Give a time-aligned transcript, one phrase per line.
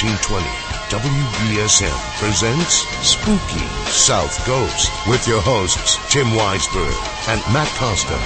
[0.00, 0.46] 2020
[0.88, 6.96] WBSM presents Spooky South Coast with your hosts, Tim Weisberg
[7.28, 8.16] and Matt Costa.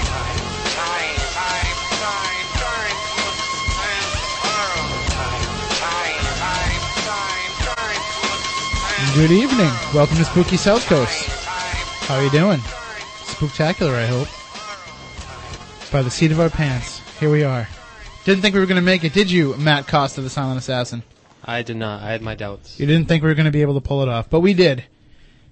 [9.16, 9.72] Good evening.
[9.92, 11.26] Welcome to Spooky South Coast.
[12.06, 12.60] How are you doing?
[13.26, 14.28] Spooktacular, I hope.
[15.90, 17.66] By the seat of our pants, here we are.
[18.24, 21.02] Didn't think we were going to make it, did you, Matt Costa, the silent assassin?
[21.44, 22.02] I did not.
[22.02, 22.80] I had my doubts.
[22.80, 24.54] You didn't think we were going to be able to pull it off, but we
[24.54, 24.84] did.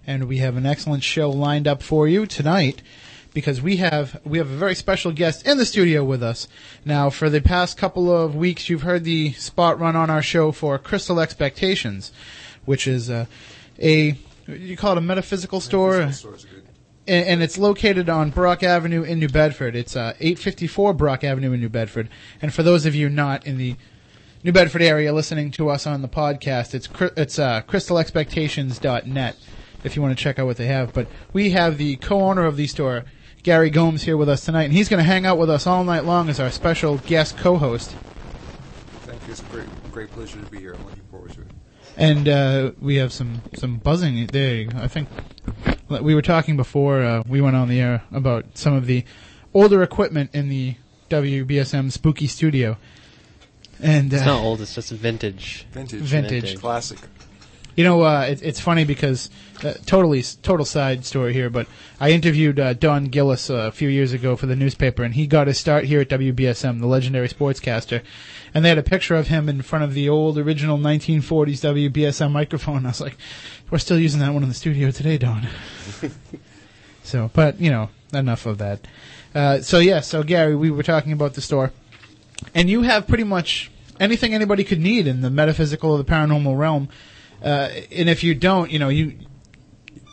[0.06, 2.82] And we have an excellent show lined up for you tonight
[3.34, 6.48] because we have we have a very special guest in the studio with us.
[6.84, 10.50] Now, for the past couple of weeks, you've heard the spot run on our show
[10.50, 12.12] for Crystal Expectations,
[12.64, 13.26] which is uh,
[13.78, 14.16] a
[14.48, 19.28] you call it a metaphysical store, and, and it's located on Brock Avenue in New
[19.28, 19.76] Bedford.
[19.76, 22.08] It's uh, 854 Brock Avenue in New Bedford.
[22.40, 23.76] And for those of you not in the
[24.44, 29.36] New Bedford area listening to us on the podcast, it's it's uh, crystalexpectations.net
[29.84, 30.92] if you want to check out what they have.
[30.92, 33.04] But we have the co-owner of the store,
[33.44, 35.84] Gary Gomes, here with us tonight, and he's going to hang out with us all
[35.84, 37.94] night long as our special guest co-host.
[39.02, 39.30] Thank you.
[39.30, 40.74] It's a great, great pleasure to be here.
[40.74, 41.46] I'm looking forward to it.
[41.96, 44.66] And uh, we have some some buzzing there.
[44.74, 45.08] I think
[45.88, 49.04] we were talking before uh, we went on the air about some of the
[49.54, 50.74] older equipment in the
[51.10, 52.76] WBSM Spooky Studio.
[53.82, 54.60] And It's uh, not old.
[54.60, 55.66] It's just vintage.
[55.72, 56.00] Vintage.
[56.00, 56.60] Vintage.
[56.60, 56.98] Classic.
[57.74, 59.30] You know, uh, it, it's funny because
[59.64, 61.66] uh, totally total side story here, but
[61.98, 65.26] I interviewed uh, Don Gillis uh, a few years ago for the newspaper, and he
[65.26, 68.02] got his start here at WBSM, the legendary sportscaster.
[68.54, 72.30] And they had a picture of him in front of the old original 1940s WBSM
[72.30, 72.84] microphone.
[72.84, 73.16] I was like,
[73.70, 75.48] "We're still using that one in the studio today, Don."
[77.02, 78.86] so, but you know, enough of that.
[79.34, 81.72] Uh, so yeah, so Gary, we were talking about the store,
[82.54, 83.70] and you have pretty much
[84.02, 86.88] anything anybody could need in the metaphysical or the paranormal realm.
[87.42, 89.16] Uh, and if you don't, you know, you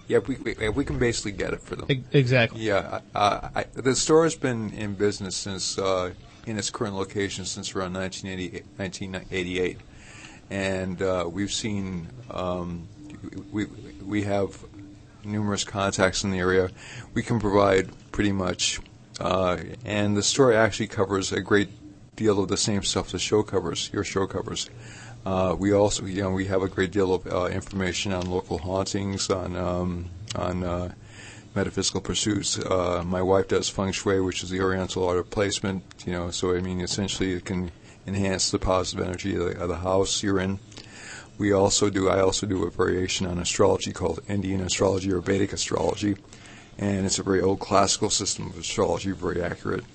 [0.08, 1.86] Yeah, we, we we can basically get it for them.
[1.92, 2.62] e- exactly.
[2.62, 6.14] Yeah, uh, I, the store has been in business since uh,
[6.48, 9.78] in its current location since around 1980, 1988,
[10.50, 12.88] and uh, we've seen um,
[13.52, 13.66] we
[14.06, 14.64] we have
[15.24, 16.70] numerous contacts in the area.
[17.14, 18.80] We can provide pretty much,
[19.20, 21.70] uh, and the store actually covers a great
[22.20, 23.90] deal of the same stuff the show covers.
[23.94, 24.70] Your show covers.
[25.26, 28.58] Uh, we also, you know, we have a great deal of uh, information on local
[28.58, 30.92] hauntings, on um, on uh,
[31.56, 32.60] metaphysical pursuits.
[32.60, 35.84] Uh, my wife does feng shui, which is the Oriental art of placement.
[36.06, 37.72] You know, so I mean, essentially, it can
[38.06, 40.60] enhance the positive energy of the, of the house you're in.
[41.38, 42.10] We also do.
[42.10, 46.18] I also do a variation on astrology called Indian astrology or Vedic astrology,
[46.78, 49.86] and it's a very old classical system of astrology, very accurate.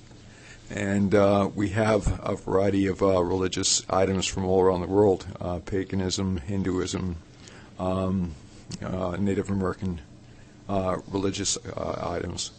[0.71, 5.27] And uh, we have a variety of uh, religious items from all around the world:
[5.41, 7.17] uh, paganism, Hinduism,
[7.79, 8.35] um,
[8.83, 10.01] uh, Native American
[10.69, 12.51] uh, religious uh, items,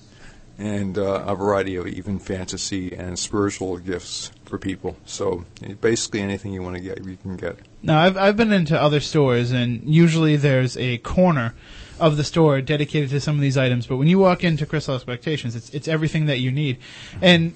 [0.59, 4.97] and a variety of even fantasy and spiritual gifts for people.
[5.05, 5.45] So
[5.81, 7.57] basically, anything you want to get, you can get.
[7.81, 11.55] Now, I've I've been into other stores, and usually there's a corner
[11.99, 13.87] of the store dedicated to some of these items.
[13.87, 16.77] But when you walk into Crystal Expectations, it's it's everything that you need,
[17.19, 17.53] and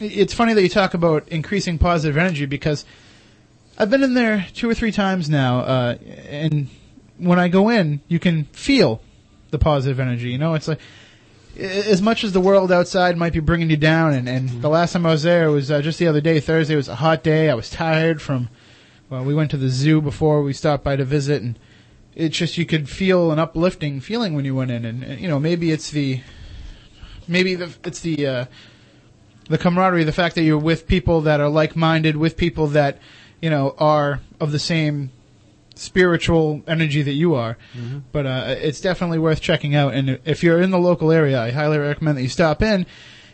[0.00, 2.84] it's funny that you talk about increasing positive energy because
[3.76, 5.98] I've been in there two or three times now, uh,
[6.28, 6.68] and
[7.18, 9.00] when I go in, you can feel
[9.50, 10.30] the positive energy.
[10.30, 10.80] You know, it's like
[11.58, 14.92] as much as the world outside might be bringing you down, and, and the last
[14.92, 16.74] time I was there was uh, just the other day, Thursday.
[16.74, 17.50] It was a hot day.
[17.50, 18.48] I was tired from,
[19.10, 21.58] well, we went to the zoo before we stopped by to visit, and
[22.14, 25.28] it's just you could feel an uplifting feeling when you went in, and, and you
[25.28, 26.20] know maybe it's the,
[27.26, 28.44] maybe the, it's the, uh,
[29.48, 32.98] the camaraderie, the fact that you're with people that are like-minded, with people that,
[33.40, 35.10] you know, are of the same
[35.74, 37.56] spiritual energy that you are.
[38.12, 39.94] But uh, it's definitely worth checking out.
[39.94, 42.84] And if you're in the local area, I highly recommend that you stop in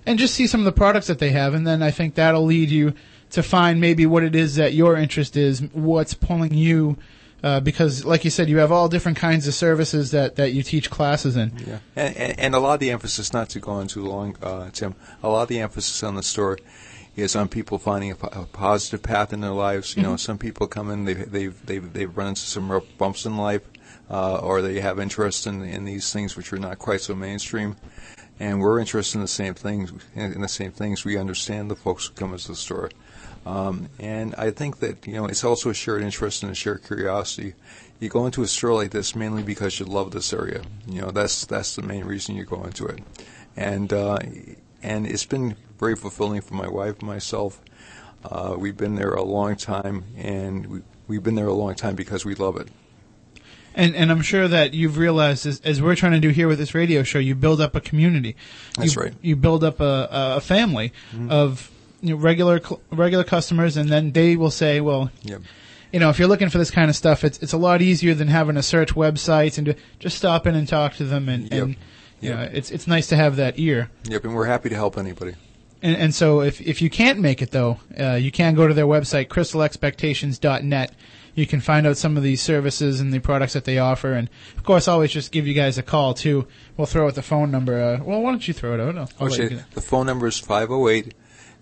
[0.06, 1.54] and just see some of the products that they have.
[1.54, 2.94] And then I think that'll lead you
[3.30, 6.96] to find maybe what it is that your interest is, what's pulling you.
[7.44, 10.62] Uh, because, like you said, you have all different kinds of services that, that you
[10.62, 11.52] teach classes in.
[11.66, 14.34] Yeah, and, and, and a lot of the emphasis, not to go on too long,
[14.42, 16.58] uh, Tim, a lot of the emphasis on the store
[17.16, 19.94] is on people finding a, a positive path in their lives.
[19.94, 23.26] You know, some people come in, they've, they've, they've, they've run into some rough bumps
[23.26, 23.62] in life,
[24.08, 27.76] uh, or they have interest in, in these things which are not quite so mainstream.
[28.40, 29.92] And we're interested in the same things.
[30.14, 32.90] In in the same things, we understand the folks who come into the store.
[33.46, 36.84] Um, and I think that you know it's also a shared interest and a shared
[36.84, 37.54] curiosity.
[38.00, 40.62] You go into a store like this mainly because you love this area.
[40.86, 43.00] You know that's that's the main reason you go into it,
[43.56, 44.18] and uh,
[44.82, 47.60] and it's been very fulfilling for my wife and myself.
[48.24, 51.94] Uh, we've been there a long time, and we, we've been there a long time
[51.94, 52.68] because we love it.
[53.74, 56.58] And and I'm sure that you've realized as, as we're trying to do here with
[56.58, 58.36] this radio show, you build up a community.
[58.78, 59.14] That's you, right.
[59.20, 60.92] You build up a, a family
[61.28, 61.70] of
[62.04, 62.60] you know, regular
[62.92, 65.42] regular customers, and then they will say, well, Yep.
[65.92, 68.14] you know, if you're looking for this kind of stuff, it's it's a lot easier
[68.14, 71.44] than having to search websites and to just stop in and talk to them, and,
[71.44, 71.62] Yep.
[71.62, 71.76] and
[72.20, 72.36] you Yep.
[72.38, 73.90] know, it's it's nice to have that ear.
[74.08, 75.34] Yep, and we're happy to help anybody.
[75.82, 78.72] And, and so if, if you can't make it though, uh, you can go to
[78.72, 80.92] their website, crystalexpectations.net.
[81.34, 84.12] You can find out some of these services and the products that they offer.
[84.12, 86.46] And of course, always just give you guys a call too.
[86.76, 87.74] We'll throw out the phone number.
[87.80, 88.96] Uh, well, why don't you throw it out?
[88.96, 91.12] I'll, I'll let you Okay, the phone number is 508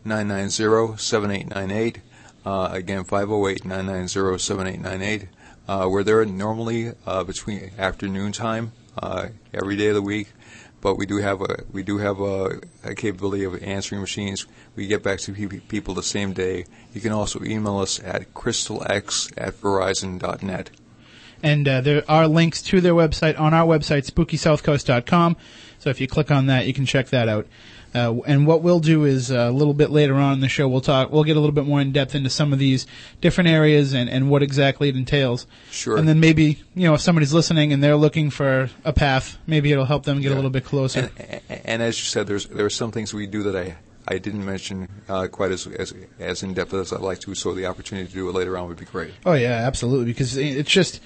[0.04, 1.99] 990 7898.
[2.44, 5.28] Uh, Again, 508 990 7898.
[5.69, 10.32] Uh, We're there normally uh, between afternoon time uh, every day of the week,
[10.81, 14.46] but we do have a we do have a, a capability of answering machines.
[14.75, 16.66] We get back to pe- people the same day.
[16.93, 20.70] You can also email us at crystalx at verizon.net.
[21.42, 25.36] And uh, there are links to their website on our website, spookysouthcoast.com.
[25.78, 27.46] So if you click on that, you can check that out.
[27.94, 30.66] Uh, and what we'll do is uh, a little bit later on in the show,
[30.66, 31.10] we'll talk.
[31.12, 32.86] We'll get a little bit more in depth into some of these
[33.20, 35.46] different areas and, and what exactly it entails.
[35.70, 35.98] Sure.
[35.98, 39.72] And then maybe you know if somebody's listening and they're looking for a path, maybe
[39.72, 41.10] it'll help them get a little bit closer.
[41.18, 43.76] And, and, and as you said, there's there are some things we do that I,
[44.08, 47.34] I didn't mention uh, quite as, as as in depth as I'd like to.
[47.34, 49.12] So the opportunity to do it later on would be great.
[49.26, 50.06] Oh yeah, absolutely.
[50.06, 51.00] Because it's just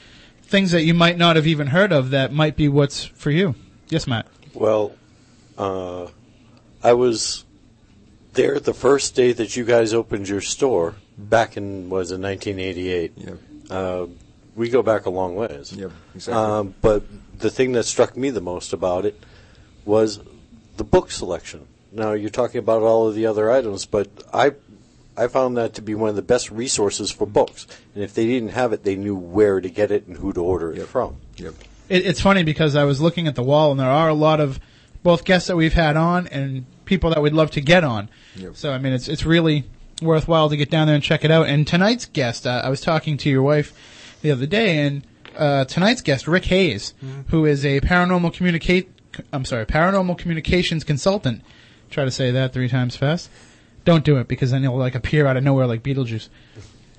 [0.46, 3.54] things that you might not have even heard of that might be what's for you.
[3.88, 4.26] Yes, Matt.
[4.54, 4.94] Well,
[5.58, 6.06] uh,
[6.82, 7.44] I was
[8.32, 13.12] there the first day that you guys opened your store back in was in 1988.
[13.16, 13.38] Yep.
[13.70, 14.06] Uh,
[14.54, 15.72] we go back a long ways.
[15.72, 16.42] Yep, exactly.
[16.42, 17.04] Um, but
[17.38, 19.22] the thing that struck me the most about it
[19.84, 20.20] was
[20.76, 21.66] the book selection.
[21.92, 24.52] Now you're talking about all of the other items, but I
[25.16, 27.66] I found that to be one of the best resources for books.
[27.94, 30.40] And if they didn't have it, they knew where to get it and who to
[30.42, 30.86] order it Yep.
[30.88, 31.16] from.
[31.36, 31.54] Yep.
[31.88, 34.40] It, it's funny because I was looking at the wall and there are a lot
[34.40, 34.60] of
[35.02, 38.08] both guests that we've had on and people that we'd love to get on.
[38.36, 38.56] Yep.
[38.56, 39.64] So I mean, it's it's really
[40.02, 41.46] worthwhile to get down there and check it out.
[41.46, 45.64] And tonight's guest, uh, I was talking to your wife the other day, and uh,
[45.64, 46.92] tonight's guest, Rick Hayes,
[47.28, 48.90] who is a paranormal communicate.
[49.32, 51.42] I'm sorry, paranormal communications consultant.
[51.90, 53.30] Try to say that three times fast.
[53.86, 56.28] Don't do it because then he'll like appear out of nowhere like Beetlejuice.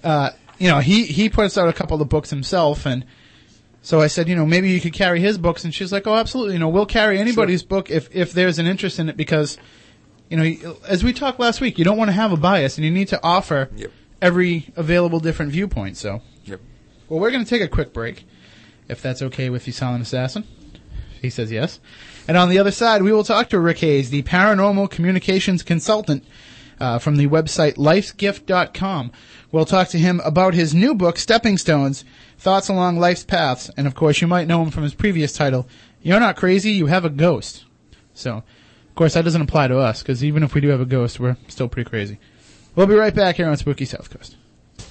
[0.04, 3.06] Uh, you know, he he puts out a couple of books himself, and
[3.82, 6.16] so I said, you know, maybe you could carry his books, and she's like, oh,
[6.16, 6.54] absolutely.
[6.54, 9.58] You know, we'll carry anybody's book if if there's an interest in it because,
[10.30, 12.86] you know, as we talked last week, you don't want to have a bias, and
[12.86, 13.92] you need to offer Yep.
[14.22, 15.98] every available different viewpoint.
[15.98, 16.62] So, Yep.
[17.10, 18.26] well, we're going to take a quick break,
[18.88, 20.46] if that's okay with you, Silent Assassin.
[21.22, 21.80] He says yes.
[22.30, 26.24] And on the other side, we will talk to Rick Hayes, the paranormal communications consultant
[26.80, 29.12] uh, from the website lifesgift.com.
[29.52, 32.04] We'll talk to him about his new book, Stepping Stones,
[32.38, 33.70] Thoughts Along Life's Paths.
[33.78, 35.68] And of course, you might know him from his previous title,
[36.02, 37.66] You're Not Crazy, You Have a Ghost.
[38.14, 40.86] So, of course, that doesn't apply to us, because even if we do have a
[40.86, 42.20] ghost, we're still pretty crazy.
[42.76, 44.36] We'll be right back here on Spooky South Coast.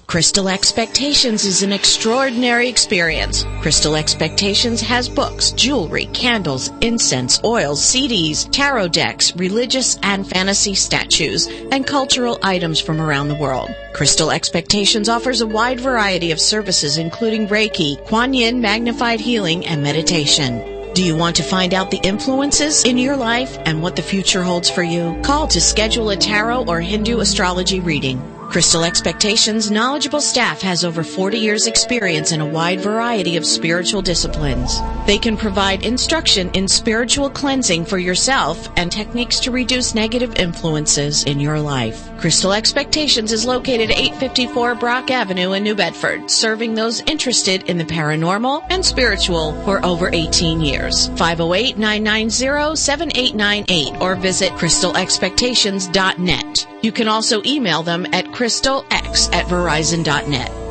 [0.07, 3.45] Crystal Expectations is an extraordinary experience.
[3.61, 11.49] Crystal Expectations has books, jewelry, candles, incense, oils, CDs, tarot decks, religious and fantasy statues,
[11.73, 13.69] and cultural items from around the world.
[13.95, 19.83] Crystal Expectations offers a wide variety of services including Reiki, Kuan Yin magnified healing, and
[19.83, 20.93] meditation.
[20.95, 24.45] Do you want to find out the influences in your life and what the future
[24.45, 25.21] holds for you?
[25.25, 28.36] Call to schedule a tarot or Hindu astrology reading.
[28.57, 34.01] Crystal Expectations knowledgeable staff has over 40 years experience in a wide variety of spiritual
[34.01, 34.81] disciplines.
[35.07, 41.25] They can provide instruction in spiritual cleansing for yourself and techniques to reduce negative influences
[41.25, 42.09] in your life.
[42.17, 47.77] Crystal Expectations is located at 854 Brock Avenue in New Bedford, serving those interested in
[47.77, 51.11] the paranormal and spiritual for over 18 years.
[51.11, 56.67] 508-990-7898 or visit crystalexpectations.net.
[56.87, 60.66] You can also email them at crystalx at verizon.net.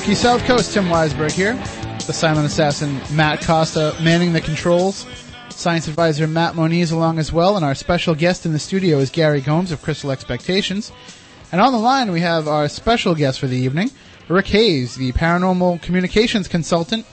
[0.00, 0.72] Spooky South Coast.
[0.72, 1.52] Tim Weisberg here.
[2.06, 5.06] The silent assassin Matt Costa manning the controls.
[5.50, 9.10] Science advisor Matt Moniz along as well, and our special guest in the studio is
[9.10, 10.90] Gary Gomes of Crystal Expectations.
[11.52, 13.90] And on the line, we have our special guest for the evening,
[14.26, 17.04] Rick Hayes, the paranormal communications consultant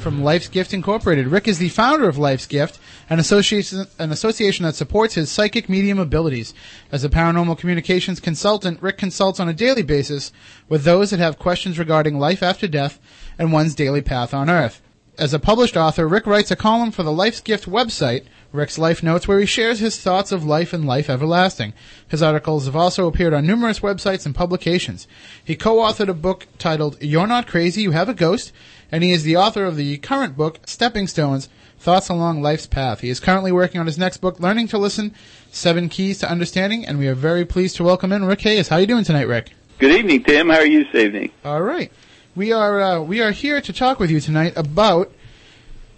[0.00, 1.28] from Life's Gift Incorporated.
[1.28, 5.68] Rick is the founder of Life's Gift, an association, an association that supports his psychic
[5.68, 6.54] medium abilities.
[6.90, 10.32] As a paranormal communications consultant, Rick consults on a daily basis
[10.68, 12.98] with those that have questions regarding life after death
[13.38, 14.82] and one's daily path on Earth.
[15.18, 19.02] As a published author, Rick writes a column for the Life's Gift website, Rick's Life
[19.02, 21.74] Notes, where he shares his thoughts of life and life everlasting.
[22.08, 25.06] His articles have also appeared on numerous websites and publications.
[25.44, 28.52] He co-authored a book titled You're Not Crazy, You Have a Ghost,
[28.92, 33.00] and he is the author of the current book, Stepping Stones, Thoughts Along Life's Path.
[33.00, 35.14] He is currently working on his next book, Learning to Listen,
[35.50, 38.68] Seven Keys to Understanding, and we are very pleased to welcome in Rick Hayes.
[38.68, 39.52] How are you doing tonight, Rick?
[39.78, 40.50] Good evening, Tim.
[40.50, 41.32] How are you this evening?
[41.44, 41.90] All right.
[42.36, 45.10] We are uh, we are here to talk with you tonight about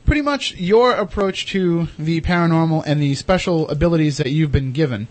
[0.07, 5.09] pretty much your approach to the paranormal and the special abilities that you've been given.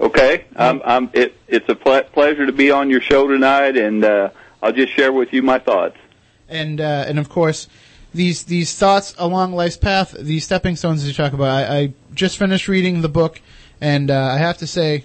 [0.00, 0.44] Okay.
[0.56, 4.30] Um, I'm, it, it's a ple- pleasure to be on your show tonight, and uh,
[4.62, 5.96] I'll just share with you my thoughts.
[6.48, 7.68] And uh, and of course,
[8.12, 11.48] these these thoughts along life's path, these stepping stones you talk about.
[11.48, 13.40] I, I just finished reading the book,
[13.80, 15.04] and uh, I have to say,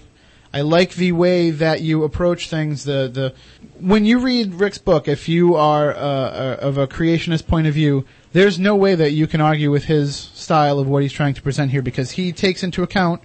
[0.52, 2.84] I like the way that you approach things.
[2.84, 3.34] The the
[3.80, 7.74] when you read Rick's book, if you are uh, uh, of a creationist point of
[7.74, 11.34] view, there's no way that you can argue with his style of what he's trying
[11.34, 13.22] to present here because he takes into account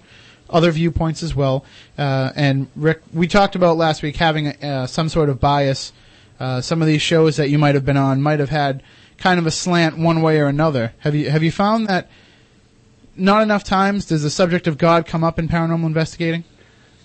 [0.48, 1.64] other viewpoints as well.
[1.98, 5.92] Uh, and Rick, we talked about last week having uh, some sort of bias.
[6.38, 8.82] Uh, some of these shows that you might have been on might have had
[9.18, 10.92] kind of a slant one way or another.
[10.98, 12.08] Have you have you found that
[13.16, 16.44] not enough times does the subject of God come up in paranormal investigating?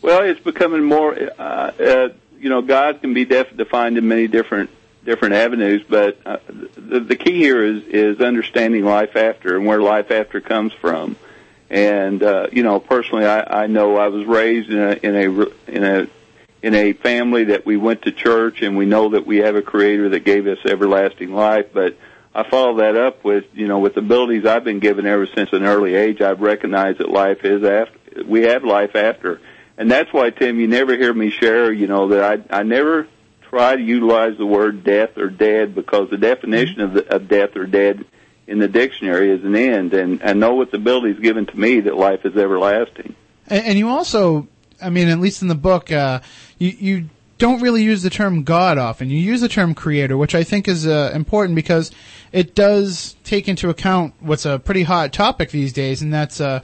[0.02, 1.16] Well, it's becoming more.
[1.16, 2.10] Uh, uh,
[2.40, 4.70] you know, God can be def- defined in many different
[5.06, 6.38] different avenues, but uh,
[6.76, 11.16] the, the key here is is understanding life after and where life after comes from.
[11.70, 15.72] And uh, you know, personally, I, I know I was raised in a in a
[15.72, 16.08] in a
[16.62, 19.62] in a family that we went to church, and we know that we have a
[19.62, 21.68] Creator that gave us everlasting life.
[21.74, 21.98] But
[22.34, 25.64] I follow that up with you know with abilities I've been given ever since an
[25.64, 26.22] early age.
[26.22, 29.42] I've recognized that life is after we have life after,
[29.78, 33.08] and that's why Tim, you never hear me share you know that I I never
[33.52, 37.58] try to utilize the word death or dead because the definition of, the, of death
[37.58, 38.06] or dead
[38.48, 41.82] in the dictionary is an end, and I know with the abilities given to me
[41.82, 43.16] that life is everlasting.
[43.48, 44.48] And, and you also,
[44.82, 46.22] I mean, at least in the book, uh,
[46.62, 49.10] you you don't really use the term God often.
[49.10, 51.92] You use the term creator, which I think is uh, important because
[52.32, 56.62] it does take into account what's a pretty hot topic these days, and that's uh,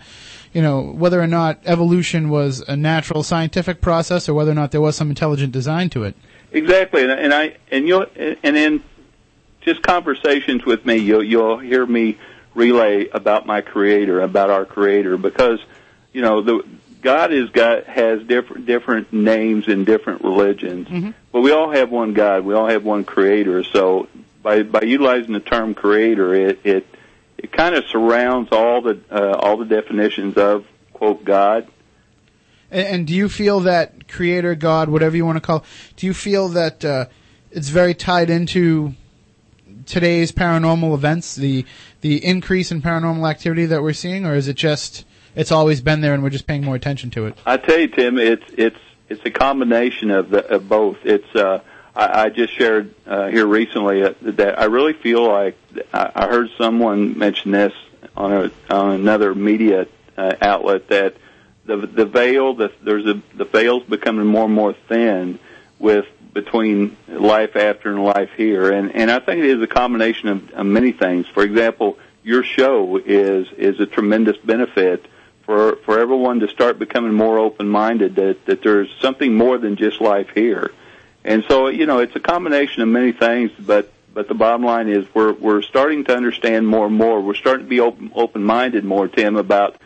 [0.54, 4.72] you know whether or not evolution was a natural scientific process or whether or not
[4.72, 6.16] there was some intelligent design to it.
[6.52, 8.04] Exactly, and, and I and you
[8.44, 8.84] and in
[9.62, 12.20] just conversations with me, you'll you'll hear me
[12.54, 15.60] relay about my creator, about our creator, because
[16.14, 16.64] you know the
[17.08, 21.14] God is got has different different names in different religions, Mhm.
[21.32, 22.44] but we all have one God.
[22.44, 23.64] We all have one creator.
[23.64, 24.10] So
[24.44, 26.86] by by utilizing the term creator, it it
[27.38, 31.68] it kind of surrounds all the uh, all the definitions of quote God.
[32.70, 35.64] And, and do you feel that creator, God, whatever you want to call,
[35.96, 37.06] do you feel that uh,
[37.52, 38.96] it's very tied into
[39.86, 41.66] today's paranormal events, the
[42.02, 45.06] the increase in paranormal activity that we're seeing, or is it just
[45.38, 47.38] it's always been there and we're just paying more attention to it?
[47.46, 50.98] I tell you, Tim, it's it's it's a combination of the of both.
[51.04, 51.62] It's uh,
[51.96, 55.58] I, I just shared uh, here recently uh, that I really feel like
[55.94, 57.74] I, heard someone mention this
[58.16, 61.16] on a on another media uh, outlet that
[61.66, 65.40] the the veil the there's a the veil's becoming more and more thin
[65.80, 70.30] with between life after and life here, and and I think it is a combination
[70.30, 71.28] of, of many things.
[71.28, 75.06] For example, your show is is a tremendous benefit
[75.48, 79.76] for for everyone to start becoming more open minded that that there's something more than
[79.76, 80.72] just life here,
[81.26, 83.92] and so you know it's a combination of many things, but.
[84.14, 87.22] But the bottom line is we're we're starting to understand more and more.
[87.22, 89.80] We're starting to be open open minded more, Tim, about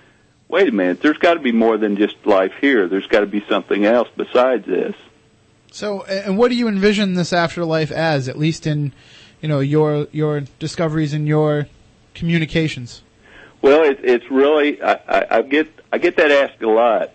[0.51, 2.87] wait a minute, there's got to be more than just life here.
[2.87, 4.95] There's got to be something else besides this.
[5.71, 8.27] So, and what do you envision this afterlife as?
[8.27, 8.91] At least in,
[9.41, 11.67] you know, your your discoveries and your
[12.13, 13.01] communications.
[13.61, 17.11] Well, it, it's really I, I, I get I get that asked a lot.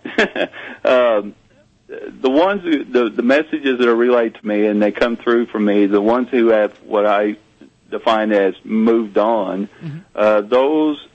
[0.84, 1.34] um,
[1.88, 5.46] the ones who, the the messages that are relayed to me and they come through
[5.46, 7.36] from me, the ones who have what I
[7.90, 9.68] define as moved on,
[10.14, 11.06] uh, those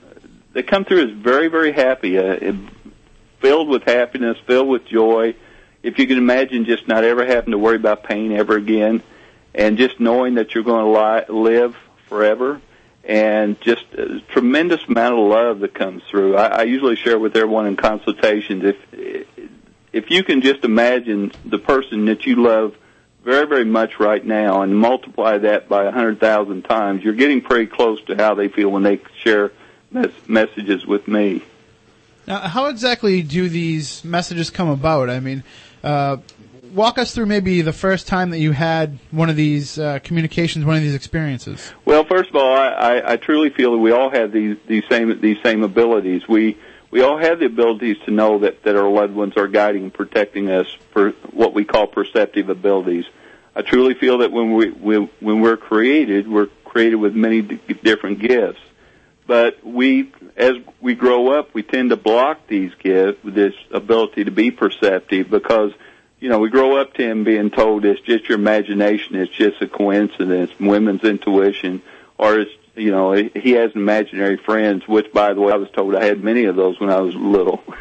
[0.52, 2.52] they come through as very very happy, uh,
[3.40, 5.34] filled with happiness, filled with joy.
[5.82, 9.02] If you can imagine, just not ever having to worry about pain ever again,
[9.54, 11.76] and just knowing that you're going to li- live
[12.08, 12.60] forever
[13.04, 16.36] and just a tremendous amount of love that comes through.
[16.36, 19.28] I, I usually share with everyone in consultations if
[19.92, 22.74] if you can just imagine the person that you love
[23.24, 27.40] very very much right now and multiply that by a hundred thousand times, you're getting
[27.40, 29.52] pretty close to how they feel when they share
[29.90, 31.42] mes- messages with me.
[32.26, 35.10] Now, how exactly do these messages come about?
[35.10, 35.42] I mean,
[35.82, 36.18] uh,
[36.72, 40.64] walk us through maybe the first time that you had one of these uh, communications,
[40.64, 41.72] one of these experiences.
[41.84, 45.20] Well, first of all, I, I, truly feel that we all have these these same
[45.20, 46.26] these same abilities.
[46.28, 46.58] We
[46.90, 49.94] we all have the abilities to know that that our loved ones are guiding and
[49.94, 53.04] protecting us for what we call perceptive abilities.
[53.54, 57.60] I truly feel that when we, we when we're created, we're created with many d-
[57.82, 58.60] different gifts.
[59.26, 64.30] But we, as we grow up, we tend to block these gifts, this ability to
[64.30, 65.72] be perceptive, because
[66.22, 69.60] you know we grow up to him being told it's just your imagination, it's just
[69.60, 71.82] a coincidence, women's intuition,
[72.16, 74.86] or it's you know he has imaginary friends.
[74.86, 77.16] Which, by the way, I was told I had many of those when I was
[77.16, 77.64] little.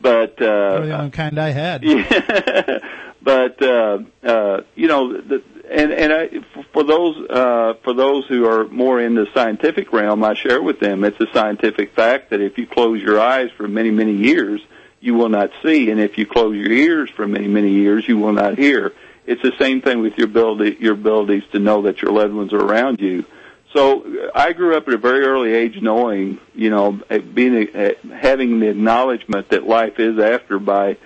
[0.00, 1.84] but uh, Or the only kind I had.
[1.84, 2.78] yeah.
[3.22, 6.28] but uh, uh, you know, the, and and I,
[6.72, 10.80] for those uh, for those who are more in the scientific realm, I share with
[10.80, 14.60] them it's a scientific fact that if you close your eyes for many many years,
[15.00, 18.18] you will not see, and if you close your ears for many many years, you
[18.18, 18.92] will not hear.
[19.26, 22.52] It's the same thing with your ability your abilities to know that your loved ones
[22.52, 23.24] are around you.
[23.72, 27.68] So uh, I grew up at a very early age knowing, you know, eh, being
[27.74, 30.96] eh, having the acknowledgement that life is after by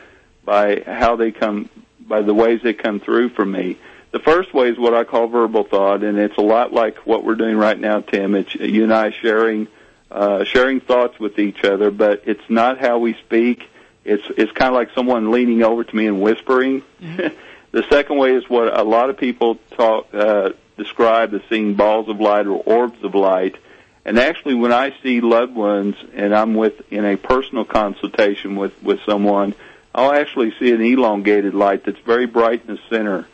[0.45, 1.69] by how they come
[2.01, 3.79] by the ways they come through for me.
[4.13, 7.25] The first way is what I call verbal thought, and it's a lot like what
[7.25, 8.35] we're doing right now, Tim.
[8.35, 9.67] It's you and I sharing
[10.11, 13.69] uh, sharing thoughts with each other, but it's not how we speak.
[14.05, 16.83] It's it's kind of like someone leaning over to me and whispering.
[17.01, 22.09] the second way is what a lot of people talk uh, describe as seeing balls
[22.09, 23.57] of light or orbs of light.
[24.05, 28.81] And actually, when I see loved ones and I'm with in a personal consultation with
[28.83, 29.55] with someone,
[29.95, 33.27] I'll actually see an elongated light that's very bright in the center.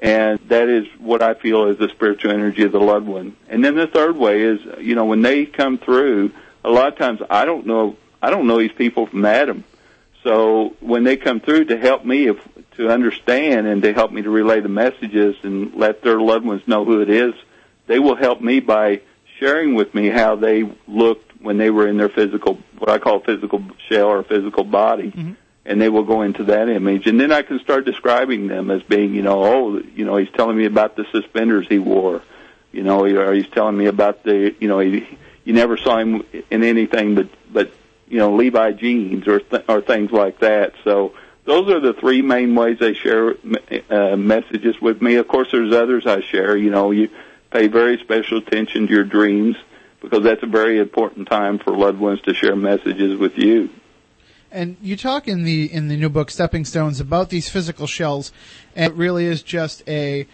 [0.00, 3.36] And that is what I feel is the spiritual energy of the loved one.
[3.48, 6.32] And then the third way is, you know, when they come through,
[6.64, 9.64] a lot of times I don't know, I don't know these people from Adam.
[10.24, 12.36] So when they come through to help me if,
[12.72, 16.62] to understand and to help me to relay the messages and let their loved ones
[16.66, 17.34] know who it is,
[17.86, 19.00] they will help me by
[19.38, 23.20] sharing with me how they looked when they were in their physical, what I call
[23.20, 25.10] physical shell or physical body.
[25.10, 25.32] Mm-hmm.
[25.64, 28.82] And they will go into that image, and then I can start describing them as
[28.84, 32.22] being, you know, oh, you know, he's telling me about the suspenders he wore,
[32.72, 35.06] you know, or he's telling me about the, you know, he,
[35.44, 37.70] you never saw him in anything but, but,
[38.10, 40.74] you know, Levi jeans or th- or things like that.
[40.84, 43.34] So those are the three main ways they share
[43.90, 45.16] uh, messages with me.
[45.16, 46.56] Of course, there's others I share.
[46.56, 47.08] You know, you
[47.50, 49.56] pay very special attention to your dreams
[50.00, 53.70] because that's a very important time for loved ones to share messages with you.
[54.50, 58.32] And you talk in the in the new book Stepping Stones about these physical shells,
[58.74, 60.26] and it really is just a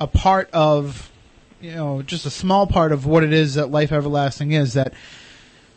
[0.00, 1.12] a part of
[1.60, 4.92] you know just a small part of what it is that life everlasting is that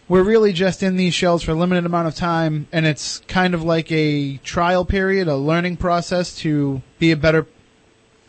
[0.08, 3.54] we're really just in these shells for a limited amount of time and it's kind
[3.54, 7.48] of like a trial period a learning process to be a better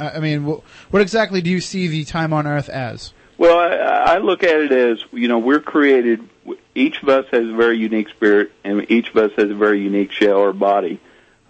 [0.00, 4.18] i mean what exactly do you see the time on earth as Well, I, I
[4.18, 6.26] look at it as you know we're created.
[6.74, 9.80] Each of us has a very unique spirit, and each of us has a very
[9.82, 11.00] unique shell or body.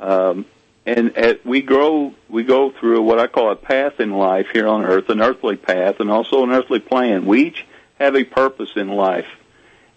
[0.00, 0.46] Um,
[0.84, 4.66] and as we grow, we go through what I call a path in life here
[4.66, 7.26] on Earth, an earthly path, and also an earthly plan.
[7.26, 7.64] We each
[8.00, 9.28] have a purpose in life,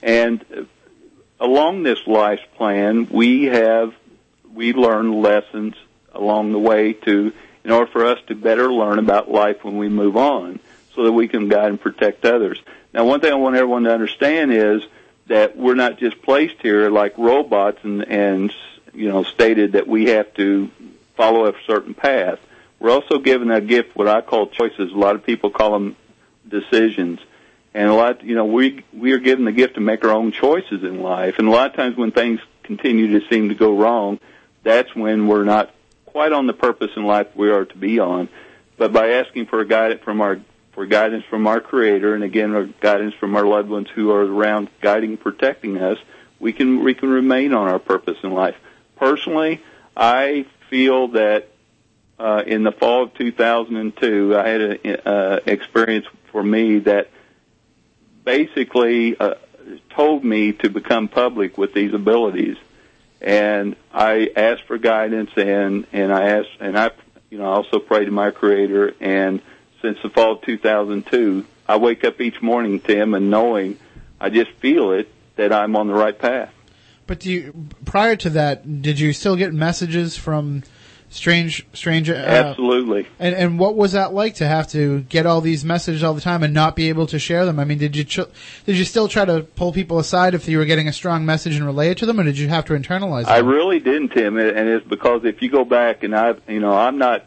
[0.01, 0.67] and
[1.39, 3.93] along this life plan, we have
[4.53, 5.75] we learn lessons
[6.13, 7.31] along the way to
[7.63, 10.59] in order for us to better learn about life when we move on
[10.95, 12.61] so that we can guide and protect others.
[12.93, 14.81] Now, one thing I want everyone to understand is
[15.27, 18.53] that we're not just placed here like robots and, and
[18.93, 20.71] you know, stated that we have to
[21.15, 22.39] follow a certain path.
[22.79, 24.91] We're also given a gift, what I call choices.
[24.91, 25.95] A lot of people call them
[26.47, 27.19] decisions.
[27.73, 30.31] And a lot, you know, we, we are given the gift to make our own
[30.31, 31.35] choices in life.
[31.37, 34.19] And a lot of times when things continue to seem to go wrong,
[34.63, 35.73] that's when we're not
[36.05, 38.29] quite on the purpose in life we are to be on.
[38.77, 40.39] But by asking for a guidance from our
[40.73, 44.21] for guidance from our Creator, and again, our guidance from our loved ones who are
[44.21, 45.97] around guiding, protecting us,
[46.39, 48.55] we can we can remain on our purpose in life.
[48.95, 49.61] Personally,
[49.95, 51.49] I feel that
[52.17, 57.09] uh, in the fall of 2002, I had an uh, experience for me that
[58.29, 59.35] basically uh,
[59.95, 62.57] told me to become public with these abilities,
[63.21, 66.91] and I asked for guidance, and and I asked, and I,
[67.31, 69.41] you know, I also prayed to my Creator, and
[69.81, 73.79] since the fall of 2002, I wake up each morning, Tim, and knowing
[74.19, 76.53] I just feel it that I'm on the right path.
[77.07, 80.61] But do you, prior to that, did you still get messages from
[81.09, 82.09] strange, strange?
[82.09, 83.07] Uh, Absolutely.
[83.19, 86.21] And and what was that like to have to get all these messages all the
[86.21, 87.59] time and not be able to share them?
[87.59, 88.19] I mean, did you ch-
[88.65, 91.55] did you still try to pull people aside if you were getting a strong message
[91.55, 93.29] and relay it to them, or did you have to internalize it?
[93.29, 96.73] I really didn't, Tim, and it's because if you go back and I've, you know,
[96.73, 97.25] I'm not.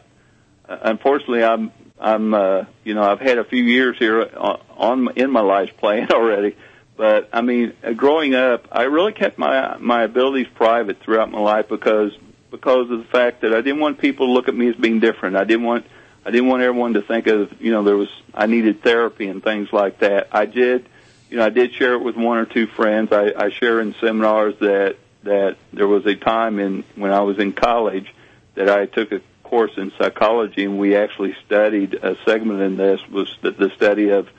[0.67, 5.09] uh, Unfortunately, I'm, I'm, uh, you know, I've had a few years here on, on
[5.17, 6.55] in my life playing already,
[6.97, 11.39] but I mean, uh, growing up, I really kept my my abilities private throughout my
[11.39, 12.11] life because
[12.53, 14.99] because of the fact that I didn't want people to look at me as being
[14.99, 15.35] different.
[15.35, 15.87] I didn't want
[16.23, 19.43] I didn't want everyone to think of, you know, there was I needed therapy and
[19.43, 20.27] things like that.
[20.31, 20.87] I did,
[21.31, 23.11] you know, I did share it with one or two friends.
[23.11, 27.39] I, I share in seminars that that there was a time in when I was
[27.39, 28.13] in college
[28.53, 33.01] that I took a course in psychology and we actually studied a segment in this
[33.09, 34.29] was the, the study of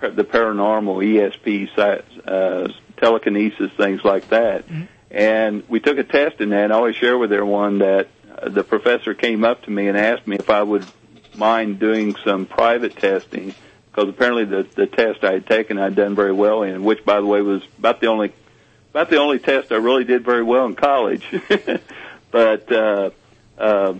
[0.00, 1.70] the paranormal, ESP,
[2.26, 4.68] uh, telekinesis, things like that.
[5.14, 6.64] And we took a test in that.
[6.64, 9.96] And I always share with everyone that uh, the professor came up to me and
[9.96, 10.84] asked me if I would
[11.36, 13.54] mind doing some private testing
[13.90, 17.20] because apparently the the test I had taken I'd done very well in, which by
[17.20, 18.32] the way was about the only
[18.90, 21.24] about the only test I really did very well in college.
[22.30, 23.10] but uh,
[23.56, 23.94] uh,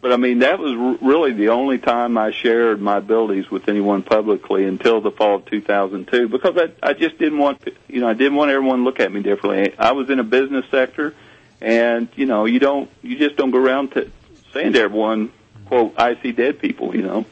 [0.00, 3.68] but I mean that was r- really the only time I shared my abilities with
[3.68, 8.08] anyone publicly until the fall of 2002 because I I just didn't want you know
[8.08, 9.74] I didn't want everyone to look at me differently.
[9.78, 11.14] I was in a business sector,
[11.60, 14.10] and you know you don't you just don't go around to
[14.52, 15.32] saying to everyone
[15.66, 17.24] quote I see dead people you know.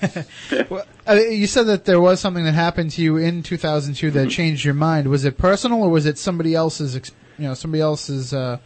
[0.68, 4.30] Well, uh, you said that there was something that happened to you in 2002 that
[4.30, 5.08] changed your mind.
[5.08, 8.58] Was it personal, or was it somebody else's, ex- you know, somebody else's uh,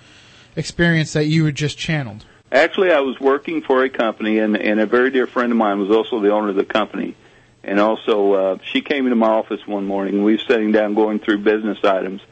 [0.56, 2.24] experience that you had just channeled?
[2.50, 5.80] Actually, I was working for a company, and, and a very dear friend of mine
[5.80, 7.16] was also the owner of the company.
[7.64, 10.22] And also, uh, she came into my office one morning.
[10.22, 12.22] We were sitting down going through business items,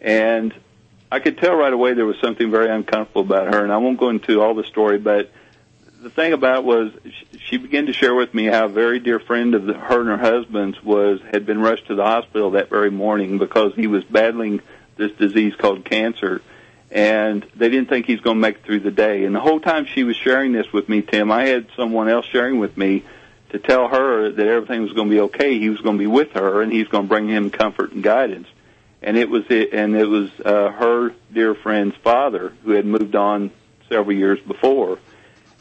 [0.00, 0.54] and
[1.12, 3.62] I could tell right away there was something very uncomfortable about her.
[3.62, 5.30] And I won't go into all the story, but
[6.00, 6.92] the thing about was
[7.38, 10.08] she began to share with me how a very dear friend of the, her and
[10.08, 14.04] her husband's was had been rushed to the hospital that very morning because he was
[14.04, 14.60] battling
[14.96, 16.40] this disease called cancer
[16.90, 19.24] and they didn't think he's going to make it through the day.
[19.24, 22.26] And the whole time she was sharing this with me, Tim, I had someone else
[22.26, 23.04] sharing with me
[23.50, 25.58] to tell her that everything was going to be okay.
[25.58, 28.02] He was going to be with her, and he's going to bring him comfort and
[28.02, 28.48] guidance.
[29.02, 33.14] And it was it, and it was uh, her dear friend's father who had moved
[33.14, 33.50] on
[33.88, 34.98] several years before.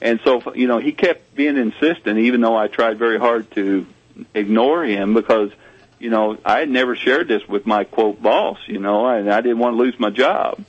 [0.01, 3.85] And so, you know, he kept being insistent, even though I tried very hard to
[4.33, 5.51] ignore him because,
[5.99, 9.41] you know, I had never shared this with my quote boss, you know, and I
[9.41, 10.63] didn't want to lose my job.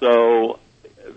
[0.00, 0.58] So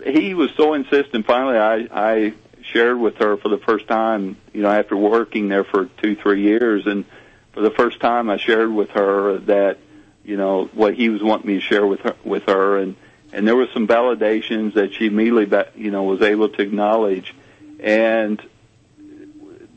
[0.04, 1.26] he was so insistent.
[1.26, 5.64] Finally, I, I shared with her for the first time, you know, after working there
[5.64, 7.04] for two, three years, and
[7.52, 9.78] for the first time, I shared with her that,
[10.24, 12.96] you know, what he was wanting me to share with her, with her, and
[13.32, 17.34] and there were some validations that she immediately, you know, was able to acknowledge,
[17.80, 18.40] and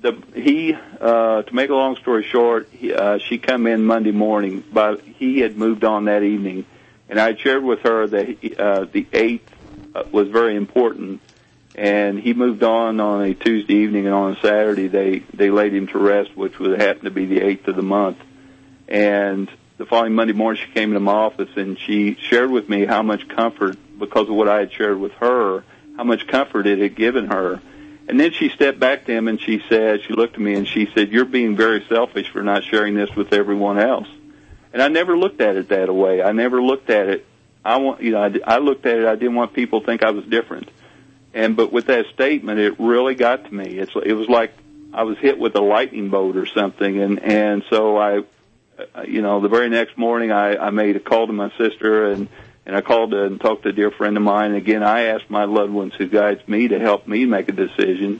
[0.01, 4.11] the he uh to make a long story short he, uh she come in monday
[4.11, 6.65] morning but he had moved on that evening
[7.09, 9.51] and i shared with her that uh the eighth
[9.93, 11.21] uh, was very important.
[11.77, 15.73] And he moved on on a tuesday evening and on a saturday they they laid
[15.73, 18.17] him to rest which would happen to be the eighth of the month.
[18.87, 22.85] And the following monday morning she came into my office and she shared with me
[22.85, 25.63] how much comfort because of what i had shared with her
[25.95, 27.61] how much comfort it had given her.
[28.07, 30.67] And then she stepped back to him and she said, she looked at me and
[30.67, 34.07] she said, you're being very selfish for not sharing this with everyone else.
[34.75, 36.21] And I never looked at it that way.
[36.21, 37.25] I never looked at it.
[37.63, 39.05] I want, you know, I, I looked at it.
[39.05, 40.67] I didn't want people to think I was different.
[41.33, 43.79] And, but with that statement, it really got to me.
[43.79, 44.51] It's, it was like
[44.93, 47.01] I was hit with a lightning bolt or something.
[47.01, 48.17] And, and so I,
[48.77, 52.11] uh, you know, the very next morning I, I made a call to my sister
[52.11, 52.27] and,
[52.65, 54.47] and I called and talked to a dear friend of mine.
[54.49, 57.53] And again, I asked my loved ones who guides me to help me make a
[57.53, 58.19] decision.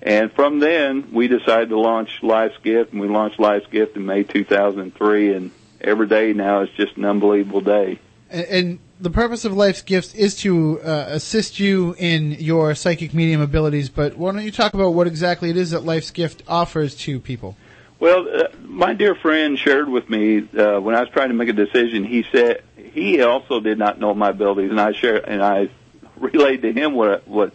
[0.00, 4.06] And from then, we decided to launch Life's Gift, and we launched Life's Gift in
[4.06, 5.34] May 2003.
[5.34, 7.98] And every day now is just an unbelievable day.
[8.30, 13.14] And, and the purpose of Life's Gifts is to uh, assist you in your psychic
[13.14, 13.88] medium abilities.
[13.88, 17.20] But why don't you talk about what exactly it is that Life's Gift offers to
[17.20, 17.56] people?
[18.00, 21.48] Well, uh, my dear friend shared with me uh, when I was trying to make
[21.48, 22.04] a decision.
[22.04, 25.68] He said he also did not know my abilities, and I shared and I
[26.16, 27.52] relayed to him what what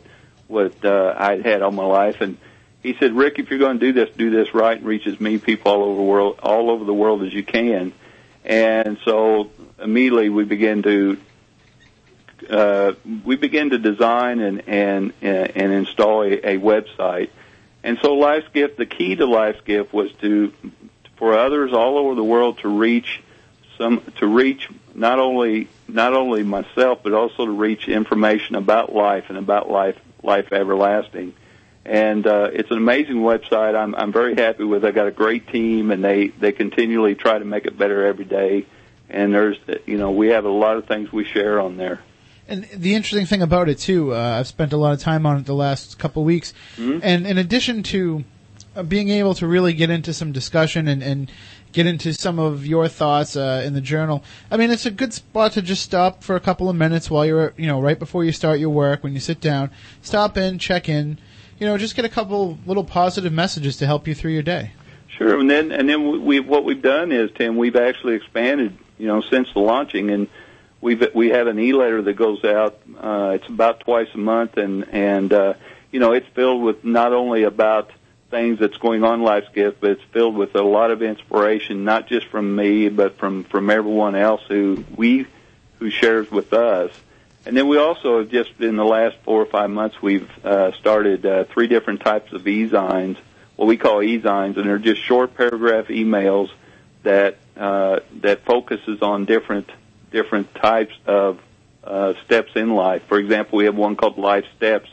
[0.47, 2.37] what uh, I'd had all my life, and
[2.81, 5.19] he said, "Rick, if you're going to do this, do this right and reach as
[5.19, 7.93] many people all over the world, all over the world as you can."
[8.45, 11.17] And so immediately we begin to
[12.49, 17.29] uh, we began to design and and and install a, a website.
[17.83, 20.53] And so Life's Gift, the key to Life's Gift was to
[21.15, 23.21] for others all over the world to reach
[23.77, 29.25] some to reach not only not only myself but also to reach information about life
[29.29, 31.33] and about life life everlasting.
[31.85, 33.75] And uh, it's an amazing website.
[33.75, 34.85] I'm I'm very happy with.
[34.85, 34.87] it.
[34.87, 38.25] I've got a great team, and they they continually try to make it better every
[38.25, 38.65] day.
[39.09, 41.99] And there's you know we have a lot of things we share on there.
[42.47, 45.37] And the interesting thing about it too, uh, I've spent a lot of time on
[45.37, 46.53] it the last couple of weeks,
[47.03, 48.23] and in addition to
[48.75, 51.31] uh, being able to really get into some discussion and, and
[51.71, 55.13] get into some of your thoughts uh, in the journal, I mean, it's a good
[55.13, 58.23] spot to just stop for a couple of minutes while you're, you know, right before
[58.25, 59.69] you start your work, when you sit down,
[60.01, 61.19] stop in, check in,
[61.63, 64.73] you know, just get a couple little positive messages to help you through your day.
[65.07, 69.07] Sure, and then and then we what we've done is Tim, we've actually expanded, you
[69.07, 70.27] know, since the launching, and
[70.81, 72.81] we've we have an e-letter that goes out.
[72.97, 75.53] Uh, it's about twice a month, and and uh,
[75.89, 77.91] you know, it's filled with not only about
[78.29, 82.07] things that's going on Life's Gift, but it's filled with a lot of inspiration, not
[82.07, 85.27] just from me, but from from everyone else who we
[85.79, 86.91] who shares with us.
[87.45, 90.71] And then we also have just in the last four or five months we've uh,
[90.73, 93.17] started uh, three different types of e-zines,
[93.57, 96.49] what we call e-zines, and they're just short paragraph emails
[97.03, 99.69] that uh, that focuses on different
[100.11, 101.39] different types of
[101.83, 103.03] uh, steps in life.
[103.07, 104.89] For example, we have one called Life Steps,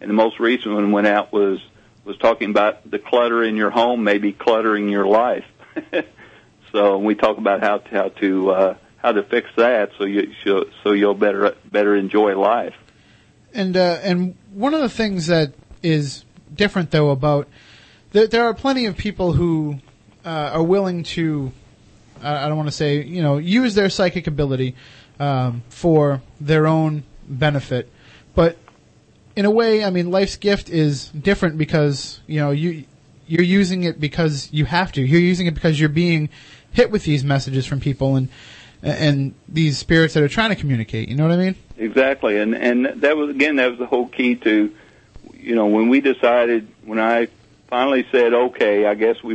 [0.00, 1.60] and the most recent one went out was
[2.04, 5.44] was talking about the clutter in your home, maybe cluttering your life.
[6.72, 10.32] so we talk about how to, how to uh, how to fix that so you
[10.44, 12.74] so you'll better better enjoy life.
[13.54, 17.48] And uh, and one of the things that is different though about
[18.12, 19.78] there, there are plenty of people who
[20.24, 21.52] uh, are willing to
[22.22, 24.74] I I don't want to say you know use their psychic ability
[25.18, 27.90] um, for their own benefit,
[28.34, 28.58] but
[29.36, 32.84] in a way, I mean, life's gift is different because you know you
[33.26, 35.02] you're using it because you have to.
[35.02, 36.30] You're using it because you're being
[36.72, 38.28] hit with these messages from people and
[38.82, 41.08] and these spirits that are trying to communicate.
[41.08, 41.54] You know what I mean?
[41.76, 44.72] Exactly, and and that was again that was the whole key to,
[45.34, 47.28] you know, when we decided when I
[47.68, 49.34] finally said, okay, I guess we,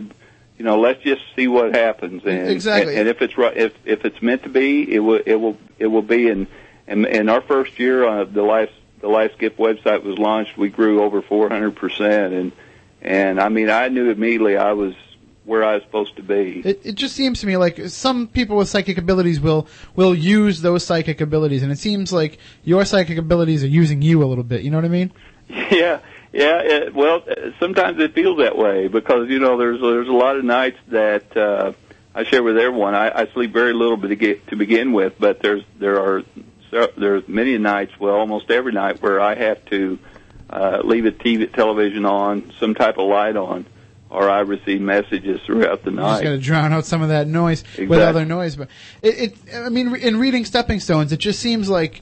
[0.57, 2.93] you know, let's just see what happens, and Exactly.
[2.93, 5.57] and, and if it's right, if if it's meant to be, it will it will
[5.77, 6.47] it will be, and
[6.87, 10.69] and in our first year uh, the life the Life Gift website was launched, we
[10.69, 12.51] grew over four hundred percent, and
[13.01, 14.93] and I mean I knew immediately I was
[15.45, 16.61] where I was supposed to be.
[16.63, 20.61] It, it just seems to me like some people with psychic abilities will will use
[20.61, 24.43] those psychic abilities, and it seems like your psychic abilities are using you a little
[24.43, 24.61] bit.
[24.61, 25.11] You know what I mean?
[25.71, 25.99] Yeah,
[26.31, 26.61] yeah.
[26.61, 30.37] It, well, uh, sometimes it feels that way because you know there's there's a lot
[30.37, 31.73] of nights that uh,
[32.15, 32.95] I share with everyone.
[32.95, 36.23] I, I sleep very little to get to begin with, but there's there are
[36.71, 39.99] there's many nights, well, almost every night, where I have to
[40.49, 43.65] uh, leave a TV television on, some type of light on,
[44.11, 47.27] or I receive messages throughout the You just going to drown out some of that
[47.27, 48.57] noise with other noise.
[48.57, 48.67] But
[49.01, 52.01] it, it, I mean, in reading Stepping Stones, it just seems like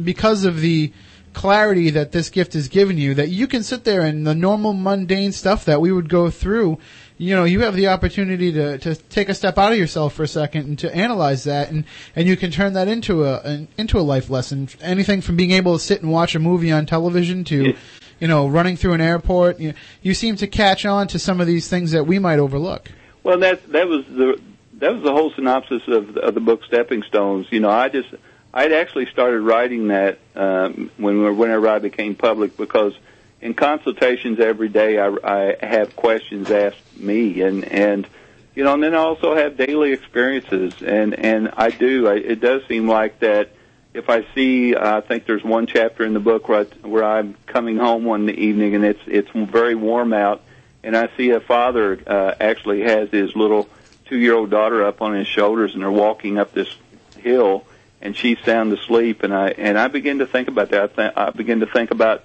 [0.00, 0.92] because of the
[1.32, 4.72] clarity that this gift has given you, that you can sit there and the normal
[4.72, 6.78] mundane stuff that we would go through.
[7.18, 10.22] You know, you have the opportunity to, to take a step out of yourself for
[10.22, 13.68] a second and to analyze that, and, and you can turn that into a an,
[13.76, 14.68] into a life lesson.
[14.80, 17.74] Anything from being able to sit and watch a movie on television to,
[18.22, 19.58] you know, running through an airport.
[19.58, 22.88] You, you seem to catch on to some of these things that we might overlook.
[23.24, 24.40] Well, that that was the
[24.74, 27.48] that was the whole synopsis of, of the book Stepping Stones.
[27.50, 28.14] You know, I just
[28.54, 32.94] I'd actually started writing that um, when whenever I became public because
[33.40, 38.06] in consultations every day I, I have questions asked me and and
[38.54, 42.38] you know and then I also have daily experiences and and I do I, it
[42.38, 43.50] does seem like that
[43.94, 47.36] if I see I think there's one chapter in the book where I, where I'm
[47.46, 50.42] coming home one evening and it's it's very warm out.
[50.84, 53.68] And I see a father uh, actually has his little
[54.06, 56.74] two year old daughter up on his shoulders and they're walking up this
[57.18, 57.64] hill
[58.00, 59.22] and she's sound asleep.
[59.22, 60.82] And I and I begin to think about that.
[60.82, 62.24] I, th- I begin to think about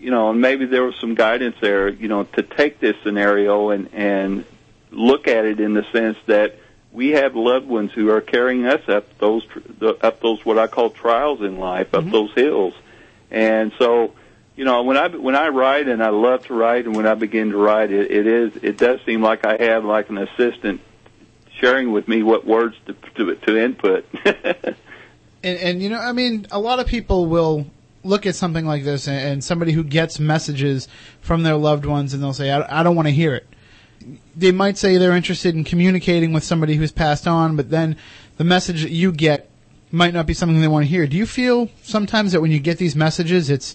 [0.00, 3.70] you know and maybe there was some guidance there you know to take this scenario
[3.70, 4.44] and and
[4.90, 6.56] look at it in the sense that
[6.92, 9.46] we have loved ones who are carrying us up those
[10.02, 12.12] up those what I call trials in life up mm-hmm.
[12.12, 12.74] those hills.
[13.30, 14.14] And so
[14.56, 17.14] you know when I when I write and I love to write and when I
[17.14, 20.80] begin to write it, it is it does seem like I have like an assistant
[21.58, 24.06] sharing with me what words to to, to input.
[25.42, 27.66] And, and you know, I mean, a lot of people will
[28.04, 30.88] look at something like this, and, and somebody who gets messages
[31.20, 33.46] from their loved ones, and they'll say, "I, I don't want to hear it."
[34.36, 37.96] They might say they're interested in communicating with somebody who's passed on, but then
[38.36, 39.50] the message that you get
[39.92, 41.06] might not be something they want to hear.
[41.06, 43.74] Do you feel sometimes that when you get these messages, it's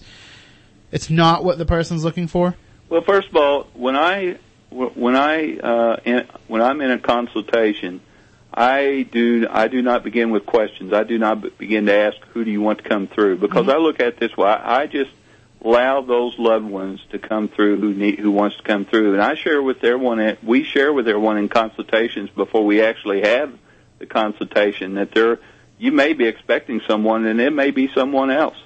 [0.90, 2.56] it's not what the person's looking for?
[2.88, 4.38] Well, first of all, when I
[4.70, 8.00] when I uh, in, when I'm in a consultation,
[8.52, 10.92] I do I do not begin with questions.
[10.92, 13.76] I do not begin to ask who do you want to come through because I
[13.76, 14.48] look at this way.
[14.48, 15.10] I, I just
[15.66, 19.22] allow those loved ones to come through who need who wants to come through, and
[19.22, 20.38] I share with everyone.
[20.42, 23.52] We share with everyone in consultations before we actually have
[23.98, 25.40] the consultation that there
[25.78, 28.56] you may be expecting someone and it may be someone else.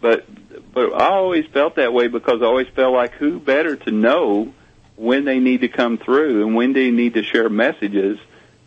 [0.00, 0.26] But
[0.72, 4.54] but I always felt that way because I always felt like who better to know
[4.96, 8.18] when they need to come through and when they need to share messages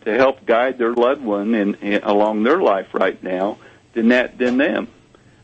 [0.06, 3.58] to help guide their loved one in along their life right now
[3.94, 4.88] than that than them.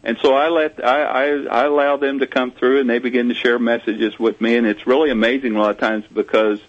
[0.04, 3.30] And so I let I, I I allow them to come through and they begin
[3.30, 6.60] to share messages with me and it's really amazing a lot of times because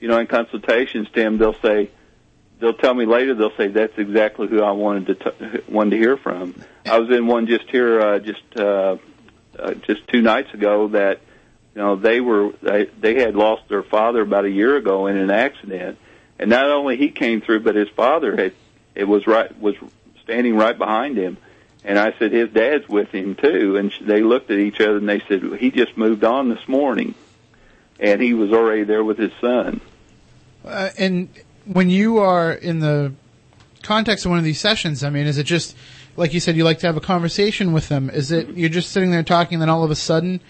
[0.00, 1.90] you know in consultations Tim they'll say
[2.58, 5.96] they'll tell me later they'll say that's exactly who I wanted to t- wanted to
[5.98, 6.54] hear from.
[6.86, 8.96] I was in one just here uh, just uh,
[9.58, 11.20] uh, just two nights ago that
[11.74, 15.16] you know they were they they had lost their father about a year ago in
[15.16, 15.98] an accident,
[16.38, 18.52] and not only he came through, but his father had
[18.94, 19.74] it was right was
[20.22, 21.36] standing right behind him.
[21.84, 25.08] And I said his dad's with him too, and they looked at each other and
[25.08, 27.14] they said he just moved on this morning,
[27.98, 29.80] and he was already there with his son.
[30.64, 31.28] Uh, and
[31.64, 33.12] when you are in the
[33.82, 35.74] context of one of these sessions, I mean, is it just
[36.16, 38.10] like you said, you like to have a conversation with them?
[38.10, 40.40] Is it you're just sitting there talking, and then all of a sudden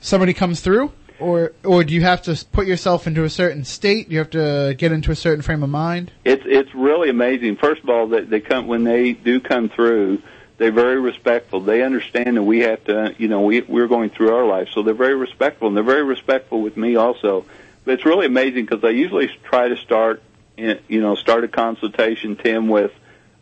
[0.00, 4.10] somebody comes through, or or do you have to put yourself into a certain state?
[4.10, 6.10] You have to get into a certain frame of mind.
[6.24, 7.56] It's it's really amazing.
[7.56, 10.22] First of all, that they come when they do come through,
[10.56, 11.60] they're very respectful.
[11.60, 14.82] They understand that we have to, you know, we we're going through our life, so
[14.82, 17.44] they're very respectful, and they're very respectful with me also.
[17.84, 20.22] But it's really amazing because I usually try to start,
[20.56, 22.92] in, you know, start a consultation, Tim, with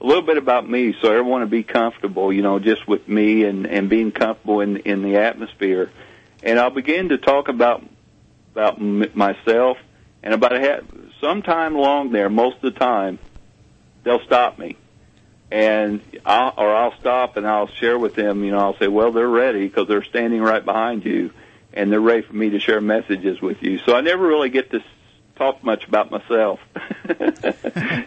[0.01, 3.45] a little bit about me, so everyone to be comfortable, you know, just with me
[3.45, 5.91] and and being comfortable in in the atmosphere,
[6.43, 7.85] and I'll begin to talk about
[8.53, 9.79] about m- myself
[10.23, 10.81] and about a half,
[11.21, 13.19] sometime along there, most of the time,
[14.05, 14.77] they'll stop me,
[15.53, 18.43] and I'll, or I'll stop and I'll share with them.
[18.43, 21.31] You know, I'll say, "Well, they're ready because they're standing right behind you,
[21.75, 24.71] and they're ready for me to share messages with you." So I never really get
[24.71, 24.85] to s-
[25.37, 26.59] talk much about myself.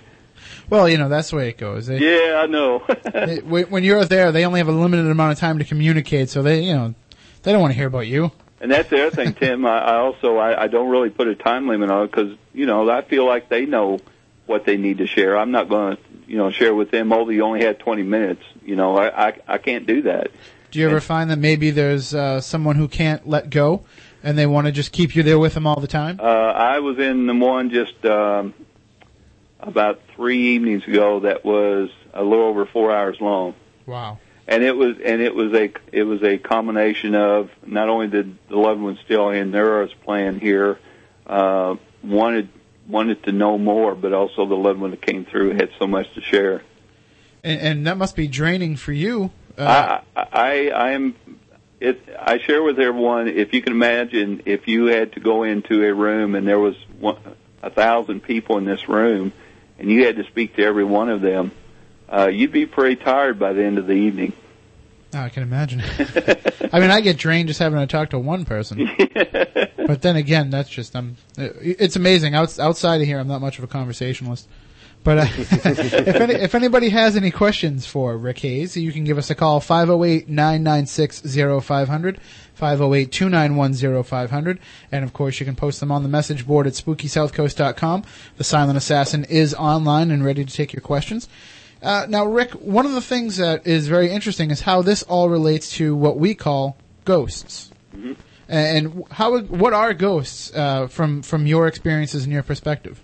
[0.69, 1.85] Well, you know that's the way it goes.
[1.87, 2.83] They- yeah, I know.
[3.13, 6.41] they- when you're there, they only have a limited amount of time to communicate, so
[6.41, 6.95] they you know
[7.43, 8.31] they don't want to hear about you.
[8.59, 9.65] And that's the other thing, Tim.
[9.65, 12.65] I, I also I, I don't really put a time limit on it because you
[12.65, 13.99] know I feel like they know
[14.45, 15.37] what they need to share.
[15.37, 17.11] I'm not going to you know share with them.
[17.11, 18.43] Oh, you only had 20 minutes.
[18.63, 20.31] You know I I, I can't do that.
[20.71, 23.85] Do you ever find that maybe there's uh, someone who can't let go,
[24.21, 26.19] and they want to just keep you there with them all the time?
[26.19, 28.53] Uh, I was in the one just um,
[29.61, 33.55] about three evenings ago that was a little over four hours long.
[33.85, 34.17] Wow.
[34.47, 38.37] and it was and it was a it was a combination of not only did
[38.49, 40.79] the loved one still in their plan here
[41.27, 42.49] uh, wanted
[42.87, 46.13] wanted to know more, but also the loved one that came through had so much
[46.13, 46.61] to share.
[47.43, 49.31] And, and that must be draining for you.
[49.57, 51.15] Uh, I I I am.
[51.79, 53.27] It, I share with everyone.
[53.27, 56.75] If you can imagine, if you had to go into a room and there was
[56.99, 57.17] one,
[57.61, 59.33] a thousand people in this room,
[59.77, 61.51] and you had to speak to every one of them,
[62.09, 64.33] uh, you'd be pretty tired by the end of the evening.
[65.13, 65.81] oh, I can imagine.
[66.71, 68.79] I mean, I get drained just having to talk to one person.
[69.85, 71.17] but then again, that's just I'm.
[71.37, 72.35] It's amazing.
[72.35, 74.47] Outs, outside of here, I'm not much of a conversationalist.
[75.05, 79.19] But uh, if any, if anybody has any questions for Rick Hayes, you can give
[79.19, 82.17] us a call 508-996-0500,
[82.59, 84.57] 508-291-0500,
[84.91, 88.03] and of course you can post them on the message board at spookysouthcoast.com.
[88.37, 91.29] The Silent Assassin is online and ready to take your questions.
[91.83, 95.29] Uh, now, Rick, one of the things that is very interesting is how this all
[95.29, 97.69] relates to what we call ghosts.
[98.47, 103.01] And how what are ghosts uh, from from your experiences and your perspective?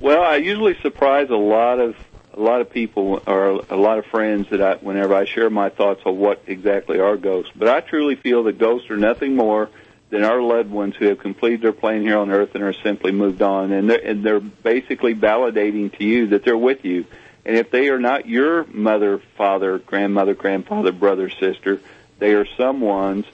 [0.00, 1.96] Well, I usually surprise a lot of
[2.34, 5.70] a lot of people or a lot of friends that I whenever I share my
[5.70, 7.52] thoughts on what exactly are ghosts.
[7.54, 9.70] But I truly feel that ghosts are nothing more
[10.10, 13.10] than our loved ones who have completed their plan here on earth and are simply
[13.10, 17.06] moved on, and they're, and they're basically validating to you that they're with you.
[17.44, 21.80] And if they are not your mother, father, grandmother, grandfather, brother, sister,
[22.18, 23.26] they are someone's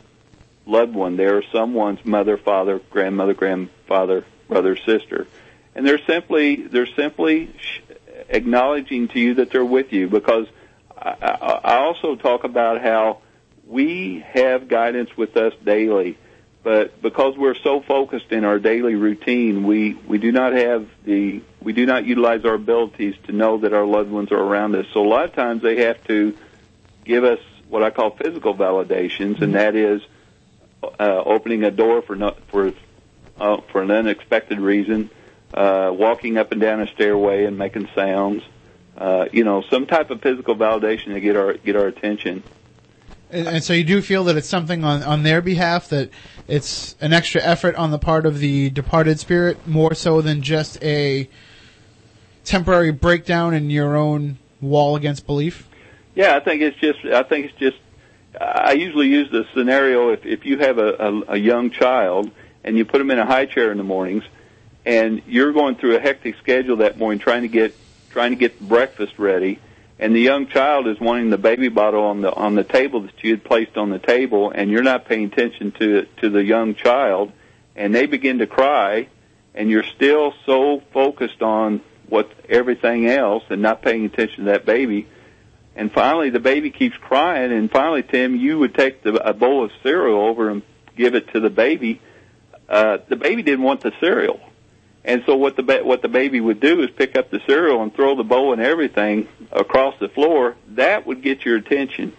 [0.66, 1.16] loved one.
[1.16, 5.26] They are someone's mother, father, grandmother, grandfather, brother, sister,
[5.74, 7.80] and they're simply they're simply sh-
[8.28, 10.08] acknowledging to you that they're with you.
[10.08, 10.46] Because
[10.96, 13.18] I, I, I also talk about how
[13.66, 16.18] we have guidance with us daily,
[16.62, 21.42] but because we're so focused in our daily routine, we we do not have the
[21.60, 24.86] we do not utilize our abilities to know that our loved ones are around us.
[24.92, 26.36] So a lot of times they have to
[27.04, 29.52] give us what I call physical validations, and mm-hmm.
[29.52, 30.02] that is
[30.83, 32.72] uh, opening a door for no, for
[33.39, 35.11] uh, for an unexpected reason,
[35.55, 38.43] uh, walking up and down a stairway and making sounds.
[38.97, 42.43] Uh, you know, some type of physical validation to get our get our attention.
[43.30, 46.11] And, and so you do feel that it's something on, on their behalf that
[46.47, 50.83] it's an extra effort on the part of the departed spirit more so than just
[50.85, 51.28] a
[52.45, 55.68] temporary breakdown in your own wall against belief.
[56.14, 57.05] Yeah, I think it's just.
[57.07, 57.78] I think it's just.
[58.43, 62.30] I usually use the scenario if if you have a, a, a young child
[62.64, 64.24] and you put them in a high chair in the mornings,
[64.84, 67.74] and you're going through a hectic schedule that morning trying to get
[68.11, 69.59] trying to get breakfast ready,
[69.99, 73.22] and the young child is wanting the baby bottle on the on the table that
[73.22, 76.74] you had placed on the table, and you're not paying attention to to the young
[76.74, 77.32] child,
[77.76, 79.09] and they begin to cry,
[79.55, 84.66] and you're still so focused on what everything else and not paying attention to that
[84.66, 85.07] baby.
[85.74, 89.64] And finally, the baby keeps crying, and finally, Tim, you would take the, a bowl
[89.64, 90.62] of cereal over and
[90.96, 92.00] give it to the baby.
[92.68, 94.38] Uh, the baby didn't want the cereal,
[95.04, 97.82] and so what the ba- what the baby would do is pick up the cereal
[97.82, 100.56] and throw the bowl and everything across the floor.
[100.72, 102.14] That would get your attention,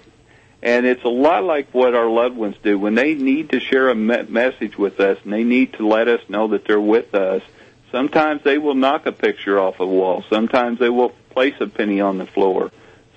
[0.64, 3.90] and it's a lot like what our loved ones do when they need to share
[3.90, 7.14] a me- message with us and they need to let us know that they're with
[7.14, 7.44] us.
[7.92, 10.24] Sometimes they will knock a picture off a wall.
[10.30, 12.72] Sometimes they will place a penny on the floor.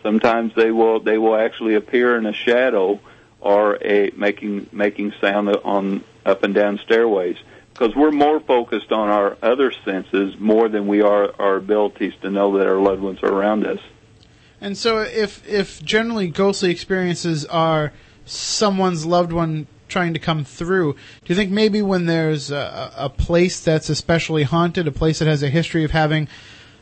[0.06, 3.00] Sometimes they will they will actually appear in a shadow
[3.40, 7.36] or a making making sound on up and down stairways
[7.72, 12.30] because we're more focused on our other senses more than we are our abilities to
[12.30, 13.80] know that our loved ones are around us.
[14.60, 17.92] And so, if if generally ghostly experiences are
[18.24, 23.10] someone's loved one trying to come through, do you think maybe when there's a, a
[23.10, 26.28] place that's especially haunted, a place that has a history of having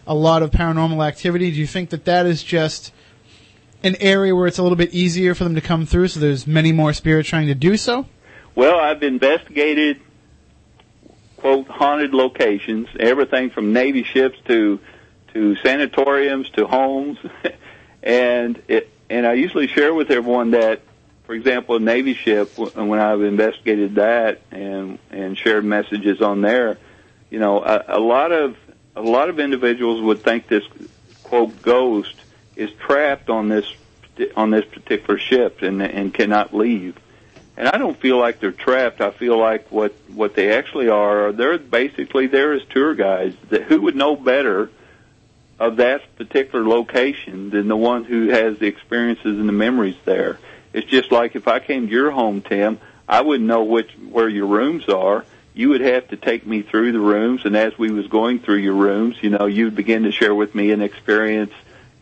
[0.07, 2.93] a lot of paranormal activity, do you think that that is just
[3.85, 6.47] an area where it's a little bit easier for them to come through, so there's
[6.47, 8.07] many more spirits trying to do so?
[8.55, 10.01] Well, I've investigated
[11.37, 14.81] quote haunted locations, everything from navy ships to
[15.35, 17.19] to sanatoriums to homes,
[18.03, 20.81] and it and I usually share with everyone that,
[21.27, 26.79] for example, a navy ship when I've investigated that and and shared messages on there,
[27.29, 28.57] you know, a, a lot of
[28.97, 30.65] a lot of individuals would think this
[31.25, 32.15] quote ghost
[32.57, 33.67] is trapped on this
[34.37, 36.97] on this particular ship and and cannot leave.
[37.57, 39.01] And I don't feel like they're trapped.
[39.01, 43.37] I feel like what what they actually are, they're basically there as tour guides.
[43.51, 44.71] That who would know better
[45.59, 50.39] of that particular location than the one who has the experiences and the memories there.
[50.73, 54.29] It's just like if I came to your home, Tim, I wouldn't know which where
[54.29, 55.25] your rooms are.
[55.55, 58.57] You would have to take me through the rooms, and as we was going through
[58.57, 61.53] your rooms, you know, you'd begin to share with me an experience.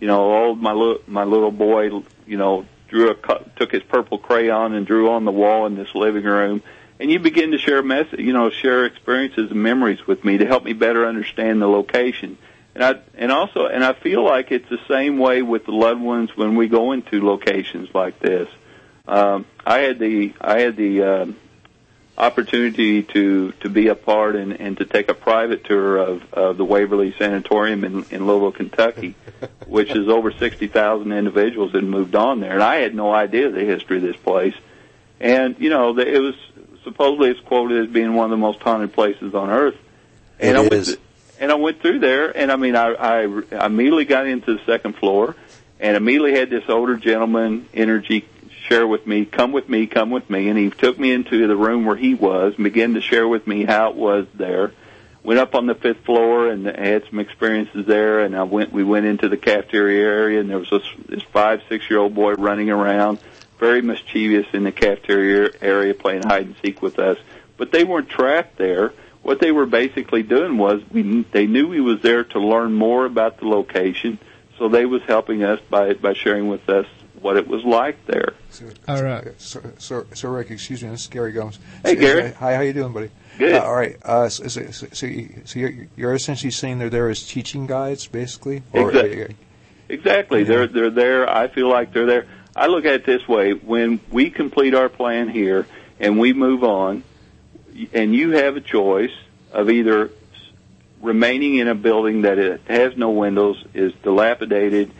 [0.02, 3.14] You know, old my little my little boy, you know, drew a
[3.54, 6.60] took his purple crayon and drew on the wall in this living room,
[6.98, 10.44] and you begin to share mess, you know, share experiences and memories with me to
[10.44, 12.36] help me better understand the location.
[12.74, 16.00] And I and also and I feel like it's the same way with the loved
[16.00, 18.48] ones when we go into locations like this.
[19.06, 21.36] Um, I had the I had the um,
[22.18, 26.56] opportunity to to be a part and, and to take a private tour of, of
[26.58, 29.14] the Waverly Sanatorium in, in Louisville, Kentucky,
[29.66, 33.50] which is over sixty thousand individuals that moved on there, and I had no idea
[33.50, 34.54] the history of this place.
[35.20, 36.34] And you know, the, it was
[36.84, 39.76] supposedly it's quoted as being one of the most haunted places on earth.
[40.40, 40.86] And It I went is.
[40.94, 41.00] to-
[41.40, 44.64] and I went through there, and I mean, I, I I immediately got into the
[44.64, 45.34] second floor,
[45.80, 48.28] and immediately had this older gentleman energy
[48.72, 51.56] share with me, come with me, come with me, and he took me into the
[51.56, 54.72] room where he was, and began to share with me how it was there.
[55.22, 58.72] Went up on the fifth floor and had some experiences there, and I went.
[58.72, 62.14] We went into the cafeteria area, and there was this, this five, six year old
[62.14, 63.18] boy running around,
[63.58, 67.18] very mischievous in the cafeteria area, playing hide and seek with us.
[67.58, 68.92] But they weren't trapped there
[69.22, 73.06] what they were basically doing was we they knew he was there to learn more
[73.06, 74.18] about the location,
[74.58, 76.86] so they was helping us by by sharing with us
[77.20, 78.34] what it was like there.
[78.52, 79.40] So, All right.
[79.40, 81.58] So, so, so Rick, excuse me, this is Gary Gomes.
[81.82, 82.32] Hey, Gary.
[82.32, 83.10] Hi, how you doing, buddy?
[83.38, 83.54] Good.
[83.54, 83.96] Uh, all right.
[84.04, 87.66] Uh, so, so, so, so, you, so you're, you're essentially saying they're there as teaching
[87.66, 88.62] guides, basically?
[88.74, 89.36] Or- Exactly.
[89.88, 90.44] Exactly.
[90.44, 91.28] They're they're there.
[91.28, 92.26] I feel like they're there.
[92.56, 95.66] I look at it this way: when we complete our plan here
[96.00, 97.04] and we move on,
[97.92, 99.12] and you have a choice
[99.50, 100.10] of either
[101.02, 104.92] remaining in a building that it has no windows, is dilapidated,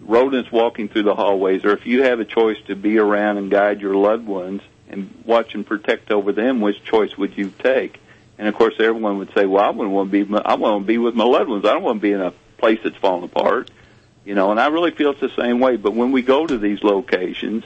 [0.00, 3.50] rodents walking through the hallways, or if you have a choice to be around and
[3.50, 8.00] guide your loved ones and watch and protect over them, which choice would you take?
[8.38, 10.34] And of course, everyone would say, "Well, I wouldn't want to be.
[10.44, 11.64] I want to be with my loved ones.
[11.64, 13.70] I don't want to be in a place that's falling apart."
[14.24, 15.76] You know, and I really feel it's the same way.
[15.76, 17.64] But when we go to these locations,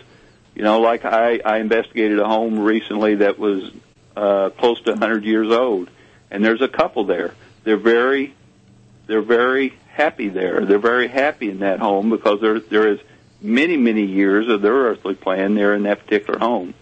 [0.54, 3.70] you know, like I, I investigated a home recently that was
[4.16, 5.90] uh, close to 100 years old,
[6.30, 7.34] and there's a couple there.
[7.64, 8.34] They're very,
[9.06, 10.64] they're very happy there.
[10.64, 13.00] They're very happy in that home because there there is
[13.40, 16.74] many many years of their earthly plan there in that particular home,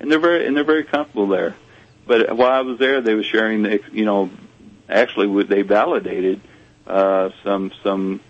[0.00, 1.56] and they're very and they're very comfortable there.
[2.06, 4.30] But while I was there, they were sharing, the, you know,
[4.88, 6.40] actually they validated
[6.86, 8.20] uh, some some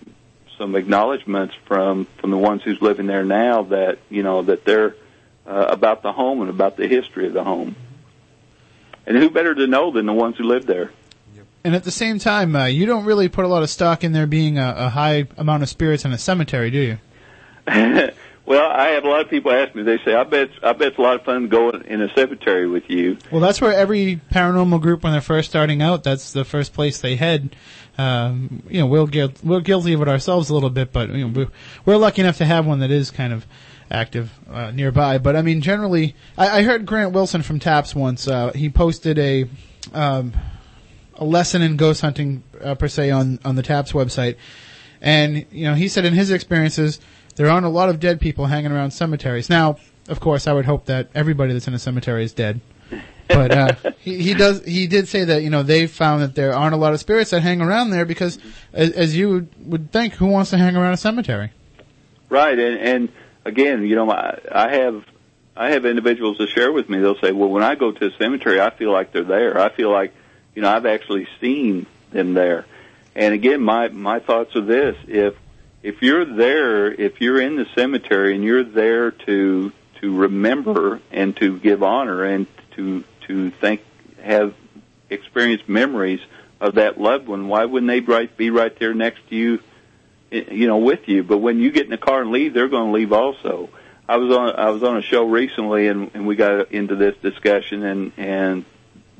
[0.58, 4.94] some acknowledgments from from the ones who's living there now that you know that they're
[5.46, 7.76] uh, about the home and about the history of the home.
[9.06, 10.90] And who better to know than the ones who live there?
[11.64, 14.12] And at the same time, uh, you don't really put a lot of stock in
[14.12, 16.98] there being a, a high amount of spirits in a cemetery, do you?
[18.44, 19.82] well, I have a lot of people ask me.
[19.82, 22.68] They say, "I bet, I bet it's a lot of fun going in a cemetery
[22.68, 26.44] with you." Well, that's where every paranormal group, when they're first starting out, that's the
[26.44, 27.56] first place they head.
[27.96, 31.32] Um, you know, we're, we're guilty of it ourselves a little bit, but you know,
[31.32, 31.48] we're,
[31.86, 33.46] we're lucky enough to have one that is kind of
[33.90, 35.16] active uh, nearby.
[35.16, 38.28] But I mean, generally, I, I heard Grant Wilson from Taps once.
[38.28, 39.48] Uh, he posted a
[39.94, 40.34] um,
[41.16, 44.36] a lesson in ghost hunting uh, per se on on the Taps website,
[45.00, 47.00] and you know, he said in his experiences
[47.36, 49.50] there aren't a lot of dead people hanging around cemeteries.
[49.50, 49.76] Now,
[50.08, 52.60] of course, I would hope that everybody that's in a cemetery is dead.
[53.28, 54.64] But uh, he, he does.
[54.64, 57.30] He did say that you know they found that there aren't a lot of spirits
[57.30, 58.38] that hang around there because,
[58.72, 61.50] as, as you would, would think, who wants to hang around a cemetery?
[62.28, 63.08] Right, and and
[63.44, 65.04] again, you know, I, I have
[65.56, 66.98] I have individuals that share with me.
[66.98, 69.58] They'll say, "Well, when I go to a cemetery, I feel like they're there.
[69.58, 70.12] I feel like,
[70.54, 72.66] you know, I've actually seen them there."
[73.14, 75.34] And again, my my thoughts are this: if
[75.82, 81.36] if you're there, if you're in the cemetery and you're there to to remember and
[81.36, 82.46] to give honor and
[82.76, 83.82] to to think
[84.22, 84.54] have
[85.10, 86.20] experienced memories
[86.60, 89.60] of that loved one, why wouldn't they right be right there next to you,
[90.30, 91.22] you know, with you?
[91.22, 93.68] But when you get in the car and leave, they're going to leave also.
[94.08, 97.16] I was on I was on a show recently and, and we got into this
[97.18, 98.64] discussion and and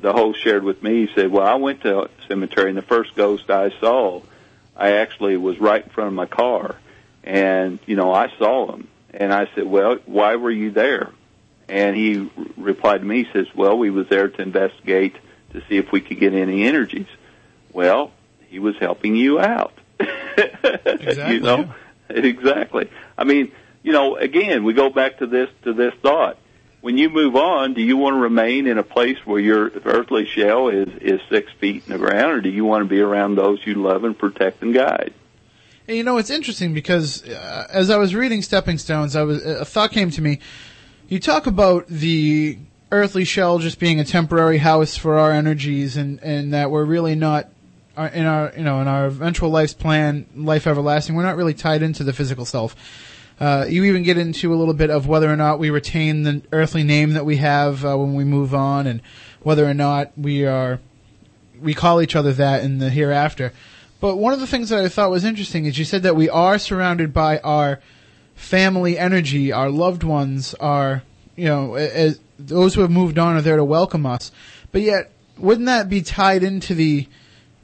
[0.04, 1.06] the host shared with me.
[1.06, 4.20] He said, "Well, I went to a cemetery and the first ghost I saw,
[4.76, 6.76] I actually was right in front of my car,
[7.24, 11.10] and you know I saw him." And I said, "Well, why were you there?"
[11.70, 15.16] And he replied to me, he says, "Well, we was there to investigate
[15.54, 17.08] to see if we could get any energies."
[17.72, 18.12] Well,
[18.50, 19.72] he was helping you out.
[20.36, 21.72] Exactly, you know,
[22.08, 22.90] exactly.
[23.16, 23.52] I mean,
[23.84, 26.36] you know, again, we go back to this to this thought.
[26.84, 30.26] When you move on, do you want to remain in a place where your earthly
[30.26, 33.36] shell is is six feet in the ground, or do you want to be around
[33.36, 35.14] those you love and protect and guide?
[35.88, 39.42] And you know, it's interesting because uh, as I was reading Stepping Stones, I was
[39.46, 40.40] a thought came to me.
[41.08, 42.58] You talk about the
[42.92, 47.14] earthly shell just being a temporary house for our energies, and and that we're really
[47.14, 47.48] not
[47.96, 51.14] uh, in our you know in our eventual life's plan, life everlasting.
[51.14, 52.76] We're not really tied into the physical self.
[53.40, 56.42] Uh, you even get into a little bit of whether or not we retain the
[56.52, 59.02] earthly name that we have uh, when we move on, and
[59.42, 60.80] whether or not we are
[61.60, 63.52] we call each other that in the hereafter.
[64.00, 66.28] But one of the things that I thought was interesting is you said that we
[66.28, 67.80] are surrounded by our
[68.34, 71.02] family energy, our loved ones, our
[71.36, 74.30] you know, as, those who have moved on are there to welcome us.
[74.72, 77.08] But yet, wouldn't that be tied into the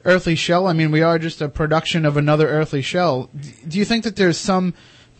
[0.05, 0.67] earthly shell?
[0.67, 3.29] I mean, we are just a production of another earthly shell.
[3.67, 4.73] Do you think that there's some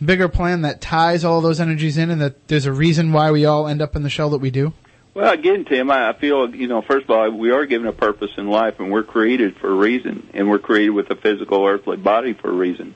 [0.04, 3.44] bigger plan that ties all those energies in, and that there's a reason why we
[3.44, 4.72] all end up in the shell that we do?
[5.14, 6.80] Well, again, Tim, I I feel you know.
[6.82, 9.74] First of all, we are given a purpose in life, and we're created for a
[9.74, 12.94] reason, and we're created with a physical earthly body for a reason.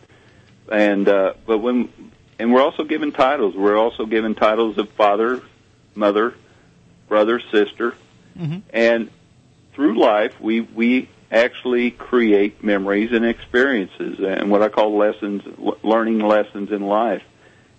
[0.72, 1.90] And uh, but when
[2.38, 3.54] and we're also given titles.
[3.54, 5.42] We're also given titles of father,
[5.94, 6.34] mother,
[7.08, 7.94] brother, sister,
[8.38, 8.62] Mhm.
[8.72, 9.10] and
[9.74, 15.42] through life we we actually create memories and experiences and what I call lessons,
[15.82, 17.22] learning lessons in life.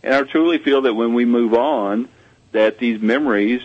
[0.04, 2.10] And I truly feel that when we move on,
[2.52, 3.62] that these memories,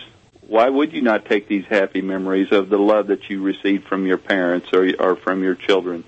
[0.47, 4.05] why would you not take these happy memories of the love that you received from
[4.05, 6.03] your parents or, or from your children?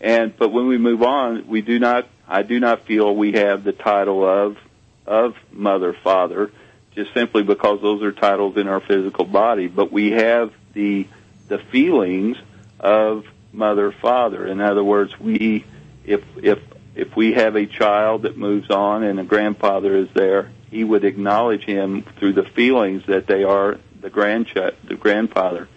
[0.00, 3.64] And, but when we move on, we do not, I do not feel we have
[3.64, 4.58] the title of,
[5.06, 6.50] of mother, father,
[6.94, 11.06] just simply because those are titles in our physical body, but we have the,
[11.48, 12.36] the feelings
[12.84, 14.46] of mother, father.
[14.46, 15.64] In other words, we,
[16.04, 16.58] if, if,
[16.94, 21.04] if we have a child that moves on and a grandfather is there, he would
[21.04, 25.68] acknowledge him through the feelings that they are the grandchild, the grandfather.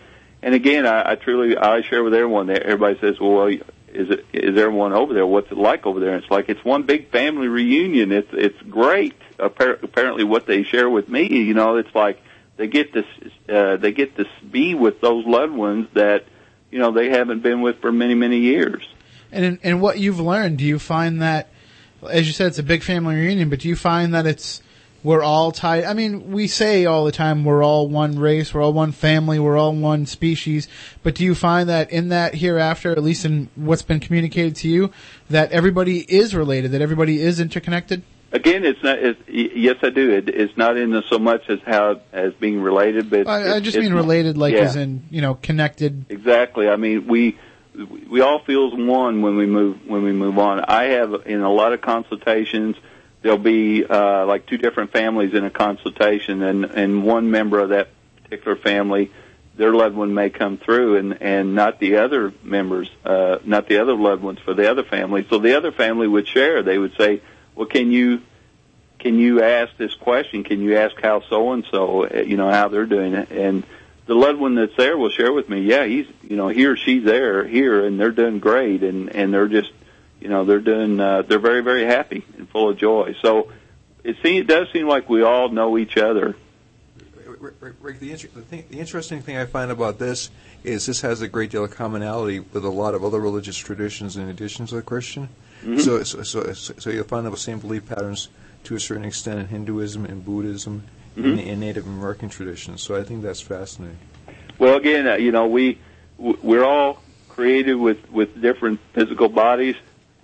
[0.42, 4.26] And again, I, I truly, I share with everyone that everybody says, well, is it,
[4.34, 5.26] is everyone over there?
[5.26, 6.14] What's it like over there?
[6.14, 8.12] And it's like, it's one big family reunion.
[8.12, 9.16] It's, it's great.
[9.40, 12.22] Appar- Apparently what they share with me, you know, it's like
[12.58, 13.06] they get this
[13.48, 16.26] uh, they get to be with those loved ones that,
[16.78, 18.88] you know, they haven't been with for many, many years.
[19.32, 21.50] And in what you've learned, do you find that,
[22.08, 24.62] as you said, it's a big family reunion, but do you find that it's
[25.04, 25.86] we're all tied.
[25.86, 29.40] I mean, we say all the time we're all one race, we're all one family,
[29.40, 30.68] we're all one species.
[31.02, 34.70] But do you find that in that hereafter, at least in what's been communicated to
[34.70, 34.92] you,
[35.32, 38.04] that everybody is related, that everybody is interconnected?
[38.32, 39.00] Again, it's not.
[39.00, 40.12] It's, yes, I do.
[40.12, 43.60] It, it's not in the, so much as how as being related, but I, I
[43.62, 44.62] just mean related, like yeah.
[44.62, 46.06] as in you know connected.
[46.10, 46.68] Exactly.
[46.68, 47.38] I mean, we
[48.10, 50.60] we all feel as one when we move when we move on.
[50.60, 52.76] I have in a lot of consultations.
[53.22, 57.70] There'll be uh, like two different families in a consultation, and and one member of
[57.70, 57.90] that
[58.24, 59.12] particular family,
[59.56, 63.80] their loved one may come through, and and not the other members, uh, not the
[63.80, 65.26] other loved ones for the other family.
[65.30, 66.62] So the other family would share.
[66.64, 67.22] They would say,
[67.58, 68.22] "Well, can you?"
[69.00, 70.44] Can you ask this question?
[70.44, 73.30] Can you ask how so and so, you know, how they're doing it?
[73.30, 73.64] And
[74.08, 76.76] the loved one that's there will share with me, yeah, he's, you know, he or
[76.76, 79.72] she's there here and they're doing great and, and they're just,
[80.20, 83.16] you know, they're doing, uh, they're very, very happy and full of joy.
[83.22, 83.52] So
[84.04, 86.36] it seems, it does seem like we all know each other.
[87.40, 90.32] Rick, the, the, thing, the interesting thing I find about this
[90.64, 94.18] is this has a great deal of commonality with a lot of other religious traditions
[94.18, 95.30] in addition to the Christian.
[95.64, 95.80] Mhm.
[95.82, 98.30] So, so, so, so you'll find the same belief patterns
[98.66, 100.84] to a certain extent in Hinduism and Buddhism
[101.16, 101.48] and, Mhm.
[101.52, 102.82] and Native American traditions.
[102.82, 103.98] So I think that's fascinating.
[104.60, 105.80] Well, again, uh, you know, we
[106.18, 109.76] we're all created with, with different physical bodies.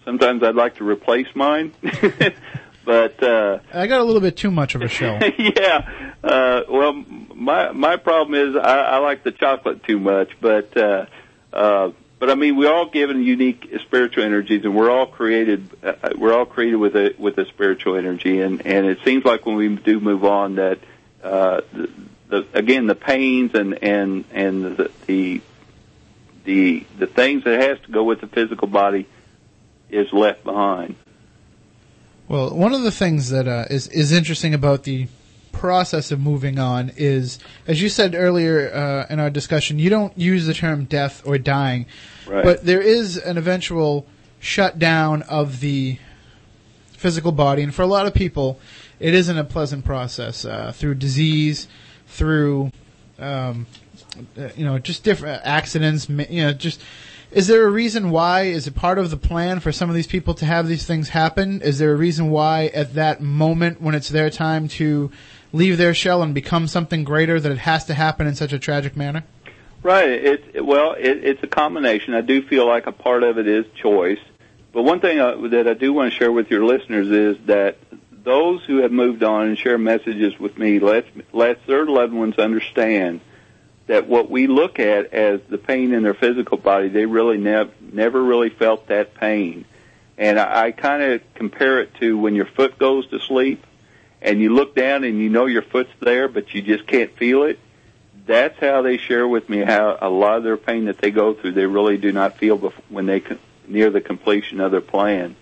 [0.05, 1.71] Sometimes I'd like to replace mine.
[2.85, 5.19] but, uh, I got a little bit too much of a shell.
[5.37, 5.87] yeah.
[6.23, 6.93] Uh, well,
[7.35, 11.05] my my problem is I, I like the chocolate too much, but uh,
[11.53, 11.91] uh,
[12.23, 16.33] but I mean we're all given unique spiritual energies, and we're all created uh, we're
[16.33, 19.75] all created with a with a spiritual energy, and and it seems like when we
[19.75, 20.79] do move on that
[21.21, 21.89] uh, the,
[22.29, 25.41] the again the pains and and and the
[26.45, 29.05] the the things that has to go with the physical body
[29.89, 30.95] is left behind.
[32.29, 35.09] Well, one of the things that uh, is is interesting about the
[35.53, 40.17] process of moving on is, as you said earlier uh, in our discussion, you don't
[40.17, 41.85] use the term death or dying,
[42.27, 42.43] Right.
[42.43, 44.05] but there is an eventual
[44.39, 45.97] shutdown of the
[46.91, 48.59] physical body, and for a lot of people,
[48.99, 51.67] it isn't a pleasant process uh, through disease,
[52.07, 52.71] through
[53.19, 53.65] um,
[54.37, 56.81] uh, you know just different accidents, you know just.
[57.31, 58.43] Is there a reason why?
[58.43, 61.09] Is it part of the plan for some of these people to have these things
[61.09, 61.63] happen?
[61.63, 65.09] Is there a reason why at that moment when it's their time to
[65.53, 68.59] leave their shell and become something greater that it has to happen in such a
[68.59, 69.23] tragic manner?
[69.81, 70.09] Right.
[70.09, 72.13] It, well, it, it's a combination.
[72.13, 74.19] I do feel like a part of it is choice,
[74.73, 77.77] but one thing uh, that I do want to share with your listeners is that
[78.23, 82.37] those who have moved on and share messages with me, let let their loved ones
[82.39, 83.21] understand
[83.87, 87.73] that what we look at as the pain in their physical body, they really nev-
[87.81, 89.65] never really felt that pain.
[90.17, 93.65] And I, I kind of compare it to when your foot goes to sleep
[94.23, 97.43] and you look down and you know your foot's there, but you just can't feel
[97.43, 97.59] it
[98.25, 101.33] that's how they share with me how a lot of their pain that they go
[101.33, 102.57] through they really do not feel
[102.89, 103.21] when they
[103.67, 105.35] near the completion of their plan.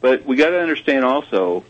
[0.00, 1.64] But we got to understand also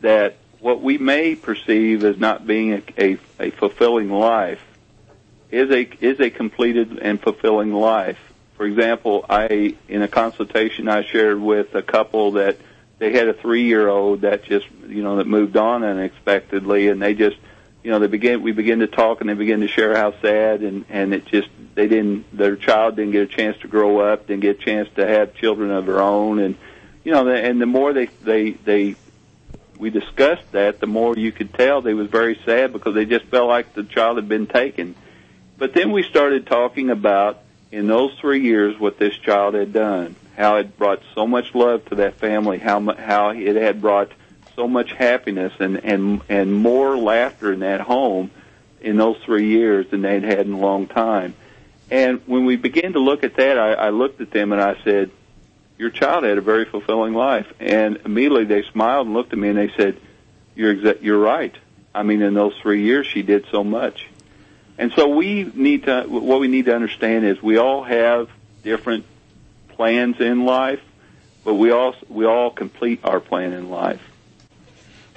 [0.00, 4.60] that what we may perceive as not being a, a, a fulfilling life
[5.50, 8.18] is a is a completed and fulfilling life.
[8.56, 12.58] For example, I in a consultation I shared with a couple that
[13.00, 17.02] they had a three year old that just you know that moved on unexpectedly and
[17.02, 17.36] they just
[17.82, 20.62] you know they began we began to talk and they began to share how sad
[20.62, 24.28] and and it just they didn't their child didn't get a chance to grow up
[24.28, 26.56] didn't get a chance to have children of their own and
[27.02, 28.94] you know and the more they they they
[29.78, 33.24] we discussed that the more you could tell they was very sad because they just
[33.26, 34.94] felt like the child had been taken.
[35.56, 37.38] But then we started talking about
[37.72, 41.84] in those three years what this child had done how it brought so much love
[41.84, 44.10] to that family how how it had brought
[44.56, 48.30] so much happiness and and and more laughter in that home
[48.80, 51.34] in those three years than they'd had in a long time.
[51.90, 54.76] And when we began to look at that, I, I looked at them and I
[54.84, 55.10] said,
[55.76, 59.48] "Your child had a very fulfilling life." And immediately they smiled and looked at me
[59.48, 59.96] and they said,
[60.54, 61.54] "You're exa- you're right.
[61.94, 64.08] I mean, in those three years, she did so much."
[64.78, 68.30] And so we need to what we need to understand is we all have
[68.62, 69.04] different
[69.80, 70.80] plans in life,
[71.42, 74.02] but we all we all complete our plan in life.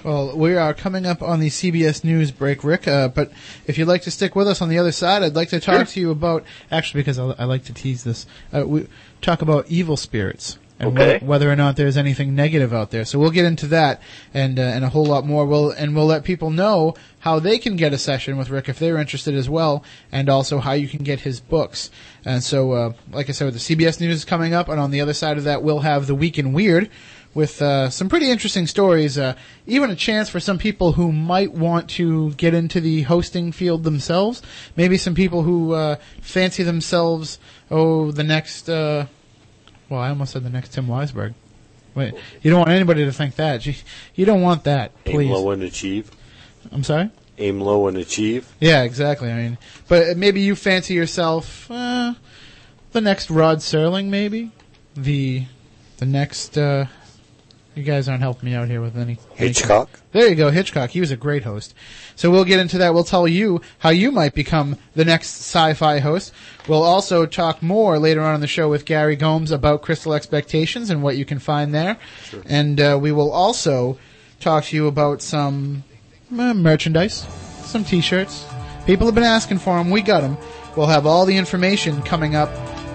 [0.05, 2.87] Well, we are coming up on the CBS News break, Rick.
[2.87, 3.33] Uh, but
[3.67, 5.75] if you'd like to stick with us on the other side, I'd like to talk
[5.75, 5.85] Sure.
[5.85, 8.25] to you about actually because I, I like to tease this.
[8.53, 8.87] Uh, we
[9.19, 11.13] talk about evil spirits and Okay.
[11.13, 13.05] whether, whether or not there's anything negative out there.
[13.05, 14.01] So we'll get into that
[14.33, 15.45] and uh, and a whole lot more.
[15.45, 18.79] We'll and we'll let people know how they can get a session with Rick if
[18.79, 21.89] they're interested as well, and also how you can get his books.
[22.25, 25.01] And so, uh, like I said, with the CBS News coming up, and on the
[25.01, 26.89] other side of that, we'll have the Week in Weird
[27.33, 29.17] with uh, some pretty interesting stories.
[29.17, 33.51] Uh, even a chance for some people who might want to get into the hosting
[33.51, 34.41] field themselves.
[34.75, 37.39] Maybe some people who uh, fancy themselves,
[37.71, 38.69] oh, the next.
[39.89, 41.33] Well, I almost said the next Tim Weisberg.
[41.95, 43.65] Wait, you don't want anybody to think that.
[43.65, 43.73] You,
[44.15, 45.27] you don't want that, please.
[45.27, 46.09] Aim low and achieve.
[46.71, 47.11] I'm sorry.
[47.37, 48.51] Aim low and achieve.
[48.59, 49.31] Yeah, exactly.
[49.31, 49.57] I mean,
[49.87, 52.13] but maybe you fancy yourself uh,
[52.91, 54.51] the next Rod Serling, maybe
[54.95, 55.45] the
[55.97, 56.57] the next.
[56.57, 56.85] Uh,
[57.75, 59.89] you guys aren't helping me out here with any Hitchcock.
[60.11, 60.91] There you go, Hitchcock.
[60.91, 61.73] He was a great host.
[62.15, 62.93] So we'll get into that.
[62.93, 66.33] We'll tell you how you might become the next sci-fi host.
[66.67, 70.89] We'll also talk more later on in the show with Gary Gomes about Crystal Expectations
[70.89, 71.97] and what you can find there.
[72.25, 72.43] Sure.
[72.45, 73.97] And uh, we will also
[74.39, 75.83] talk to you about some
[76.37, 77.25] uh, merchandise,
[77.63, 78.45] some T-shirts.
[78.85, 79.89] People have been asking for them.
[79.89, 80.37] We got them.
[80.75, 82.49] We'll have all the information coming up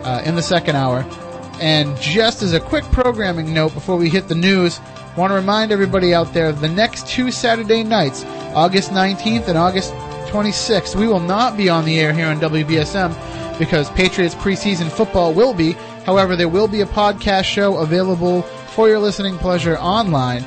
[0.05, 1.05] uh, in the second hour.
[1.61, 4.80] And just as a quick programming note before we hit the news,
[5.16, 9.92] want to remind everybody out there the next two Saturday nights, August 19th and August
[10.28, 15.32] 26th, we will not be on the air here on WBSM because Patriots preseason football
[15.32, 15.72] will be.
[16.04, 20.44] However, there will be a podcast show available for your listening pleasure online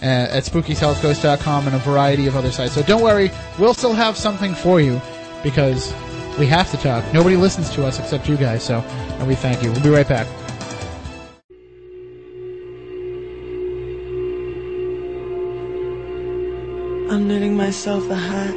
[0.00, 2.74] uh, at SpookySouthCoast.com and a variety of other sites.
[2.74, 5.00] So don't worry, we'll still have something for you
[5.42, 5.92] because
[6.38, 7.04] we have to talk.
[7.12, 9.70] Nobody listens to us except you guys, so and we thank you.
[9.70, 10.26] We'll be right back.
[17.14, 18.54] I'm knitting myself a hat.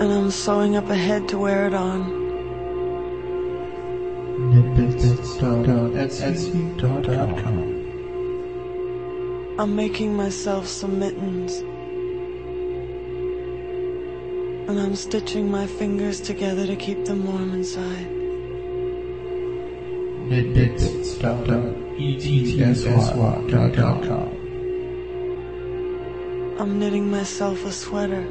[0.00, 2.00] And I'm sewing up a head to wear it on.
[9.58, 11.58] I'm making myself some mittens.
[14.70, 18.08] And I'm stitching my fingers together to keep them warm inside.
[26.58, 28.24] I'm knitting myself a sweater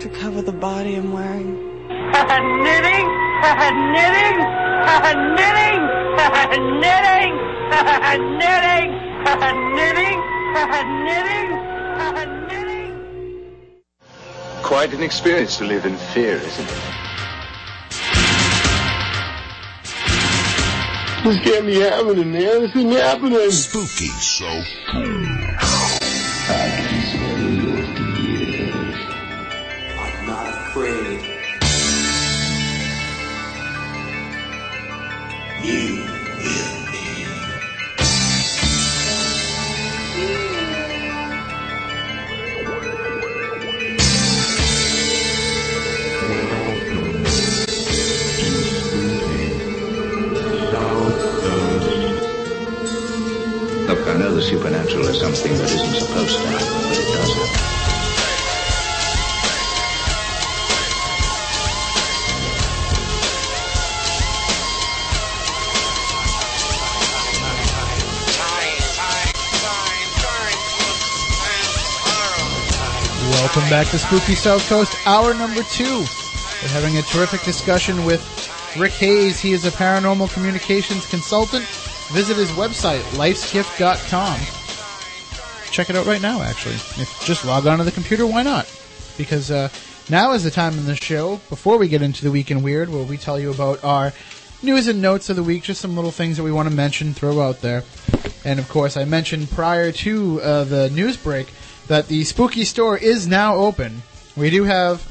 [0.00, 1.52] to cover the body I'm wearing.
[1.88, 3.06] knitting,
[3.92, 4.38] knitting,
[5.36, 5.82] knitting,
[6.80, 7.36] knitting,
[8.40, 8.80] knitting,
[9.76, 10.20] knitting,
[11.04, 11.50] knitting,
[12.48, 12.94] knitting.
[14.62, 17.09] Quite an experience to live in fear, isn't it?
[21.22, 22.62] This can't be happening, man.
[22.62, 23.50] This isn't happening.
[23.50, 24.46] Spooky so
[24.88, 25.59] I'm
[73.80, 76.00] back to Spooky South Coast, hour number two.
[76.00, 78.20] We're having a terrific discussion with
[78.78, 79.40] Rick Hayes.
[79.40, 81.64] He is a paranormal communications consultant.
[82.12, 84.38] Visit his website, lifesgift.com.
[85.72, 86.74] Check it out right now, actually.
[86.74, 88.70] If just log on to the computer, why not?
[89.16, 89.70] Because uh,
[90.10, 92.90] now is the time in the show, before we get into the Week in Weird,
[92.90, 94.12] where we tell you about our
[94.62, 97.14] news and notes of the week, just some little things that we want to mention,
[97.14, 97.84] throw out there.
[98.44, 101.50] And of course, I mentioned prior to uh, the news break
[101.90, 104.02] that the spooky store is now open.
[104.36, 105.04] We do have,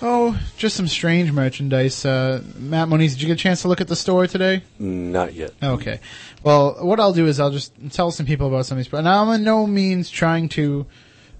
[0.00, 2.06] oh, just some strange merchandise.
[2.06, 4.62] Uh, Matt Moniz, did you get a chance to look at the store today?
[4.78, 5.52] Not yet.
[5.62, 6.00] Okay.
[6.42, 8.90] Well, what I'll do is I'll just tell some people about some of these.
[8.90, 10.86] But I'm in no means trying to.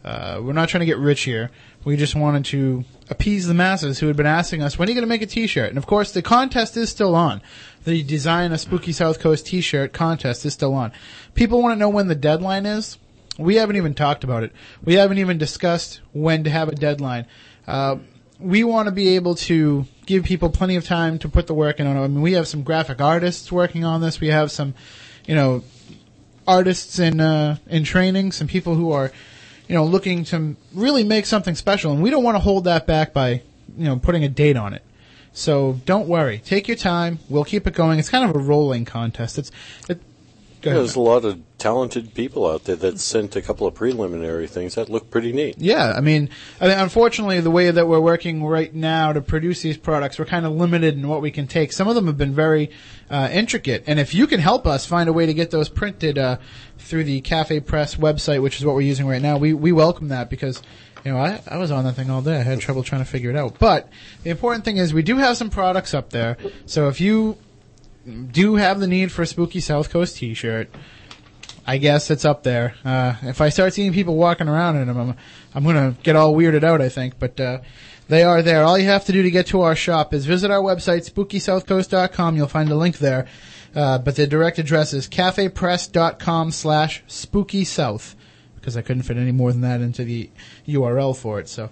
[0.05, 1.51] Uh, we're not trying to get rich here.
[1.87, 4.95] We just wanted to appease the masses who had been asking us, when are you
[4.95, 5.71] going to make a T-shirt?
[5.71, 7.41] And of course, the contest is still on.
[7.85, 10.93] The Design a Spooky South Coast T-shirt contest is still on.
[11.35, 12.99] People want to know when the deadline is.
[13.39, 14.53] We haven't even talked about it.
[14.85, 17.27] We haven't even discussed when to have a deadline.
[17.67, 17.99] Uh,
[18.41, 21.81] we want to be able to give people plenty of time to put the work
[21.81, 21.97] in on.
[21.97, 24.21] I mean, we have some graphic artists working on this.
[24.21, 24.75] We have some,
[25.27, 25.63] you know,
[26.47, 29.13] artists in uh, in training, some people who are,
[29.69, 32.87] you know, looking to really make something special, and we don't want to hold that
[32.87, 33.43] back by,
[33.77, 34.83] you know, putting a date on it.
[35.33, 37.19] So don't worry, take your time.
[37.29, 37.99] We'll keep it going.
[37.99, 39.39] It's kind of a rolling contest.
[39.39, 39.51] It's
[39.89, 40.01] it,
[40.61, 43.75] Go ahead, There's a lot of talented people out there that sent a couple of
[43.75, 45.57] preliminary things that look pretty neat.
[45.59, 46.31] Yeah, I mean,
[46.61, 50.25] I mean, unfortunately, the way that we're working right now to produce these products, we're
[50.25, 51.73] kind of limited in what we can take.
[51.73, 52.71] Some of them have been very
[53.11, 56.19] uh, intricate, and if you can help us find a way to get those printed
[56.19, 56.39] uh,
[56.79, 60.09] through the Cafe Press website, which is what we're using right now, we we welcome
[60.09, 60.63] that because.
[61.05, 62.41] You know, I, I was on that thing all day.
[62.41, 63.61] I had trouble trying to figure it out.
[63.61, 63.89] But
[64.25, 66.37] the important thing is we do have some products up there.
[66.67, 67.39] So if you
[68.09, 70.71] do have the need for a spooky South Coast T-shirt,
[71.67, 72.75] I guess it's up there.
[72.85, 75.17] Uh, if I start seeing people walking around in them, I'm,
[75.55, 77.19] I'm gonna get all weirded out, I think.
[77.19, 77.61] But, uh,
[78.09, 78.65] they are there.
[78.65, 82.37] All you have to do to get to our shop is visit our website, spookysouthcoast.com.
[82.37, 83.27] You'll find a link there.
[83.75, 88.15] Uh, but the direct address is cafepress.com slash spookysouth.
[88.55, 90.31] Because I couldn't fit any more than that into the
[90.67, 91.49] URL for it.
[91.49, 91.71] So,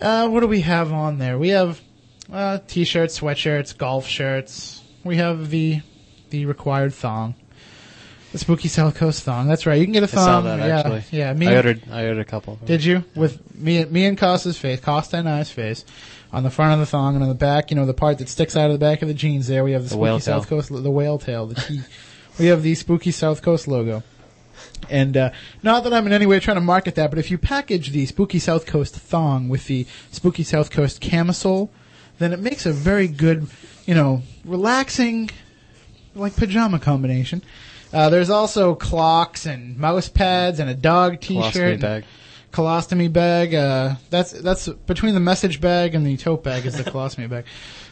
[0.00, 1.38] uh, what do we have on there?
[1.38, 1.80] We have,
[2.32, 4.77] uh, t-shirts, sweatshirts, golf shirts.
[5.08, 5.80] We have the,
[6.30, 7.34] the required thong.
[8.32, 9.48] The spooky South Coast thong.
[9.48, 9.78] That's right.
[9.78, 10.44] You can get a I saw thong.
[10.44, 11.04] that yeah, actually.
[11.10, 11.32] yeah.
[11.32, 11.82] Me I ordered.
[11.90, 12.56] I ordered a couple.
[12.64, 13.02] Did you?
[13.14, 15.84] With me, me and Costa's face, Costa and I's face,
[16.30, 17.70] on the front of the thong and on the back.
[17.70, 19.46] You know, the part that sticks out of the back of the jeans.
[19.46, 20.46] There we have the, The spooky South.
[20.46, 21.80] Coast, the whale tail, the T.
[22.38, 24.02] we have the spooky South Coast logo.
[24.90, 25.30] And uh,
[25.62, 28.06] not that I'm in any way trying to market that, but if you package the
[28.06, 31.70] Spooky South Coast thong with the Spooky South Coast camisole,
[32.18, 33.48] then it makes a very good,
[33.88, 35.30] you know, relaxing,
[36.14, 37.42] like pajama combination.
[37.90, 42.04] Uh, there's also clocks and mouse pads and a dog T-shirt, Colostomy and bag.
[42.52, 43.54] colostomy bag.
[43.54, 47.46] Uh, that's that's between the message bag and the tote bag is the colostomy bag.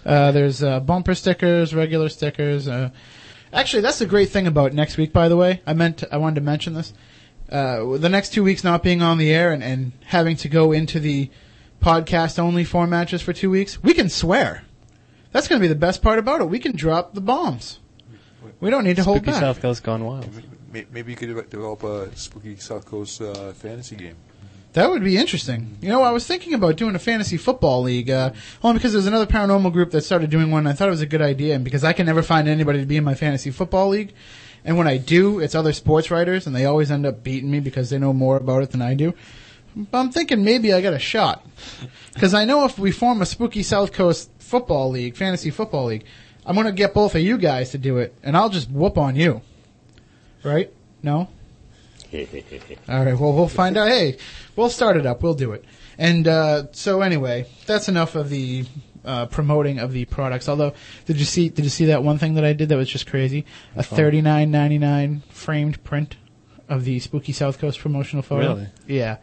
[0.05, 2.69] Uh, there's uh, bumper stickers, regular stickers.
[2.69, 2.91] Uh,
[3.51, 5.15] actually, that's the great thing about next week.
[5.15, 6.93] By the way, I meant I wanted to mention this.
[7.51, 10.73] Uh, the next two weeks not being on the air and, and having to go
[10.73, 11.31] into the
[11.81, 14.66] podcast only format just for two weeks, we can swear.
[15.37, 16.45] That's going to be the best part about it.
[16.45, 17.79] We can drop the bombs.
[18.59, 19.41] We don't need to hold Spooky back.
[19.41, 20.27] South Coast gone wild.
[20.73, 24.17] Maybe you could develop a spooky South Coast uh, fantasy game.
[24.73, 25.77] That would be interesting.
[25.83, 28.33] You know, I was thinking about doing a fantasy football league, uh,
[28.65, 30.61] only because there's another paranormal group that started doing one.
[30.61, 32.81] And I thought it was a good idea, and because I can never find anybody
[32.81, 34.15] to be in my fantasy football league,
[34.65, 37.61] and when I do, it's other sports writers, and they always end up beating me
[37.61, 39.13] because they know more about it than I do.
[39.77, 41.47] But I'm thinking maybe I got a shot,
[42.15, 46.05] because I know if we form a spooky South Coast football league, fantasy football league,
[46.45, 48.97] I'm going to get both of you guys to do it, and I'll just whoop
[48.97, 49.43] on you.
[50.45, 50.73] Right?
[51.03, 51.29] No?
[52.89, 53.19] All right.
[53.19, 53.89] Well, we'll find out.
[53.89, 54.17] Hey,
[54.55, 55.23] we'll start it up.
[55.23, 55.65] We'll do it.
[55.99, 58.65] And uh, so anyway, that's enough of the
[59.05, 60.49] uh, promoting of the products.
[60.49, 60.75] Although,
[61.07, 61.49] did you see?
[61.49, 63.45] Did you see that one thing that I did that was just crazy?
[63.75, 66.17] A thirty nine ninety nine framed print
[66.69, 68.55] of the Spooky South Coast promotional photo.
[68.55, 68.69] Really?
[68.87, 69.17] Yeah.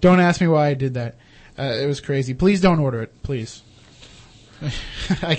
[0.00, 1.16] Don't ask me why I did that.
[1.58, 2.34] Uh, it was crazy.
[2.34, 3.22] Please don't order it.
[3.22, 3.62] Please.
[5.22, 5.38] I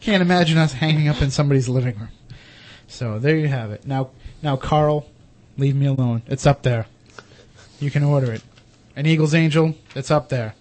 [0.00, 2.08] can't imagine us hanging up in somebody's living room.
[2.86, 3.86] So there you have it.
[3.86, 4.10] Now,
[4.42, 5.06] now, Carl,
[5.56, 6.22] leave me alone.
[6.26, 6.86] It's up there.
[7.78, 8.42] You can order it.
[8.96, 10.54] An Eagles Angel, it's up there.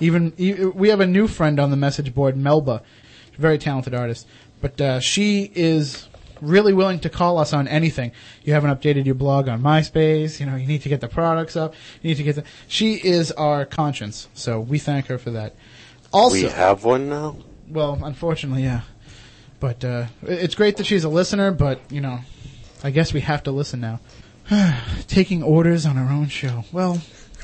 [0.00, 0.32] Even
[0.74, 2.82] we have a new friend on the message board, Melba,
[3.36, 4.26] very talented artist,
[4.60, 6.08] but uh, she is
[6.40, 8.12] really willing to call us on anything.
[8.42, 10.40] You haven't updated your blog on MySpace.
[10.40, 11.74] You know, you need to get the products up.
[12.02, 12.44] You need to get the.
[12.66, 15.54] She is our conscience, so we thank her for that.
[16.12, 17.36] Also, we have one now.
[17.68, 18.82] well, unfortunately, yeah.
[19.60, 21.50] But uh, it's great that she's a listener.
[21.50, 22.20] But you know,
[22.82, 24.00] I guess we have to listen now.
[25.06, 26.64] Taking orders on our own show.
[26.72, 27.00] Well,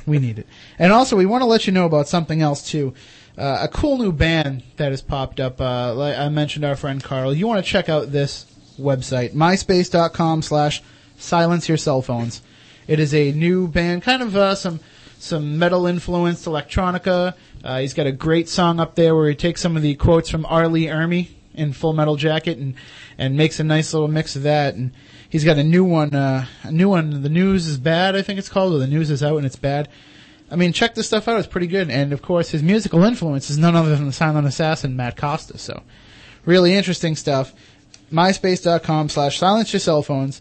[0.07, 0.47] we need it.
[0.79, 2.95] And also, we want to let you know about something else too.
[3.37, 5.61] Uh, a cool new band that has popped up.
[5.61, 7.35] Uh, like I mentioned our friend Carl.
[7.35, 8.47] You want to check out this
[8.79, 10.83] website, myspace.com slash
[11.19, 12.43] silence your cell phones.
[12.89, 14.81] It is a new band, kind of uh, some
[15.19, 17.35] some metal influenced electronica.
[17.67, 20.31] Uh, he's got a great song up there where he takes some of the quotes
[20.31, 20.69] from R.
[20.69, 22.75] Lee Ermey in Full Metal Jacket and
[23.19, 24.77] and makes a nice little mix of that.
[24.77, 24.93] And
[25.29, 27.23] he's got a new one, uh, a new one.
[27.23, 29.57] The news is bad, I think it's called, or the news is out and it's
[29.57, 29.89] bad.
[30.49, 31.41] I mean, check this stuff out.
[31.41, 31.91] It's pretty good.
[31.91, 35.59] And of course, his musical influence is none other than the silent assassin Matt Costa.
[35.59, 35.83] So,
[36.45, 37.53] really interesting stuff.
[38.13, 40.41] MySpace.com slash silence your cell phones.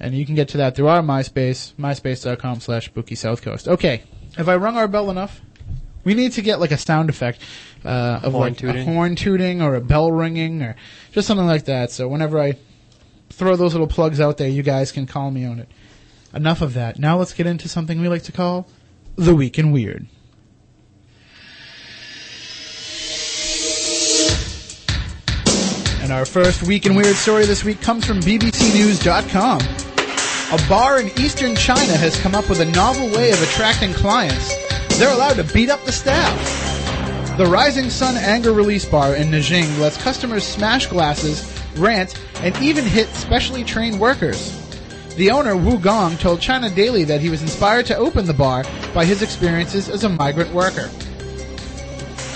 [0.00, 3.68] And you can get to that through our MySpace, MySpace.com slash Spooky South Coast.
[3.68, 4.02] Okay.
[4.36, 5.40] Have I rung our bell enough?
[6.04, 7.40] We need to get like a sound effect,
[7.84, 10.76] uh, of Horn like a horn tooting or a bell ringing or
[11.12, 11.90] just something like that.
[11.90, 12.56] So whenever I
[13.30, 15.68] throw those little plugs out there, you guys can call me on it.
[16.34, 16.98] Enough of that.
[16.98, 18.66] Now let's get into something we like to call
[19.16, 20.06] the Week in Weird.
[26.02, 29.60] And our first Week in Weird story this week comes from BBCNews.com.
[30.52, 34.63] A bar in eastern China has come up with a novel way of attracting clients.
[34.98, 36.36] They're allowed to beat up the staff.
[37.36, 42.84] The Rising Sun Anger Release Bar in Nanjing lets customers smash glasses, rant, and even
[42.84, 44.60] hit specially trained workers.
[45.16, 48.64] The owner, Wu Gong, told China Daily that he was inspired to open the bar
[48.94, 50.88] by his experiences as a migrant worker.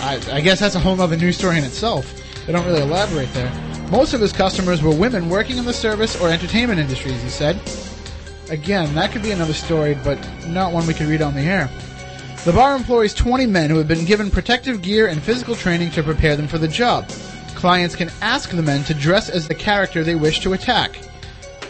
[0.01, 2.13] I, I guess that's a whole other news story in itself.
[2.45, 3.53] They don't really elaborate there.
[3.93, 7.61] Most of his customers were women working in the service or entertainment industries, he said.
[8.51, 11.71] Again, that could be another story, but not one we could read on the air.
[12.49, 16.03] The bar employs 20 men who have been given protective gear and physical training to
[16.03, 17.07] prepare them for the job.
[17.55, 20.99] Clients can ask the men to dress as the character they wish to attack.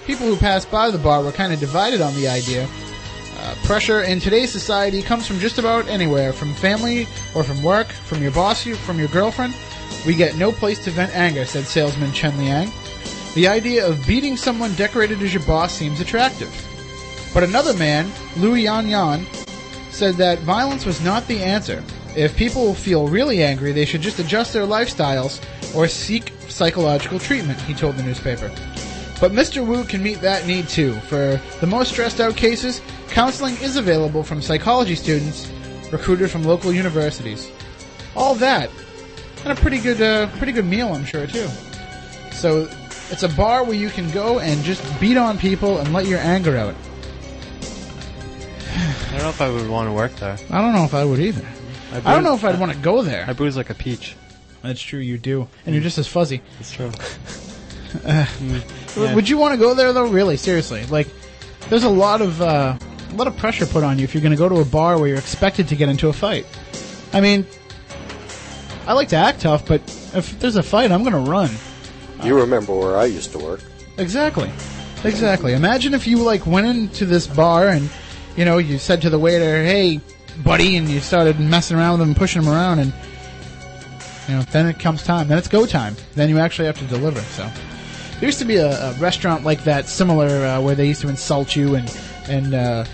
[0.07, 2.69] People who passed by the bar were kind of divided on the idea.
[3.41, 7.89] Uh, pressure in today's society comes from just about anywhere, from family or from work,
[7.89, 9.57] from your boss, from your girlfriend.
[10.07, 12.71] We get no place to vent anger, said salesman Chen Liang.
[13.35, 16.55] The idea of beating someone decorated as your boss seems attractive.
[17.35, 19.27] But another man, Liu Yan Yan,
[19.99, 21.83] said that violence was not the answer.
[22.17, 25.45] If people feel really angry, they should just adjust their lifestyles
[25.75, 28.49] or seek psychological treatment, he told the newspaper.
[29.21, 29.67] But Mr.
[29.67, 30.95] Wu can meet that need too.
[31.01, 35.51] For the most stressed out cases, counseling is available from psychology students
[35.91, 37.51] recruited from local universities.
[38.15, 38.71] All that,
[39.43, 41.49] and a pretty good, uh, pretty good meal, I'm sure too.
[42.33, 42.69] So
[43.11, 46.21] it's a bar where you can go and just beat on people and let your
[46.21, 46.77] anger out.
[48.71, 50.37] I don't know if I would want to work there.
[50.51, 51.47] I don't know if I would either.
[51.93, 53.25] I, I don't know if I'd want to go there.
[53.27, 54.17] I bruise like a peach.
[54.63, 56.43] That's true, you do, and you're just as fuzzy.
[56.59, 56.91] That's true.
[58.05, 58.27] Uh,
[58.97, 59.15] yeah.
[59.15, 60.09] Would you want to go there though?
[60.09, 60.85] Really, seriously?
[60.87, 61.09] Like,
[61.71, 62.77] there's a lot of uh,
[63.11, 64.99] a lot of pressure put on you if you're going to go to a bar
[64.99, 66.47] where you're expected to get into a fight.
[67.13, 67.47] I mean,
[68.87, 69.81] I like to act tough, but
[70.15, 71.51] if there's a fight, I'm going to run.
[72.23, 73.61] You remember where I used to work?
[73.97, 74.51] Exactly,
[75.05, 75.55] exactly.
[75.55, 77.89] Imagine if you like went into this bar and
[78.39, 80.01] you know you said to the waiter, "Hey,
[80.45, 82.93] buddy," and you started messing around with him, pushing him around, and
[84.29, 85.27] you know then it comes time.
[85.27, 85.97] Then it's go time.
[86.15, 87.21] Then you actually have to deliver.
[87.21, 87.51] So.
[88.21, 91.09] There used to be a, a restaurant like that, similar, uh, where they used to
[91.09, 92.85] insult you and and uh,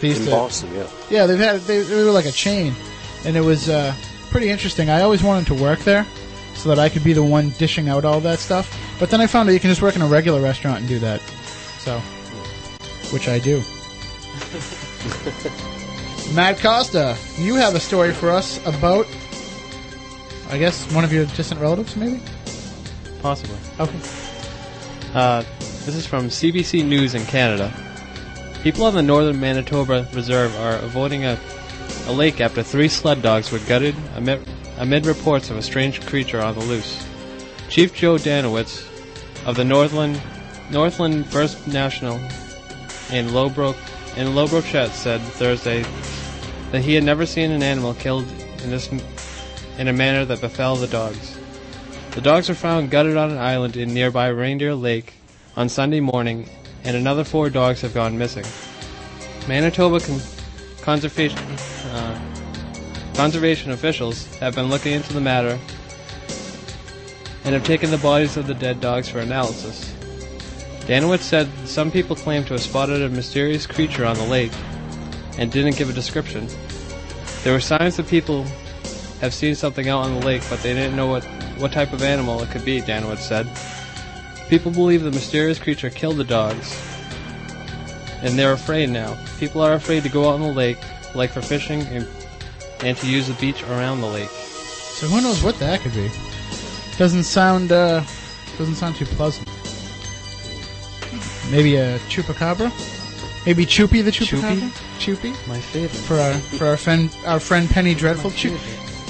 [0.00, 0.32] they used In to.
[0.32, 0.86] Boston, yeah.
[1.10, 2.74] Yeah, they've had they, they were like a chain,
[3.24, 3.94] and it was uh,
[4.30, 4.90] pretty interesting.
[4.90, 6.06] I always wanted to work there,
[6.54, 8.74] so that I could be the one dishing out all that stuff.
[8.98, 10.98] But then I found out you can just work in a regular restaurant and do
[11.00, 11.20] that.
[11.78, 11.98] So,
[13.10, 13.62] which I do.
[16.34, 19.06] Matt Costa, you have a story for us about,
[20.48, 22.22] I guess, one of your distant relatives, maybe.
[23.20, 23.56] Possibly.
[23.80, 23.98] Okay.
[25.12, 25.42] Uh,
[25.84, 27.72] this is from CBC News in Canada.
[28.62, 31.38] People on the northern Manitoba Reserve are avoiding a,
[32.06, 34.46] a lake after three sled dogs were gutted amid,
[34.78, 37.06] amid reports of a strange creature on the loose.
[37.68, 38.86] Chief Joe Danowitz
[39.46, 40.20] of the Northland
[40.70, 42.18] Northland First National
[43.12, 43.76] in Lowbrook
[44.16, 45.84] in Lac Brochet said Thursday
[46.70, 48.26] that he had never seen an animal killed
[48.62, 48.90] in this
[49.78, 51.36] in a manner that befell the dogs.
[52.12, 55.14] The dogs were found gutted on an island in nearby Reindeer Lake
[55.56, 56.48] on Sunday morning,
[56.84, 58.44] and another four dogs have gone missing.
[59.48, 60.20] Manitoba con-
[60.80, 61.38] conservation
[61.90, 62.20] uh,
[63.14, 65.58] conservation officials have been looking into the matter
[67.44, 69.93] and have taken the bodies of the dead dogs for analysis.
[70.86, 74.52] Danowitz said some people claim to have spotted a mysterious creature on the lake
[75.38, 76.46] and didn't give a description.
[77.42, 78.44] There were signs that people
[79.20, 81.24] have seen something out on the lake, but they didn't know what,
[81.56, 83.48] what type of animal it could be, Danowitz said.
[84.50, 86.78] People believe the mysterious creature killed the dogs,
[88.22, 89.16] and they're afraid now.
[89.38, 90.78] People are afraid to go out on the lake,
[91.14, 92.06] like for fishing, and,
[92.80, 94.28] and to use the beach around the lake.
[94.28, 96.10] So who knows what that could be?
[96.98, 98.04] Doesn't sound uh,
[98.58, 99.48] doesn't sound too pleasant.
[101.50, 102.70] Maybe a chupacabra.
[103.46, 104.68] Maybe Choopy the chupacabra.
[104.98, 105.48] Choopy.
[105.48, 105.90] My favorite.
[105.98, 108.30] For our for our friend our friend Penny Dreadful.
[108.30, 108.56] Chu-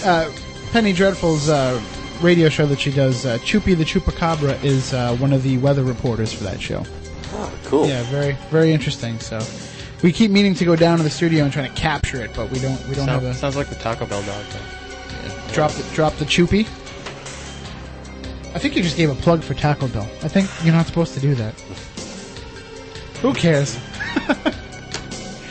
[0.04, 0.30] uh,
[0.72, 1.80] Penny Dreadful's uh,
[2.20, 3.24] radio show that she does.
[3.24, 6.82] Uh, Choopy the chupacabra is uh, one of the weather reporters for that show.
[7.32, 7.86] Oh, cool.
[7.86, 9.18] Yeah, very very interesting.
[9.20, 9.40] So.
[10.02, 12.50] We keep meaning to go down to the studio and trying to capture it, but
[12.50, 12.78] we don't.
[12.88, 14.44] We don't Sound- have a sounds like the Taco Bell dog.
[15.52, 16.66] Drop the drop the choopy.
[18.54, 20.08] I think you just gave a plug for Taco Bell.
[20.22, 21.54] I think you're not supposed to do that.
[23.24, 23.78] Who cares?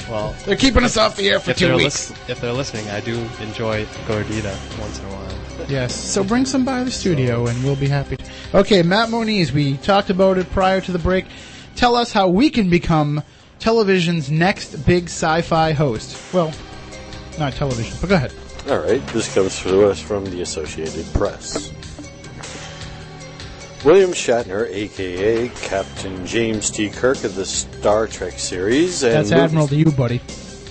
[0.10, 2.12] Well, They're keeping us off the air for two they're weeks.
[2.12, 5.68] lis- if they're listening, I do enjoy gordita once in a while.
[5.68, 5.96] Yes.
[5.96, 8.18] So bring some by the studio, and we'll be happy.
[8.18, 8.26] to.
[8.54, 9.52] Okay, Matt Moniz.
[9.52, 11.26] We talked about it prior to the break.
[11.76, 13.24] Tell us how we can become
[13.58, 16.32] television's next big sci-fi host.
[16.32, 16.54] Well,
[17.40, 18.34] not television, but go ahead.
[18.70, 21.74] All right, this comes to us from the Associated Press.
[23.84, 26.90] William Shatner, aka Captain James T.
[26.90, 30.22] Kirk of the Star Trek series, and That's Admiral to you, buddy.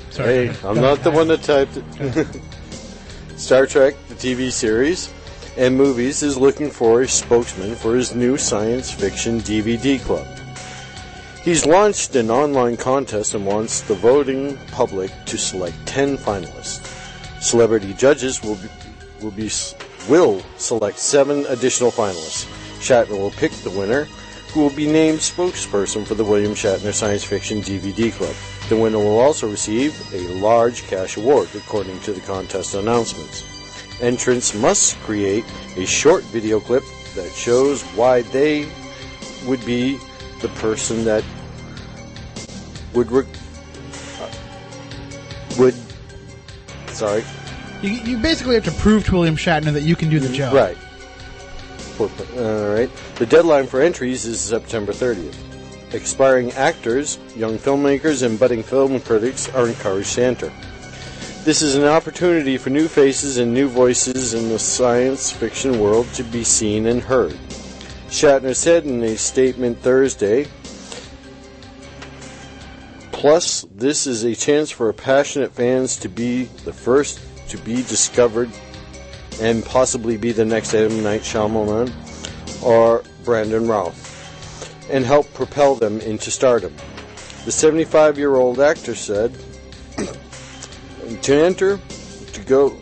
[0.08, 0.48] Sorry.
[0.48, 2.26] Hey, I'm not the one that typed it.
[3.36, 5.12] Star Trek, the TV series,
[5.58, 10.26] and movies is looking for a spokesman for his new science fiction DVD club.
[11.42, 16.80] He's launched an online contest and wants the voting public to select 10 finalists.
[17.42, 18.68] Celebrity judges will be,
[19.20, 19.50] will be
[20.08, 22.61] will select 7 additional finalists.
[22.82, 24.04] Shatner will pick the winner,
[24.52, 28.34] who will be named spokesperson for the William Shatner Science Fiction DVD Club.
[28.68, 33.44] The winner will also receive a large cash award according to the contest announcements.
[34.02, 35.44] Entrants must create
[35.76, 36.82] a short video clip
[37.14, 38.68] that shows why they
[39.46, 39.98] would be
[40.40, 41.24] the person that
[42.94, 43.24] would re-
[44.20, 44.30] uh,
[45.56, 45.74] would
[46.88, 47.24] sorry
[47.80, 50.52] You, you basically have to prove to William Shatner that you can do the job.
[50.52, 50.76] right
[52.04, 52.90] all right.
[53.16, 55.36] The deadline for entries is September 30th
[55.94, 60.50] expiring actors young filmmakers and budding film critics are encouraged to enter
[61.44, 66.06] this is an opportunity for new faces and new voices in the science fiction world
[66.14, 67.32] to be seen and heard.
[68.06, 70.46] Shatner said in a statement Thursday
[73.10, 78.50] Plus, this is a chance for passionate fans to be the first to be discovered
[79.42, 81.02] and possibly be the next M.
[81.02, 81.92] Night Shyamalan
[82.62, 84.08] or Brandon Routh
[84.88, 86.72] and help propel them into stardom.
[87.44, 89.36] The 75 year old actor said
[91.22, 91.80] to enter,
[92.32, 92.78] to go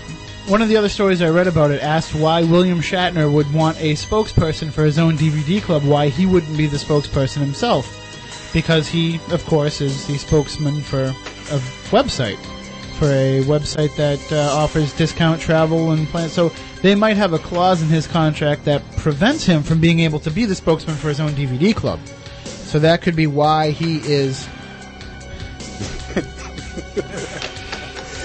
[0.48, 3.82] one of the other stories I read about it asked why William Shatner would want
[3.82, 8.88] a spokesperson for his own DVD club, why he wouldn't be the spokesperson himself, because
[8.88, 11.60] he, of course, is the spokesman for a
[11.90, 12.38] website,
[12.96, 16.32] for a website that uh, offers discount travel and plans.
[16.34, 20.20] So they might have a clause in his contract that prevents him from being able
[20.20, 22.00] to be the spokesman for his own DVD club.
[22.46, 24.48] So that could be why he is.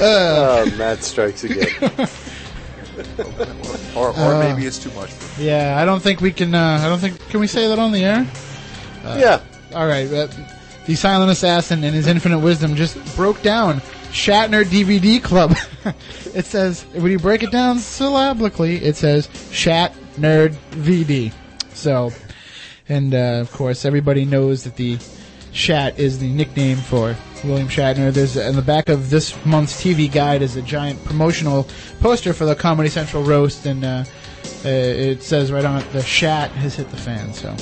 [0.00, 1.68] Uh, oh, Matt strikes again.
[3.94, 6.54] or or Uh, maybe it's too much for Yeah, I don't think we can.
[6.54, 7.18] Uh, I don't think.
[7.28, 8.26] Can we say that on the air?
[9.04, 9.40] Uh, Yeah.
[9.74, 10.10] All right.
[10.10, 10.28] Uh,
[10.86, 15.56] the silent assassin and his infinite wisdom just broke down Shatner DVD Club.
[16.34, 21.32] it says when you break it down syllabically, it says Shat Nerd VD.
[21.74, 22.12] So,
[22.88, 24.98] and uh, of course, everybody knows that the
[25.52, 28.12] Shat is the nickname for William Shatner.
[28.12, 31.66] There's in the back of this month's TV guide is a giant promotional
[32.00, 34.04] poster for the Comedy Central roast, and uh,
[34.64, 37.56] uh, it says right on it, "The Shat has hit the fan." So,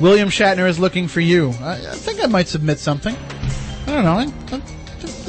[0.00, 1.50] William Shatner is looking for you.
[1.60, 3.16] I, I think I might submit something.
[3.86, 4.18] I don't know.
[4.18, 4.62] I, I'm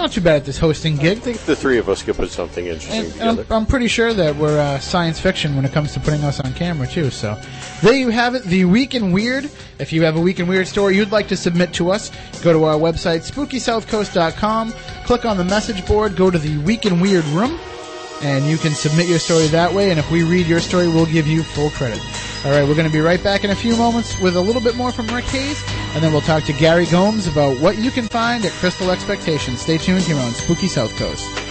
[0.01, 1.19] not too bad at this hosting gig.
[1.19, 3.51] I think the three of us could put something interesting And, and I'm.
[3.51, 6.53] I'm pretty sure that we're uh, science fiction when it comes to putting us on
[6.53, 7.11] camera too.
[7.11, 7.39] So
[7.81, 9.49] there you have it, the week in weird.
[9.77, 12.51] If you have a week in weird story you'd like to submit to us, go
[12.51, 14.73] to our website spookysouthcoast.com,
[15.05, 17.59] click on the message board, go to the week in weird room,
[18.21, 19.89] and you can submit your story that way.
[19.89, 21.99] And if we read your story, we'll give you full credit.
[22.43, 24.61] All right, we're going to be right back in a few moments with a little
[24.61, 25.63] bit more from Rick Hayes,
[25.93, 29.61] and then we'll talk to Gary Gomes about what you can find at Crystal Expectations.
[29.61, 31.50] Stay tuned here on Spooky South Coast.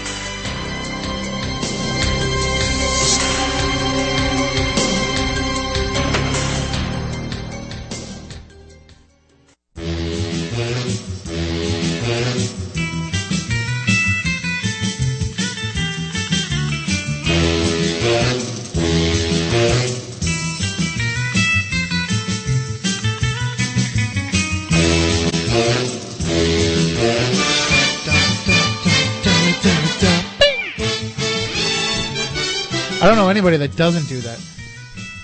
[33.60, 34.38] That doesn't do that.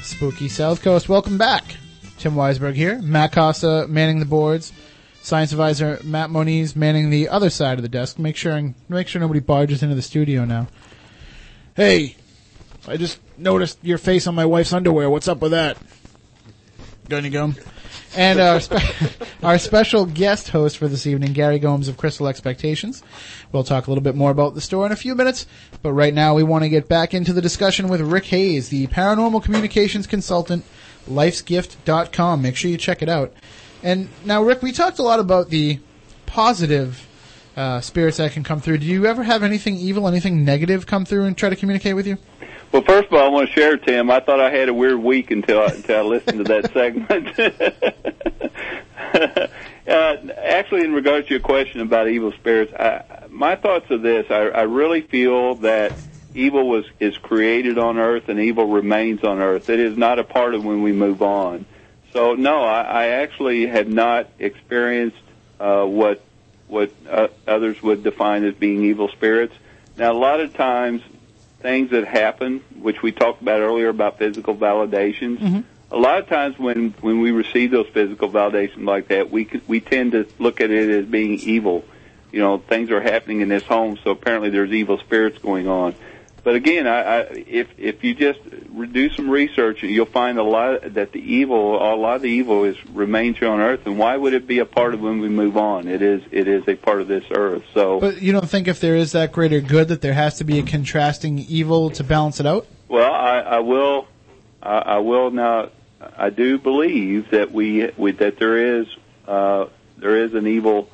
[0.03, 1.09] Spooky South Coast.
[1.09, 1.65] Welcome back.
[2.19, 3.01] Tim Weisberg here.
[3.01, 4.75] Matt Costa manning the boards.
[5.23, 8.19] Science advisor Matt Moniz manning the other side of the desk.
[8.19, 10.69] Make sure make sure nobody barges into the studio now.
[11.75, 12.17] Hey,
[12.87, 15.09] I just noticed your face on my wife's underwear.
[15.09, 15.79] What's up with that?
[17.09, 17.57] Got any gum?
[18.17, 18.75] And our spe-
[19.43, 23.03] our special guest host for this evening, Gary Gomes of Crystal Expectations.
[23.53, 25.47] We'll talk a little bit more about the store in a few minutes,
[25.83, 28.87] but right now we want to get back into the discussion with Rick Hayes, the
[28.87, 30.65] paranormal communications consultant,
[31.09, 32.43] lifesgift.com.
[32.43, 33.33] Make sure you check it out.
[33.83, 35.79] And now, Rick, we talked a lot about the
[36.25, 37.07] positive
[37.57, 38.79] uh, spirits that can come through.
[38.79, 42.07] Do you ever have anything evil, anything negative come through and try to communicate with
[42.07, 42.19] you?
[42.73, 44.11] Well, first of all, I want to share, Tim.
[44.11, 47.39] I thought I had a weird week until I, until I listened to that segment.
[49.89, 54.27] uh, actually, in regards to your question about evil spirits, I, my thoughts are this:
[54.31, 55.93] I, I really feel that
[56.35, 59.71] evil was is created on earth and evil remains on earth.
[59.71, 61.65] It is not a part of when we move on.
[62.13, 65.17] So no, I, I actually have not experienced
[65.59, 66.23] uh, what
[66.69, 69.55] what uh, others would define as being evil spirits.
[69.97, 71.03] Now, a lot of times,
[71.61, 75.61] things that happen, which we talked about earlier about physical validations, mm-hmm.
[75.91, 79.81] a lot of times when when we receive those physical validations like that, we we
[79.81, 81.85] tend to look at it as being evil.
[82.33, 85.95] You know, things are happening in this home, so apparently there's evil spirits going on.
[86.47, 88.39] But again, I, I, if if you just
[88.93, 92.63] do some research, you'll find a lot that the evil, a lot of the evil,
[92.63, 93.85] is remains here on earth.
[93.85, 95.89] And why would it be a part of when we move on?
[95.89, 97.65] It is it is a part of this earth.
[97.75, 100.45] So But you don't think if there is that greater good that there has to
[100.45, 102.69] be a contrasting evil to balance it out?
[102.87, 104.07] Well, I, I will.
[104.63, 105.71] I, I will now.
[106.17, 108.87] I do believe that we, we that there is
[109.27, 109.67] uh,
[109.99, 110.91] there is an evil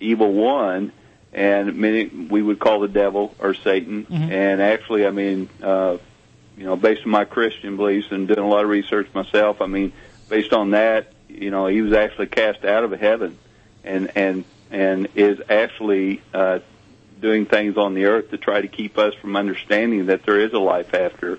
[0.00, 0.90] evil one,
[1.34, 4.06] and many we would call the devil or Satan.
[4.32, 5.98] And actually, I mean, uh,
[6.56, 9.66] you know, based on my Christian beliefs and doing a lot of research myself, I
[9.66, 9.92] mean,
[10.28, 13.36] based on that, you know, he was actually cast out of heaven,
[13.82, 16.60] and and and is actually uh,
[17.20, 20.52] doing things on the earth to try to keep us from understanding that there is
[20.52, 21.38] a life after.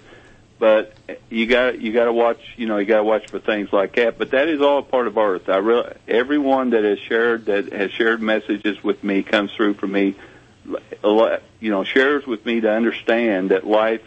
[0.58, 0.94] But
[1.30, 3.96] you got you got to watch, you know, you got to watch for things like
[3.96, 4.18] that.
[4.18, 5.50] But that is all a part of Earth.
[5.50, 9.88] I really, everyone that has shared that has shared messages with me comes through for
[9.88, 10.16] me.
[11.04, 14.02] You know, shares with me to understand that life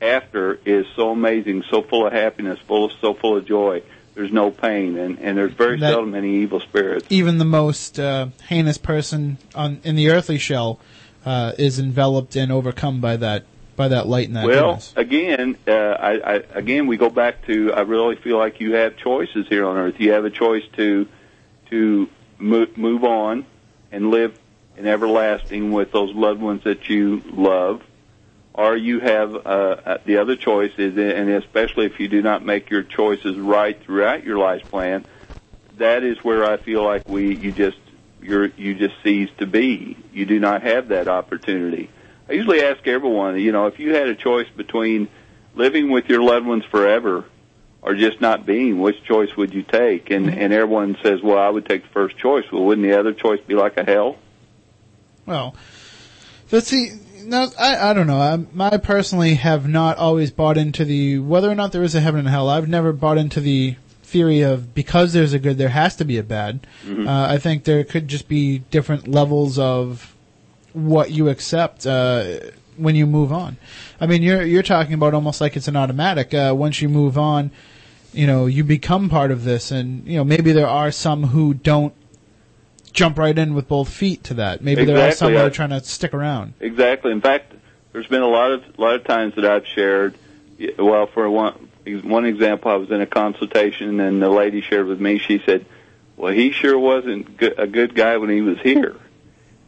[0.00, 3.82] after is so amazing, so full of happiness, full of so full of joy.
[4.14, 7.06] There's no pain, and and there's very That- seldom any evil spirits.
[7.08, 10.80] Even the most uh, heinous person on in the earthly shell
[11.24, 13.44] uh, is enveloped and overcome by that
[13.76, 14.92] by that light and that Well, goodness.
[14.96, 17.72] again, uh, I, I, again, we go back to.
[17.72, 19.94] I really feel like you have choices here on Earth.
[19.98, 21.08] You have a choice to
[21.70, 22.08] to
[22.38, 23.46] move, move on
[23.90, 24.38] and live
[24.76, 27.82] in everlasting with those loved ones that you love,
[28.54, 32.44] or you have uh, uh, the other choice is, and especially if you do not
[32.44, 35.04] make your choices right throughout your life plan,
[35.78, 37.78] that is where I feel like we you just
[38.20, 39.96] you're you just cease to be.
[40.12, 41.90] You do not have that opportunity.
[42.32, 45.08] I usually ask everyone, you know, if you had a choice between
[45.54, 47.26] living with your loved ones forever
[47.82, 50.10] or just not being, which choice would you take?
[50.10, 52.50] And and everyone says, well, I would take the first choice.
[52.50, 54.16] Well, wouldn't the other choice be like a hell?
[55.26, 55.54] Well,
[56.50, 56.92] let's see.
[57.22, 58.18] No, I, I don't know.
[58.18, 62.00] I, I personally have not always bought into the whether or not there is a
[62.00, 62.48] heaven and hell.
[62.48, 66.16] I've never bought into the theory of because there's a good, there has to be
[66.16, 66.66] a bad.
[66.86, 67.06] Mhm.
[67.06, 70.11] Uh, I think there could just be different levels of
[70.72, 72.40] what you accept uh,
[72.76, 73.56] when you move on.
[74.00, 76.34] I mean, you're you're talking about almost like it's an automatic.
[76.34, 77.50] Uh, once you move on,
[78.12, 81.54] you know, you become part of this, and you know maybe there are some who
[81.54, 81.94] don't
[82.92, 84.62] jump right in with both feet to that.
[84.62, 85.34] Maybe there are some Exactly.
[85.34, 86.54] that are trying to stick around.
[86.60, 87.10] Exactly.
[87.10, 87.54] In fact,
[87.92, 90.14] there's been a lot of lot of times that I've shared.
[90.78, 95.00] Well, for one one example, I was in a consultation, and the lady shared with
[95.00, 95.18] me.
[95.18, 95.66] She said,
[96.16, 98.96] "Well, he sure wasn't a good guy when he was here,"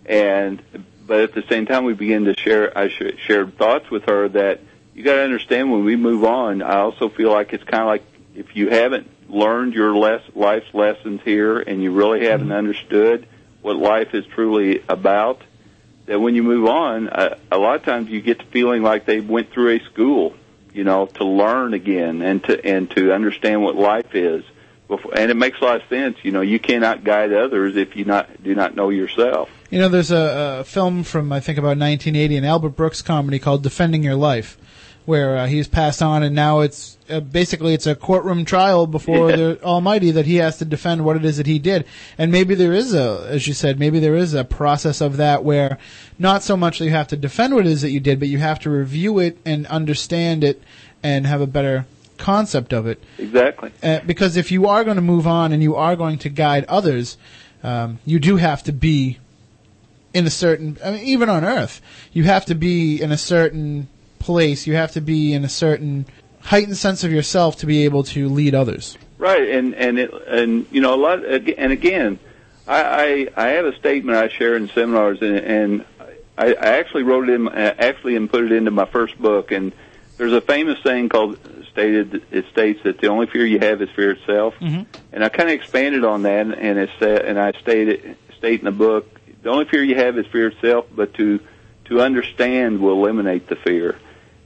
[0.06, 0.62] and
[1.06, 2.76] but at the same time, we begin to share.
[2.76, 4.60] I sh- shared thoughts with her that
[4.94, 6.62] you got to understand when we move on.
[6.62, 8.04] I also feel like it's kind of like
[8.34, 13.26] if you haven't learned your less life's lessons here, and you really haven't understood
[13.62, 15.40] what life is truly about
[16.06, 19.06] that when you move on, uh, a lot of times you get the feeling like
[19.06, 20.34] they went through a school,
[20.72, 24.44] you know, to learn again and to and to understand what life is.
[24.86, 26.18] Before, and it makes a lot of sense.
[26.22, 29.48] You know, you cannot guide others if you not do not know yourself.
[29.74, 33.40] You know, there's a, a film from I think about 1980, an Albert Brooks comedy
[33.40, 34.56] called "Defending Your Life,"
[35.04, 39.30] where uh, he's passed on, and now it's uh, basically it's a courtroom trial before
[39.30, 39.36] Yeah.
[39.36, 41.86] the Almighty that he has to defend what it is that he did.
[42.16, 45.42] And maybe there is a, as you said, maybe there is a process of that
[45.42, 45.76] where
[46.20, 48.28] not so much that you have to defend what it is that you did, but
[48.28, 50.62] you have to review it and understand it
[51.02, 51.84] and have a better
[52.16, 53.02] concept of it.
[53.18, 53.72] Exactly.
[53.82, 56.64] Uh, because if you are going to move on and you are going to guide
[56.66, 57.16] others,
[57.64, 59.18] um, you do have to be
[60.14, 60.78] in a certain.
[60.82, 61.82] I mean, even on Earth,
[62.12, 63.88] you have to be in a certain
[64.20, 64.66] place.
[64.66, 66.06] You have to be in a certain
[66.40, 68.96] heightened sense of yourself to be able to lead others.
[69.18, 71.24] Right, and and it, and you know a lot.
[71.24, 72.18] And again,
[72.66, 75.84] I, I I have a statement I share in seminars, and, and
[76.38, 79.50] I, I actually wrote it in uh, actually and put it into my first book.
[79.50, 79.72] And
[80.16, 81.38] there's a famous saying called
[81.70, 82.22] stated.
[82.30, 84.54] It states that the only fear you have is fear itself.
[84.60, 84.82] Mm-hmm.
[85.12, 88.66] And I kind of expanded on that, and it said, and I stated state in
[88.66, 89.13] the book,
[89.44, 91.38] the only fear you have is fear itself, but to
[91.84, 93.96] to understand will eliminate the fear.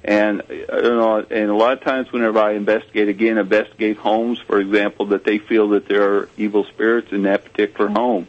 [0.04, 4.40] And uh, you know, and a lot of times, whenever I investigate, again, investigate homes,
[4.40, 8.26] for example, that they feel that there are evil spirits in that particular home,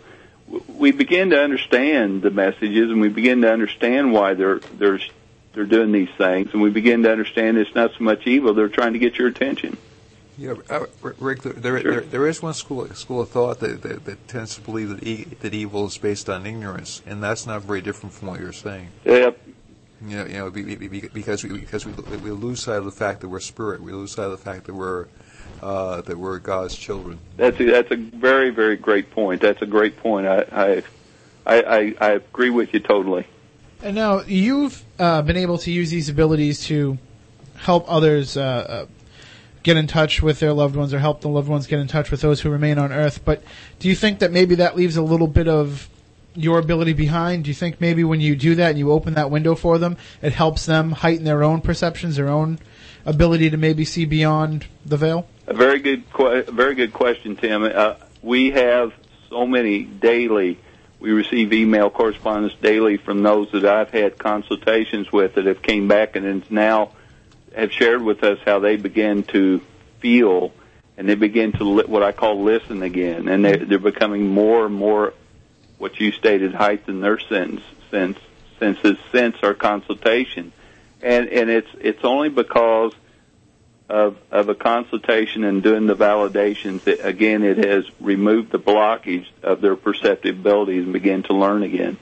[0.68, 5.00] we begin to understand the messages, and we begin to understand why they're they're
[5.54, 8.70] they're doing these things, and we begin to understand it's not so much evil; they're
[8.70, 9.76] trying to get your attention.
[10.40, 14.06] Yeah, uh, Rick, there, there, there, there is one school school of thought that, that,
[14.06, 17.64] that tends to believe that e- that evil is based on ignorance, and that's not
[17.64, 18.88] very different from what you're saying.
[19.04, 19.38] Yep.
[20.08, 22.86] You know, you know, be, be, be, because we because we, we lose sight of
[22.86, 25.08] the fact that we're spirit, we lose sight of the fact that we're
[25.62, 27.20] uh, that we're God's children.
[27.36, 29.42] That's a, that's a very very great point.
[29.42, 30.26] That's a great point.
[30.26, 30.84] I I
[31.46, 33.28] I, I, I agree with you totally.
[33.84, 36.98] And now you've uh, been able to use these abilities to
[37.56, 38.86] help others uh, uh,
[39.64, 42.12] get in touch with their loved ones or help the loved ones get in touch
[42.12, 43.24] with those who remain on Earth.
[43.24, 43.44] But
[43.80, 45.90] do you think that maybe that leaves a little bit of
[46.36, 47.44] your ability behind?
[47.44, 49.98] Do you think maybe when you do that and you open that window for them,
[50.22, 52.60] it helps them heighten their own perceptions, their own
[53.06, 55.28] ability to maybe see beyond the veil?
[55.48, 57.64] A very good, que- very good question, Tim.
[57.64, 58.94] Uh, we have
[59.30, 60.60] so many daily.
[61.00, 65.88] We receive email correspondence daily from those that I've had consultations with that have came
[65.88, 66.92] back and is now
[67.56, 69.62] have shared with us how they begin to
[70.00, 70.54] feel
[71.00, 74.66] and they begin to li- what I call listen again, and they're, they're becoming more
[74.66, 75.14] and more
[75.78, 78.20] what you stated heighten their sense sense
[78.60, 80.52] senses sense our consultation,
[81.02, 82.92] and and it's it's only because
[83.88, 89.26] of of a consultation and doing the validations that again it has removed the blockage
[89.42, 91.98] of their perceptive abilities and begin to learn again.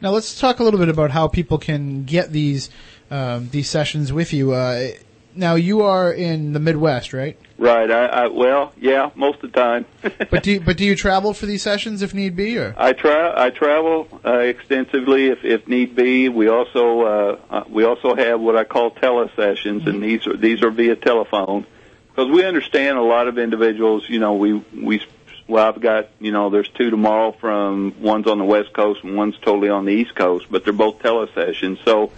[0.00, 2.70] Now let's talk a little bit about how people can get these
[3.10, 4.52] um, these sessions with you.
[4.52, 4.88] Uh,
[5.34, 7.38] now you are in the Midwest, right?
[7.58, 7.90] Right.
[7.90, 9.86] I, I well, yeah, most of the time.
[10.02, 12.92] but do you, but do you travel for these sessions if need be, or I
[12.92, 16.28] tra- I travel uh, extensively if if need be.
[16.28, 20.62] We also uh, uh, we also have what I call telesessions, and these are these
[20.62, 21.66] are via telephone
[22.08, 24.08] because we understand a lot of individuals.
[24.08, 25.02] You know, we we
[25.46, 29.16] well, I've got you know there's two tomorrow from one's on the west coast and
[29.16, 32.10] one's totally on the east coast, but they're both tele sessions, So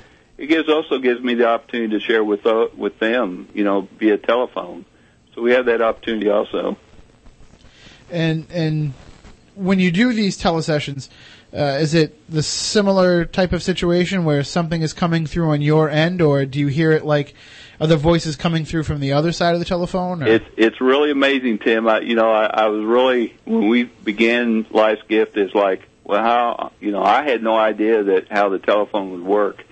[0.42, 3.88] it gives also gives me the opportunity to share with uh, with them, you know,
[3.96, 4.84] via telephone.
[5.34, 6.76] So we have that opportunity also.
[8.10, 8.92] and and
[9.54, 11.08] when you do these telesessions,
[11.56, 15.88] uh, is it the similar type of situation where something is coming through on your
[15.88, 17.34] end, or do you hear it like
[17.80, 20.24] are the voices coming through from the other side of the telephone?
[20.24, 20.26] Or?
[20.26, 21.86] It's it's really amazing, Tim.
[21.86, 26.20] I you know I, I was really when we began Life's Gift is like well
[26.20, 29.64] how you know I had no idea that how the telephone would work,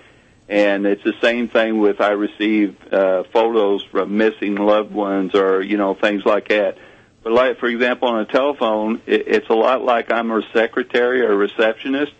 [0.51, 5.61] and it's the same thing with I receive uh, photos from missing loved ones or
[5.61, 6.77] you know things like that.
[7.23, 11.21] But like for example on a telephone, it, it's a lot like I'm a secretary
[11.21, 12.11] or a receptionist,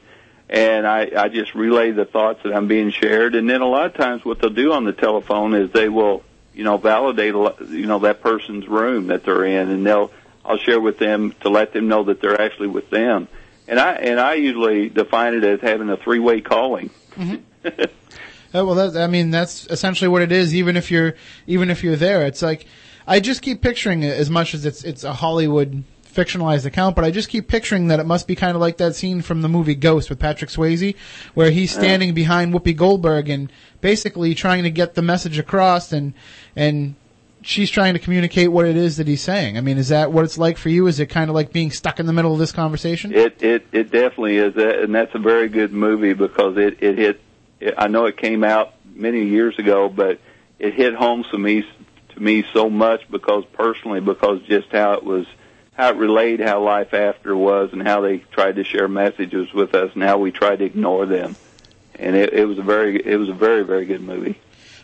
[0.49, 3.35] and I, I just relay the thoughts that I'm being shared.
[3.35, 6.23] And then a lot of times, what they'll do on the telephone is they will,
[6.53, 7.33] you know, validate,
[7.67, 10.09] you know, that person's room that they're in, and they'll,
[10.45, 13.27] I'll share with them to let them know that they're actually with them.
[13.67, 16.91] And I and I usually define it as having a three-way calling.
[18.53, 20.53] Oh, well, that, I mean, that's essentially what it is.
[20.53, 21.15] Even if you're,
[21.47, 22.65] even if you're there, it's like,
[23.07, 27.05] I just keep picturing it as much as it's, it's a Hollywood fictionalized account, but
[27.05, 29.47] I just keep picturing that it must be kind of like that scene from the
[29.47, 30.97] movie Ghost with Patrick Swayze,
[31.33, 31.79] where he's uh.
[31.79, 36.13] standing behind Whoopi Goldberg and basically trying to get the message across and,
[36.53, 36.95] and
[37.41, 39.57] she's trying to communicate what it is that he's saying.
[39.57, 40.87] I mean, is that what it's like for you?
[40.87, 43.13] Is it kind of like being stuck in the middle of this conversation?
[43.13, 46.97] It it it definitely is, that, and that's a very good movie because it it
[46.97, 47.21] hit.
[47.61, 50.19] It, I know it came out many years ago, but
[50.59, 51.63] it hit home to me
[52.09, 55.25] to me so much because personally, because just how it was,
[55.73, 59.73] how it relayed how life after was, and how they tried to share messages with
[59.75, 61.35] us, and how we tried to ignore them.
[61.95, 64.39] And it, it was a very it was a very very good movie.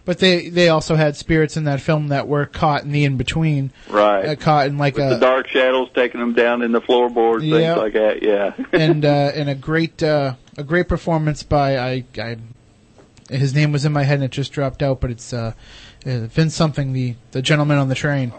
[0.05, 3.17] But they, they also had spirits in that film that were caught in the in
[3.17, 3.73] between.
[3.89, 4.25] Right.
[4.25, 7.43] Uh, caught in like With a, the dark shadows taking them down in the floorboards,
[7.43, 7.75] things Yeah.
[7.75, 8.23] like that.
[8.23, 8.53] Yeah.
[8.71, 12.37] and uh, and a great uh, a great performance by I, I
[13.29, 15.53] his name was in my head and it just dropped out, but it's uh,
[16.05, 18.33] uh, Vince something the the gentleman on the train.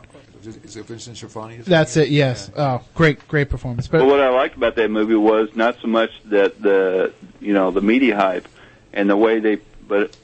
[0.44, 1.62] Is it Vincent Schiavelli?
[1.64, 2.08] That's it.
[2.08, 2.50] Yes.
[2.56, 3.86] Oh, great great performance.
[3.88, 7.52] But But what I liked about that movie was not so much that the you
[7.52, 8.48] know the media hype
[8.92, 10.16] and the way they but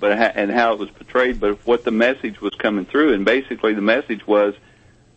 [0.00, 3.12] but ha- and how it was portrayed, but what the message was coming through.
[3.12, 4.54] And basically, the message was: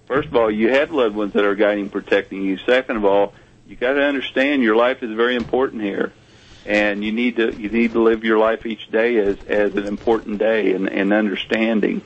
[0.06, 2.58] first of all, you have loved ones that are guiding, protecting you.
[2.58, 3.34] Second of all,
[3.68, 6.12] you got to understand your life is very important here,
[6.66, 9.86] and you need to you need to live your life each day as as an
[9.86, 12.02] important day and, and understanding.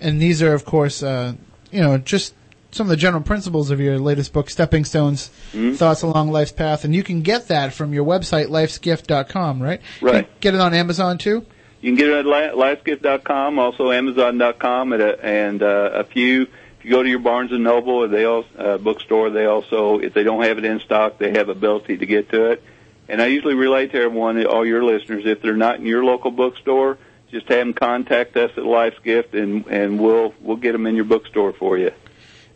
[0.00, 1.34] and these are of course uh,
[1.70, 2.34] you know just
[2.70, 5.28] some of the general principles of your latest book, Stepping Stones,
[5.76, 9.80] Thoughts Along Life's Path, and you can get that from your website, lifesgift.com, right?
[10.02, 10.40] Right.
[10.40, 11.46] Get it on Amazon too.
[11.80, 16.42] You can get it at li- lifegift.com, also Amazon.com, and a, and uh, a few.
[16.42, 19.98] If you go to your Barnes and Noble or they also, uh, bookstore, they also,
[19.98, 22.62] if they don't have it in stock, they have ability to get to it.
[23.08, 26.30] And I usually relate to everyone, all your listeners, if they're not in your local
[26.30, 26.98] bookstore,
[27.30, 30.94] just have them contact us at Life's Gift, and and we'll we'll get them in
[30.94, 31.92] your bookstore for you.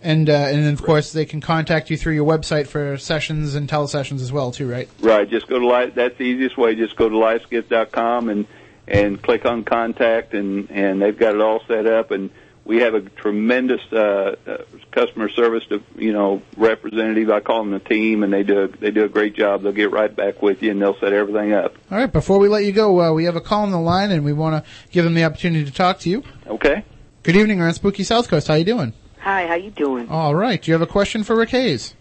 [0.03, 3.55] And uh, and then of course they can contact you through your website for sessions
[3.55, 4.89] and telesessions as well too, right?
[5.01, 5.29] Right.
[5.29, 5.95] Just go to life.
[5.95, 6.75] That's the easiest way.
[6.75, 8.47] Just go to lifesgift.com and
[8.89, 12.11] and click on contact, and and they've got it all set up.
[12.13, 12.31] And
[12.71, 14.59] we have a tremendous uh, uh,
[14.93, 17.29] customer service, to, you know, representative.
[17.29, 19.63] I call them the team, and they do a, they do a great job.
[19.63, 21.75] They'll get right back with you, and they'll set everything up.
[21.91, 22.13] All right.
[22.13, 24.33] Before we let you go, uh, we have a call on the line, and we
[24.33, 26.23] want to give them the opportunity to talk to you.
[26.47, 26.85] Okay.
[27.25, 28.47] Good evening, we're on Spooky South Coast.
[28.47, 28.93] How you doing?
[29.19, 30.09] Hi, how you doing?
[30.09, 30.63] All right.
[30.63, 31.97] Do you have a question for Rick Hayes?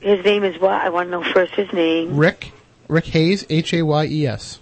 [0.00, 0.72] His name is what?
[0.72, 2.16] I want to know first his name.
[2.16, 2.50] Rick
[2.88, 4.58] Rick Hayes, H A Y E S.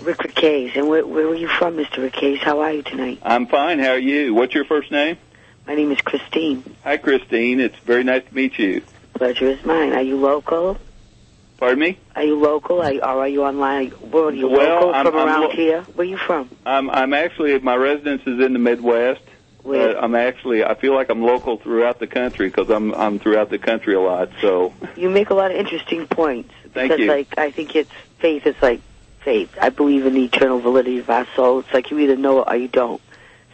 [0.00, 0.76] Rick Rickes.
[0.76, 1.98] And where, where are you from, Mr.
[1.98, 2.42] Rickes?
[2.42, 3.18] How are you tonight?
[3.22, 3.78] I'm fine.
[3.78, 4.34] How are you?
[4.34, 5.16] What's your first name?
[5.66, 6.76] My name is Christine.
[6.82, 7.60] Hi, Christine.
[7.60, 8.82] It's very nice to meet you.
[9.14, 9.92] Pleasure is mine.
[9.92, 10.76] Are you local?
[11.58, 11.98] Pardon me?
[12.16, 12.82] Are you local?
[12.82, 13.90] Are you, or are you online?
[13.90, 15.82] Where are you Well, local I'm- from I'm around lo- here?
[15.94, 16.50] Where are you from?
[16.66, 19.20] I'm I'm actually my residence is in the Midwest.
[19.62, 19.96] Where?
[19.96, 23.50] Uh, I'm actually I feel like I'm local throughout the country because I'm I'm throughout
[23.50, 24.30] the country a lot.
[24.40, 26.52] So You make a lot of interesting points.
[26.74, 27.06] Thank because, you.
[27.06, 28.80] like, I think it's faith is like
[29.24, 29.50] faith.
[29.60, 31.60] I believe in the eternal validity of our soul.
[31.60, 33.00] It's like you either know it or you don't.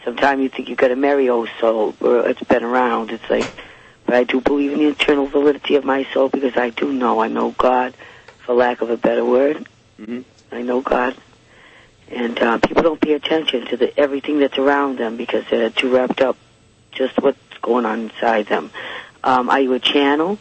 [0.04, 3.10] Sometimes you think you got a merry old soul, or it's been around.
[3.10, 3.46] It's like,
[4.06, 7.20] but I do believe in the eternal validity of my soul because I do know.
[7.20, 7.94] I know God,
[8.46, 9.66] for lack of a better word.
[10.00, 10.24] Mhm.
[10.50, 11.14] I know God.
[12.10, 15.94] And uh, people don't pay attention to the everything that's around them because they're too
[15.94, 16.36] wrapped up
[16.92, 18.70] just what's going on inside them.
[19.22, 20.38] Um, are you a channel?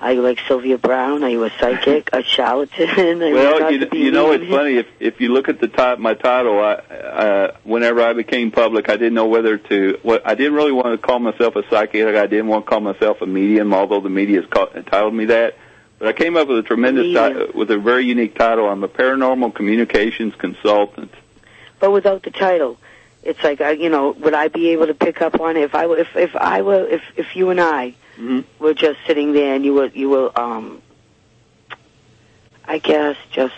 [0.00, 1.24] Are you like Sylvia Browne?
[1.24, 3.20] Are you a psychic, a charlatan?
[3.20, 6.14] Are well, you, you know it's funny if if you look at the ti- my
[6.14, 6.60] title.
[6.60, 9.98] I uh, whenever I became public, I didn't know whether to.
[10.02, 12.14] What I didn't really want to call myself a psychic.
[12.14, 15.26] I didn't want to call myself a medium, although the media has called, titled me
[15.26, 15.56] that.
[15.98, 18.68] But I came up with a tremendous ti- with a very unique title.
[18.68, 21.12] I'm a paranormal communications consultant.
[21.80, 22.78] But without the title,
[23.24, 25.74] it's like I, you know, would I be able to pick up on it if
[25.74, 28.44] I if if I were, if if you and I Mhm.
[28.58, 30.82] were just sitting there and you were you were um,
[32.64, 33.54] I guess just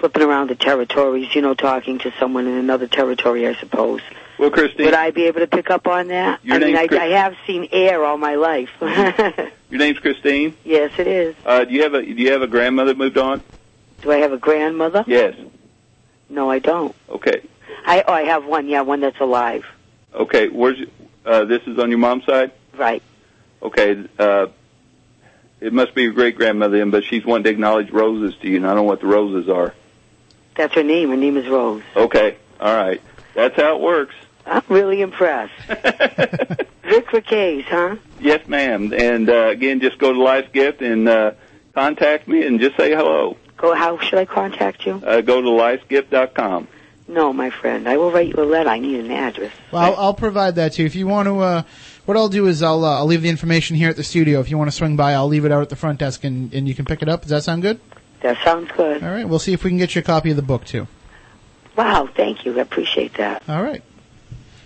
[0.00, 4.00] flipping around the territories, you know, talking to someone in another territory, I suppose.
[4.38, 6.38] Well, Christine, Would I be able to pick up on that?
[6.44, 8.70] Your I mean, I, Chris- I have seen air all my life.
[8.80, 10.54] your name's Christine.
[10.64, 11.34] yes, it is.
[11.44, 13.42] Uh, do you have a do you have a grandmother that moved on?
[14.02, 15.04] Do I have a grandmother?
[15.08, 15.34] Yes.
[16.30, 16.94] No, I don't.
[17.08, 17.42] Okay.
[17.84, 18.68] I oh, I have one.
[18.68, 19.64] Yeah, one that's alive.
[20.14, 20.48] Okay.
[20.48, 20.78] Where's
[21.26, 22.52] uh, this is on your mom's side?
[22.76, 23.02] Right.
[23.62, 24.04] Okay.
[24.18, 24.46] Uh,
[25.60, 28.56] it must be your great grandmother, then, but she's wanting to acknowledge roses to you,
[28.56, 29.74] and I don't know what the roses are.
[30.56, 31.10] That's her name.
[31.10, 31.82] Her name is Rose.
[31.96, 32.36] Okay.
[32.60, 33.00] All right.
[33.34, 34.14] That's how it works.
[34.46, 35.52] I'm really impressed.
[35.68, 37.96] Rick Rickes, huh?
[38.18, 38.92] Yes, ma'am.
[38.92, 41.32] And uh, again, just go to Life's Gift and uh,
[41.74, 43.36] contact me and just say hello.
[43.56, 43.74] Go.
[43.74, 45.02] How should I contact you?
[45.04, 46.68] Uh, go to lifesgift.com.
[47.08, 47.88] No, my friend.
[47.88, 48.68] I will write you a letter.
[48.68, 49.52] I need an address.
[49.72, 50.84] Well, I'll, I'll provide that too.
[50.84, 51.62] If you want to, uh,
[52.08, 54.40] what I'll do is I'll uh, I'll leave the information here at the studio.
[54.40, 56.54] If you want to swing by, I'll leave it out at the front desk and,
[56.54, 57.20] and you can pick it up.
[57.20, 57.78] Does that sound good?
[58.22, 59.04] That sounds good.
[59.04, 59.28] All right.
[59.28, 60.88] We'll see if we can get you a copy of the book too.
[61.76, 62.08] Wow.
[62.16, 62.58] Thank you.
[62.58, 63.42] I appreciate that.
[63.46, 63.82] All right.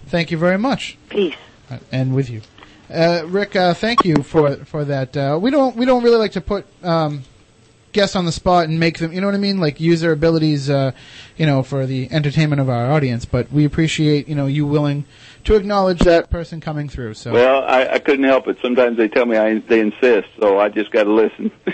[0.06, 0.96] Thank you very much.
[1.08, 1.34] Peace.
[1.68, 2.42] Uh, And with you,
[2.88, 3.56] uh, Rick.
[3.56, 5.16] Uh, thank you for for that.
[5.16, 7.24] Uh, we don't we don't really like to put um,
[7.92, 9.12] guests on the spot and make them.
[9.12, 9.58] You know what I mean?
[9.58, 10.68] Like use their abilities.
[10.68, 10.92] Uh,
[11.36, 13.24] you know, for the entertainment of our audience.
[13.24, 15.04] But we appreciate you know you willing
[15.44, 17.14] to acknowledge that person coming through.
[17.14, 17.32] So.
[17.32, 18.58] Well, I, I couldn't help it.
[18.62, 21.50] Sometimes they tell me I, they insist, so I just got to listen.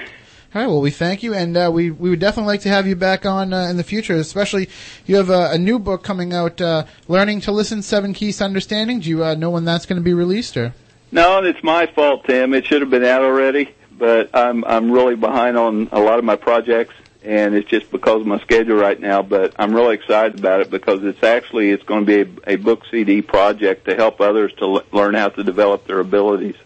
[0.55, 0.66] All right.
[0.66, 3.27] Well, we thank you, and uh, we we would definitely like to have you back
[3.27, 4.15] on uh, in the future.
[4.15, 4.70] Especially,
[5.05, 8.45] you have a, a new book coming out, uh, "Learning to Listen: Seven Keys to
[8.45, 10.73] Understanding." Do you uh, know when that's going to be released, or?
[11.12, 12.55] No, it's my fault, Tim.
[12.55, 16.25] It should have been out already, but I'm I'm really behind on a lot of
[16.25, 19.23] my projects, and it's just because of my schedule right now.
[19.23, 22.57] But I'm really excited about it because it's actually it's going to be a, a
[22.57, 26.57] book CD project to help others to l- learn how to develop their abilities.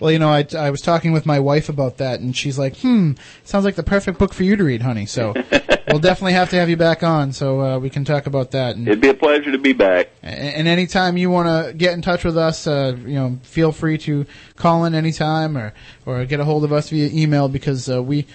[0.00, 2.76] Well, you know, I, I was talking with my wife about that, and she's like,
[2.78, 3.12] "Hmm,
[3.44, 5.32] sounds like the perfect book for you to read, honey." So
[5.92, 8.76] we'll definitely have to have you back on so uh, we can talk about that.
[8.76, 10.10] And, It'd be a pleasure to be back.
[10.22, 13.98] and anytime you want to get in touch with us, uh, you know, feel free
[13.98, 15.72] to call in anytime or
[16.06, 18.26] or get a hold of us via email because uh, we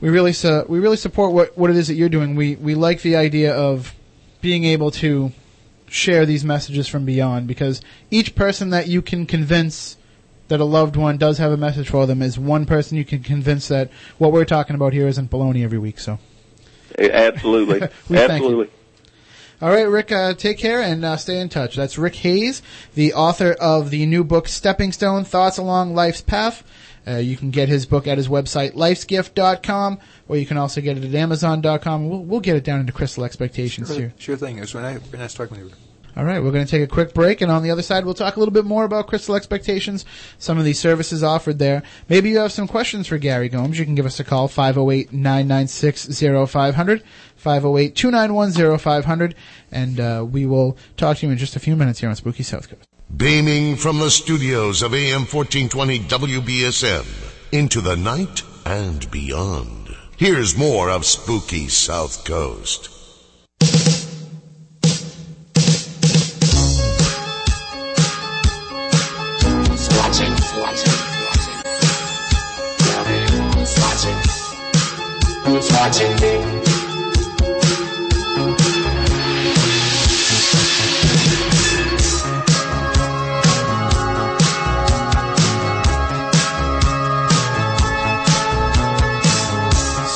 [0.00, 2.36] we really su- we really support what what it is that you're doing.
[2.36, 3.94] We we like the idea of
[4.40, 5.32] being able to
[5.88, 7.80] share these messages from beyond because
[8.10, 9.96] each person that you can convince
[10.48, 13.22] that a loved one does have a message for them is one person you can
[13.22, 15.98] convince that what we're talking about here isn't baloney every week.
[15.98, 16.18] So
[16.98, 18.70] Absolutely, We thank absolutely.
[19.60, 21.74] All right, Rick, uh, take care and uh, stay in touch.
[21.74, 22.62] That's Rick Hayes,
[22.94, 26.62] the author of the new book, Stepping Stone Thoughts Along Life's Path.
[27.06, 29.98] Uh, you can get his book at his website, lifesgift.com,
[30.28, 32.08] or you can also get it at amazon.com.
[32.08, 34.12] We'll, we'll get it down into Crystal Expectations Sure, too.
[34.18, 34.58] sure thing.
[34.58, 35.87] It was when I, when I was talking with you.
[36.18, 38.12] All right, we're going to take a quick break, and on the other side, we'll
[38.12, 40.04] talk a little bit more about Crystal Expectations,
[40.36, 41.84] some of the services offered there.
[42.08, 43.78] Maybe you have some questions for Gary Gomes.
[43.78, 47.02] You can give us a call, 508-996-0500,
[47.40, 49.34] 508-291-0500,
[49.70, 52.42] and uh, we will talk to you in just a few minutes here on Spooky
[52.42, 52.88] South Coast.
[53.16, 57.06] Beaming from the studios of AM 1420 WBSM
[57.52, 59.94] into the night and beyond.
[60.16, 62.97] Here's more of Spooky South Coast.
[75.48, 75.60] Me?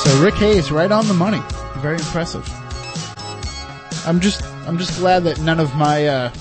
[0.03, 1.41] So Rick Hayes, right on the money.
[1.77, 2.47] Very impressive.
[4.05, 6.31] I'm just, I'm just glad that none of my, uh,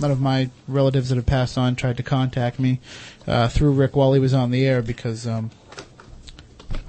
[0.00, 2.80] none of my relatives that have passed on tried to contact me
[3.26, 5.50] uh, through Rick while he was on the air because um,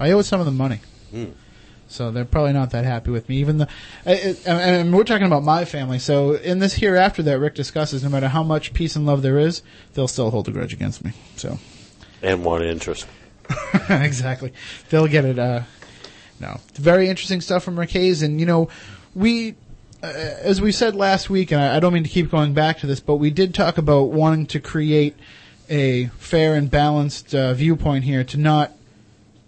[0.00, 0.80] I owe some of them money.
[1.10, 1.26] Hmm.
[1.94, 3.36] So they're probably not that happy with me.
[3.36, 3.68] Even the,
[4.04, 5.98] and we're talking about my family.
[5.98, 9.38] So in this hereafter that Rick discusses, no matter how much peace and love there
[9.38, 9.62] is,
[9.94, 11.12] they'll still hold a grudge against me.
[11.36, 11.58] So
[12.20, 13.06] And want interest.
[13.88, 14.52] exactly.
[14.90, 15.38] They'll get it.
[15.38, 15.62] Uh,
[16.40, 18.68] no, very interesting stuff from Rick Hayes, and you know,
[19.14, 19.54] we,
[20.02, 22.78] uh, as we said last week, and I, I don't mean to keep going back
[22.80, 25.14] to this, but we did talk about wanting to create
[25.70, 28.72] a fair and balanced uh, viewpoint here, to not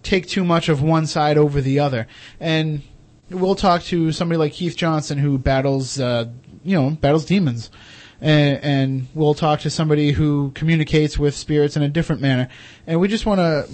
[0.06, 2.06] take too much of one side over the other,
[2.40, 2.82] and
[3.30, 6.26] we'll talk to somebody like Keith Johnson who battles, uh,
[6.64, 7.70] you know, battles demons.
[8.18, 12.48] And, and we'll talk to somebody who communicates with spirits in a different manner.
[12.86, 13.68] And we just want to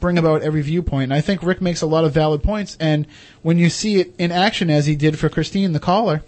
[0.00, 1.04] bring about every viewpoint.
[1.04, 2.76] And I think Rick makes a lot of valid points.
[2.78, 3.06] And
[3.40, 6.22] when you see it in action, as he did for Christine, the caller,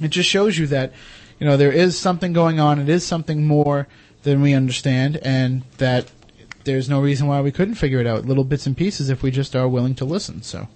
[0.00, 0.92] it just shows you that,
[1.38, 2.78] you know, there is something going on.
[2.78, 3.88] It is something more
[4.22, 6.10] than we understand, and that
[6.64, 9.30] there's no reason why we couldn't figure it out, little bits and pieces, if we
[9.30, 10.42] just are willing to listen.
[10.42, 10.68] So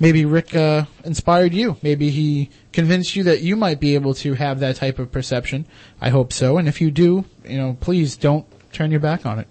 [0.00, 1.76] maybe Rick uh, inspired you.
[1.82, 5.66] Maybe he convinced you that you might be able to have that type of perception.
[6.00, 6.58] I hope so.
[6.58, 9.48] And if you do, you know, please don't turn your back on it.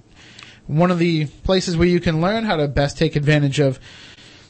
[0.67, 3.79] One of the places where you can learn how to best take advantage of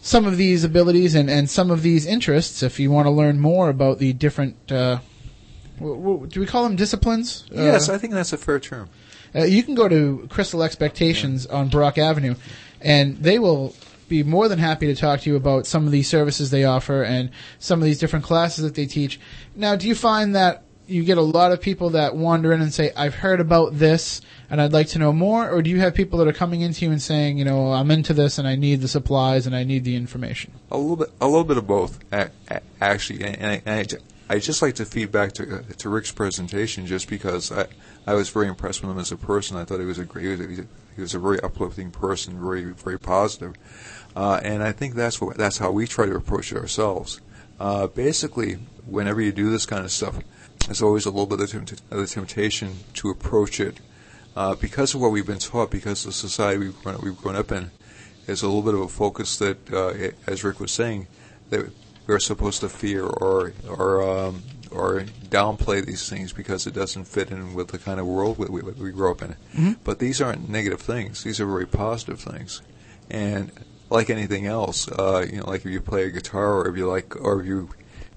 [0.02, 3.40] some of these abilities and, and some of these interests, if you want to learn
[3.40, 4.99] more about the different, uh,
[5.80, 7.44] w- w- do we call them disciplines?
[7.52, 8.90] Yes, Uh, I think that's a fair term.
[9.38, 12.35] Uh, you can go to Crystal Expectations on Brock Avenue,
[12.81, 13.76] and they will
[14.07, 17.03] be more than happy to talk to you about some of these services they offer
[17.03, 19.19] and some of these different classes that they teach.
[19.55, 22.73] Now, do you find that you get a lot of people that wander in and
[22.73, 25.93] say, "I've heard about this and I'd like to know more," or do you have
[25.93, 28.55] people that are coming into you and saying, "You know, I'm into this and I
[28.55, 30.53] need the supplies and I need the information"?
[30.72, 31.99] A little bit, a little bit of both,
[32.80, 33.23] actually.
[33.26, 33.99] And, I, and
[34.30, 37.68] I, I just like to feed back to uh, to Rick's presentation, just because I
[38.08, 39.58] I was very impressed with him as a person.
[39.58, 40.40] I thought he was a great,
[40.96, 43.54] he was a, very uplifting person, very very positive.
[44.16, 47.20] Uh, and I think that's what that's how we try to approach it ourselves.
[47.60, 48.54] Uh, basically,
[48.86, 50.20] whenever you do this kind of stuff,
[50.66, 53.80] there's always a little bit of, tempt- of the temptation to approach it
[54.38, 57.36] uh, because of what we've been taught, because of the society we've grown, we've grown
[57.36, 57.72] up in.
[58.26, 61.08] There's a little bit of a focus that, uh, as Rick was saying,
[61.50, 61.72] that
[62.06, 67.31] we're supposed to fear or or um, or downplay these things because it doesn't fit
[67.31, 69.35] in with the kind of world we, we, we grow up in.
[69.56, 69.77] Mhm.
[69.84, 72.61] But these aren't negative things; these are very positive things.
[73.10, 73.52] And
[73.89, 76.88] like anything else, uh, you know, like if you play a guitar or if you
[76.88, 77.69] like or if you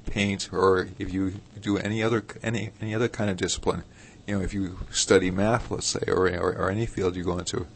[0.06, 3.84] paint or if you do any other any any other kind of discipline,
[4.26, 7.38] you know, if you study math, let's say, or or, or any field you go
[7.38, 7.66] into,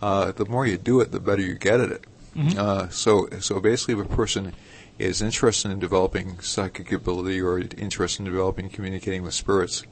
[0.00, 2.04] uh, the more you do it, the better you get at it.
[2.34, 2.56] Mhm.
[2.56, 4.52] Uh, so so basically, if a person
[4.98, 9.82] is interested in developing psychic ability or interested in developing communicating with spirits,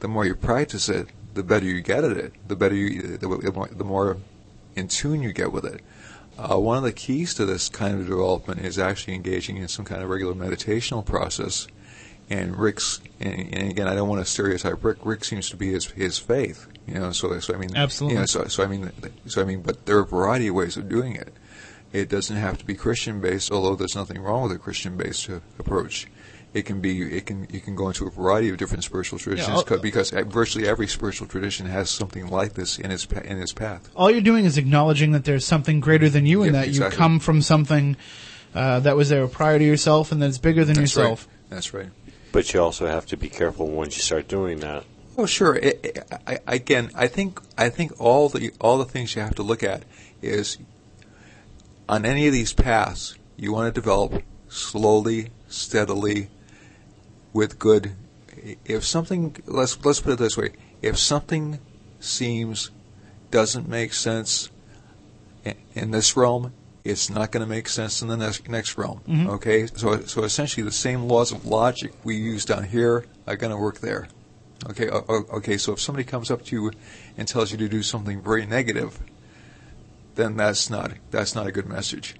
[0.00, 2.32] the more you practice it, the better you get at it.
[2.48, 4.16] The better you, the, the more, the more
[4.74, 5.80] in tune you get with it.
[6.38, 9.84] Uh, one of the keys to this kind of development is actually engaging in some
[9.84, 11.66] kind of regular meditational process.
[12.28, 14.98] And Rick's, and, and again, I don't want to stereotype Rick.
[15.04, 17.12] Rick seems to be his his faith, you know.
[17.12, 18.14] So, so I mean, Absolutely.
[18.14, 18.90] You know, so, so I mean,
[19.26, 21.32] so I mean, but there are a variety of ways of doing it.
[21.96, 25.30] It doesn't have to be Christian based, although there's nothing wrong with a Christian based
[25.30, 26.06] uh, approach.
[26.52, 29.64] It can be, it can, you can go into a variety of different spiritual traditions
[29.66, 33.52] I'll- because uh, virtually every spiritual tradition has something like this in its in its
[33.52, 33.90] path.
[33.94, 36.94] All you're doing is acknowledging that there's something greater than you and Yeah, that exactly.
[36.94, 37.96] you come from something
[38.54, 41.26] uh, that was there prior to yourself and that's bigger than That's yourself.
[41.26, 41.50] Right.
[41.50, 41.90] That's right.
[42.32, 44.84] But you also have to be careful once you start doing that.
[45.18, 45.56] Oh, sure.
[45.56, 49.22] It, it, I, I- again, I think I think all the all the things you
[49.22, 49.84] have to look at
[50.22, 50.58] is
[51.88, 56.28] on any of these paths you want to develop slowly, steadily,
[57.32, 57.92] with good.
[58.64, 60.52] If something let's let's put it this way:
[60.82, 61.58] if something
[62.00, 62.70] seems
[63.30, 64.50] doesn't make sense
[65.74, 66.52] in, this realm,
[66.84, 69.00] it's not going to make sense in the next next realm.
[69.06, 69.28] Mhm.
[69.28, 73.52] Okay, so so essentially the same laws of logic we use down here are going
[73.52, 74.08] to work there.
[74.70, 75.58] Okay, okay.
[75.58, 76.70] So if somebody comes up to you
[77.16, 78.98] and tells you to do something very negative,
[80.16, 82.16] then that's not that's not a good message.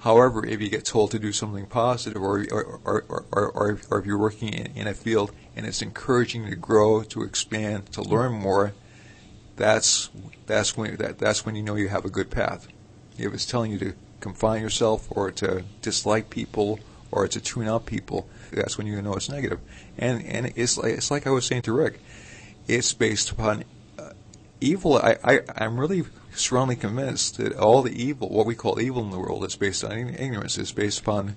[0.00, 4.06] However, if you get told to do something positive, or or or, or, or, if
[4.06, 8.02] you're working in, in a field and it's encouraging you to grow, to expand, to
[8.02, 8.72] learn more,
[9.56, 10.10] that's
[10.46, 12.68] that's when that, that's when you know you have a good path.
[13.18, 16.78] If it's telling you to confine yourself or to dislike people
[17.10, 19.60] or to tune out people, that's when you know it's negative.
[19.96, 22.00] And and it's like it's like I was saying to Rick,
[22.68, 23.64] it's based upon
[23.98, 24.10] uh,
[24.60, 24.98] evil.
[24.98, 26.04] I, I I'm really
[26.36, 29.84] strongly convinced that all the evil, what we call evil in the world, is based
[29.84, 30.58] on ignorance.
[30.58, 31.36] is based upon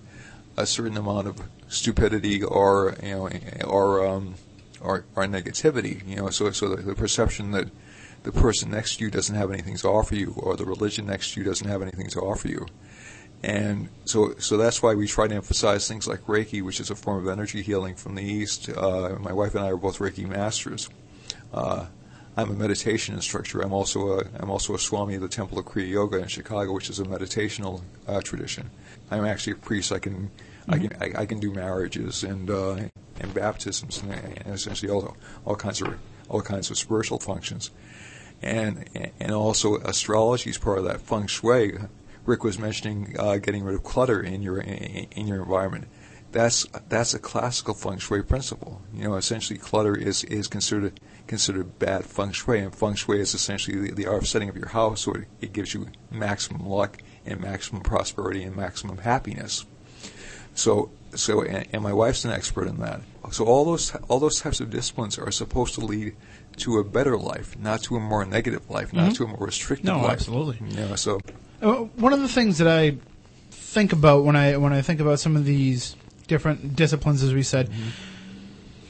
[0.57, 3.29] a certain amount of stupidity or you know
[3.65, 4.35] or um,
[4.81, 6.07] or, or negativity.
[6.07, 7.69] You know, so so the, the perception that
[8.23, 11.33] the person next to you doesn't have anything to offer you, or the religion next
[11.33, 12.67] to you doesn't have anything to offer you.
[13.41, 16.95] And so, so that's why we try to emphasize things like Reiki, which is a
[16.95, 18.69] form of energy healing from the East.
[18.69, 20.89] Uh, my wife and I are both Reiki masters.
[21.53, 21.85] Uh,
[22.39, 23.59] I'm a meditation instructor.
[23.59, 26.71] I'm also a I'm also a Swami of the Temple of Kriya Yoga in Chicago,
[26.71, 28.69] which is a meditational uh, tradition.
[29.11, 29.91] I'm actually a priest.
[29.91, 30.31] I can
[30.69, 32.75] I can I, I can do marriages and uh,
[33.19, 35.99] and baptisms and, and essentially all all kinds of
[36.29, 37.71] all kinds of spiritual functions,
[38.41, 38.89] and
[39.19, 41.77] and also astrology is part of that feng shui.
[42.25, 45.89] Rick was mentioning uh, getting rid of clutter in your in, in your environment.
[46.31, 48.81] That's that's a classical feng shui principle.
[48.93, 53.33] You know, essentially, clutter is is considered considered bad feng shui, and feng shui is
[53.33, 56.67] essentially the, the art of setting up your house so it, it gives you maximum
[56.67, 59.65] luck and maximum prosperity and maximum happiness.
[60.55, 63.01] So, so, and, and my wife's an expert in that.
[63.31, 66.15] So all those all those types of disciplines are supposed to lead
[66.57, 69.15] to a better life, not to a more negative life, not Mhm.
[69.15, 70.11] to a more restrictive No, life.
[70.11, 70.57] absolutely.
[70.67, 71.21] You know, so
[71.61, 72.97] Uh, One of the things that I
[73.51, 75.95] think about when I when I think about some of these
[76.29, 77.89] different disciplines, as we said, mm-hmm.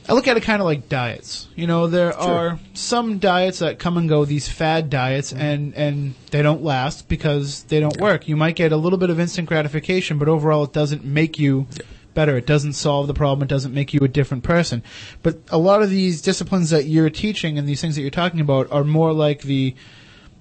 [0.07, 1.47] I look at it kind of like diets.
[1.55, 2.21] You know, there Sure.
[2.21, 5.41] are some diets that come and go, these fad diets, mm-hmm.
[5.41, 8.27] and and they don't last because they don't work.
[8.27, 11.67] You might get a little bit of instant gratification, but overall, it doesn't make you
[12.15, 12.37] better.
[12.37, 13.43] It doesn't solve the problem.
[13.43, 14.83] It doesn't make you a different person.
[15.21, 18.41] But a lot of these disciplines that you're teaching and these things that you're talking
[18.41, 19.75] about are more like the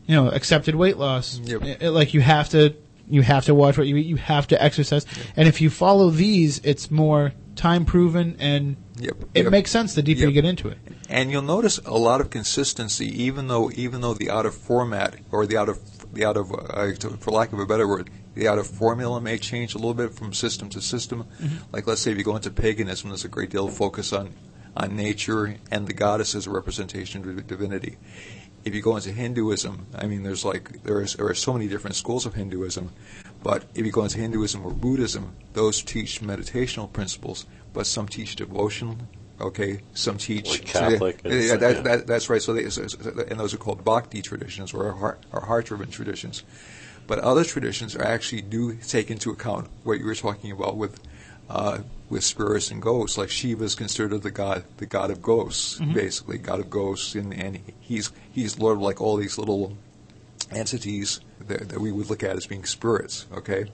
[0.09, 1.39] you know, accepted weight loss.
[1.45, 2.75] It- it- eh, eh, like you have to,
[3.11, 4.07] you have to watch what you eat.
[4.07, 5.07] You have to exercise,
[5.37, 9.17] and if you follow these, it's more time proven, and Yep.
[9.35, 9.53] it Yep.
[9.53, 10.29] makes sense the deeper Yep.
[10.29, 10.79] you get into it.
[11.11, 15.17] and you'll notice a lot of consistency, even though even though the out of format
[15.33, 15.79] or the out of
[16.13, 19.39] the out of uh, for lack of a better word, the out of formula may
[19.39, 21.25] change a little bit from system to system.
[21.43, 21.51] Mhm.
[21.73, 24.31] Like let's say if you go into paganism, there's a great deal of focus on
[24.77, 27.97] on nature and the goddess as a representation of divinity.
[28.69, 31.69] If you go into Hinduism, I mean, there's like there is there are so many
[31.69, 32.91] different schools of Hinduism,
[33.43, 38.37] but if you go into Hinduism or Buddhism, those teach meditational principles, but some teach
[38.37, 39.09] devotion.
[39.41, 42.43] Okay, some teach Like Catholic So, and yeah, that, that, that's right.
[42.43, 42.99] So, they, so, so-
[43.31, 46.43] and those are called bhakti traditions or heart, or heart-driven traditions.
[47.07, 51.01] But other traditions are actually do take into account what you were talking about with
[51.49, 51.79] uh,
[52.11, 53.19] with spirits and ghosts.
[53.19, 55.95] Like Shiva is considered the god, the god of ghosts, Mhm.
[55.95, 59.77] basically god of ghosts, and, and he's he's lord of like all these little
[60.51, 63.27] entities that, that we would look at as being spirits.
[63.33, 63.67] Okay,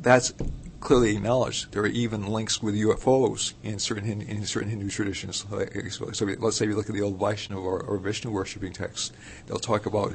[0.00, 0.32] that's
[0.80, 1.72] clearly acknowledged.
[1.72, 5.44] There are even links with UFOs in certain in certain Hindu traditions.
[5.90, 9.12] So, so let's say we look at the old Vaishnava or, or Vishnu worshipping texts.
[9.46, 10.14] They'll talk about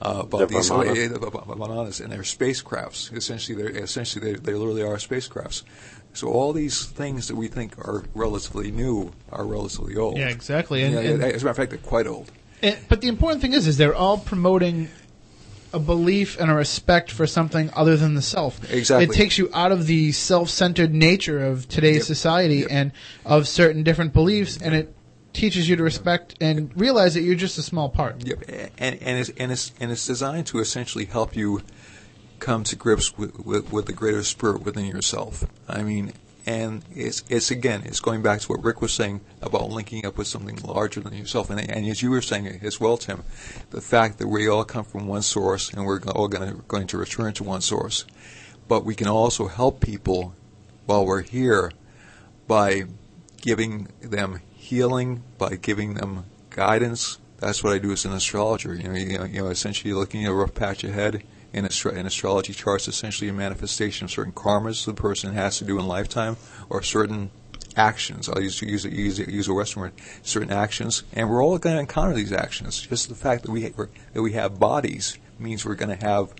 [0.00, 0.90] uh, about The these Brahmana.
[0.92, 3.12] uh, the and their spacecrafts.
[3.14, 5.62] Essentially, they're essentially they, they literally are spacecrafts.
[6.12, 10.18] So all these things that we think are relatively new are relatively old.
[10.18, 10.82] Yeah, exactly.
[10.82, 12.30] And- Yeah, and- as a matter of fact, they're quite old.
[12.62, 14.88] And, but the important thing is, is they're all promoting
[15.72, 18.60] a belief and a respect for something other than the self.
[18.72, 19.04] Exactly.
[19.14, 22.90] It takes you out of the self-centered nature of today's society and
[23.24, 24.92] of certain different beliefs, and it
[25.32, 28.26] teaches you to respect and realize that you're just a small part.
[28.26, 28.42] Yep,
[28.78, 31.62] and and it's and it's and it's designed to essentially help you
[32.40, 35.44] come to grips with, with, with the greater spirit within yourself.
[35.68, 36.12] I mean,
[36.46, 40.16] and it's it's again, it's going back to what Rick was saying about linking up
[40.16, 43.22] with something larger than yourself, and and as you were saying as well, Tim,
[43.70, 46.86] the fact that we all come from one source and we're all going to going
[46.88, 48.04] to return to one source,
[48.68, 50.34] but we can also help people
[50.86, 51.72] while we're here
[52.48, 52.84] by
[53.40, 57.18] giving them healing, by giving them guidance.
[57.38, 58.74] That's what I do as an astrologer.
[58.74, 61.22] You know, you know, you know essentially looking at a rough patch ahead
[61.52, 65.64] in, astro- in astrology charts, essentially a manifestation of certain karmas the person has to
[65.64, 66.36] do in lifetime,
[66.68, 67.30] or certain
[67.76, 68.28] actions.
[68.28, 69.92] I'll use use use, use a Western word.
[70.22, 72.80] Certain actions, and we're all going to encounter these actions.
[72.80, 76.32] Just the fact that we that we have bodies means we're going to have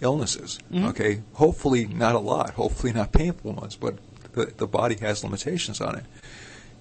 [0.00, 0.58] illnesses.
[0.70, 0.88] Mhm.
[0.90, 2.50] Okay, hopefully not a lot.
[2.50, 3.98] Hopefully not painful ones, but
[4.32, 6.04] the, the body has limitations on it.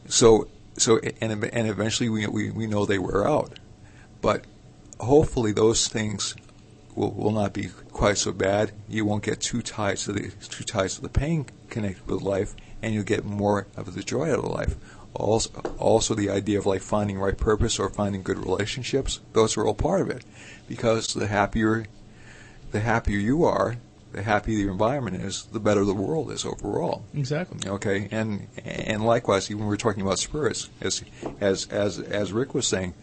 [0.07, 3.59] So so and and eventually we we, we know they wear out,
[4.21, 4.45] but
[4.99, 6.35] hopefully those things
[6.95, 8.71] will, will not be quite so bad.
[8.87, 12.55] You won't get too tied to the too tied to the pain connected with life,
[12.81, 14.75] and you'll get more of the joy out of life.
[15.13, 19.21] Also, also the idea of like finding right purpose or finding good relationships.
[19.33, 20.25] Those are all part of it,
[20.67, 21.85] because the happier,
[22.71, 23.77] the happier you are,
[24.11, 27.05] the happier your environment is, the better the world is overall.
[27.13, 27.69] Exactly.
[27.69, 31.03] Okay, and and likewise, even when we're talking about spirits, as
[31.39, 32.93] as as as Rick was saying,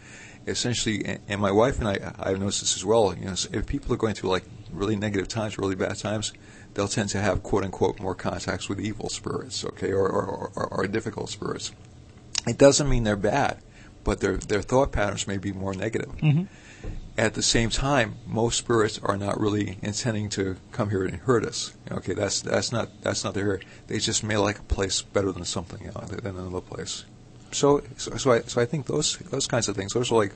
[0.47, 3.15] essentially, and my wife and I, I've noticed this as well.
[3.17, 6.33] You know, if people are going through like really negative times, really bad times,
[6.75, 10.67] they'll tend to have quote unquote more contacts with evil spirits, okay, or or, or,
[10.69, 11.73] or difficult spirits.
[12.47, 13.59] It doesn't mean they're bad,
[14.05, 16.11] but their their thought patterns may be more negative.
[16.17, 16.49] Mhm.
[17.17, 21.45] At the same time, most spirits are not really intending to come here and hurt
[21.45, 21.73] us.
[21.91, 23.61] Okay, that's that's not that's not their.
[23.87, 27.05] They just may like a place better than something you know, than another place.
[27.55, 29.93] So so so I so I think those those kinds of things.
[29.93, 30.33] Those are like.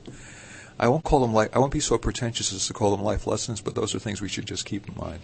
[0.79, 3.25] I won't call them like I won't be so pretentious as to call them life
[3.25, 5.21] lessons, but those are things we should just keep in mind.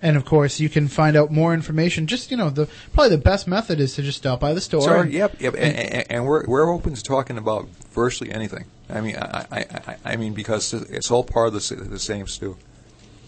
[0.00, 2.06] And of course, you can find out more information.
[2.06, 4.80] Just you know, the probably the best method is to just stop by the store.
[4.80, 8.64] Sorry, and- yep, yep, and, and, and we're we're open to talking about virtually anything.
[8.88, 12.26] I mean, I I, I, I mean because it's all part of the, the same
[12.26, 12.56] stew.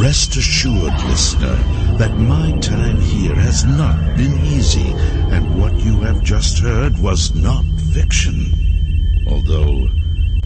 [0.00, 1.54] Rest assured, listener,
[1.98, 4.92] that my time here has not been easy,
[5.30, 8.50] and what you have just heard was not fiction.
[9.28, 9.88] Although,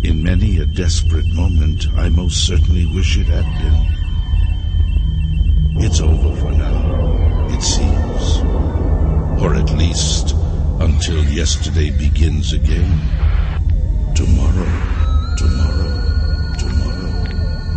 [0.02, 3.96] in many a desperate moment, I most certainly wish it had been.
[5.84, 7.25] It's over for now,
[7.56, 8.42] it seems.
[9.42, 10.34] Or at least,
[10.80, 13.00] until yesterday begins again.
[14.14, 14.70] Tomorrow,
[15.36, 17.12] tomorrow, tomorrow,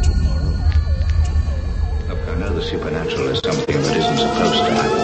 [0.04, 0.58] tomorrow,
[2.10, 4.99] Look, I know the supernatural is something that isn't supposed to happen.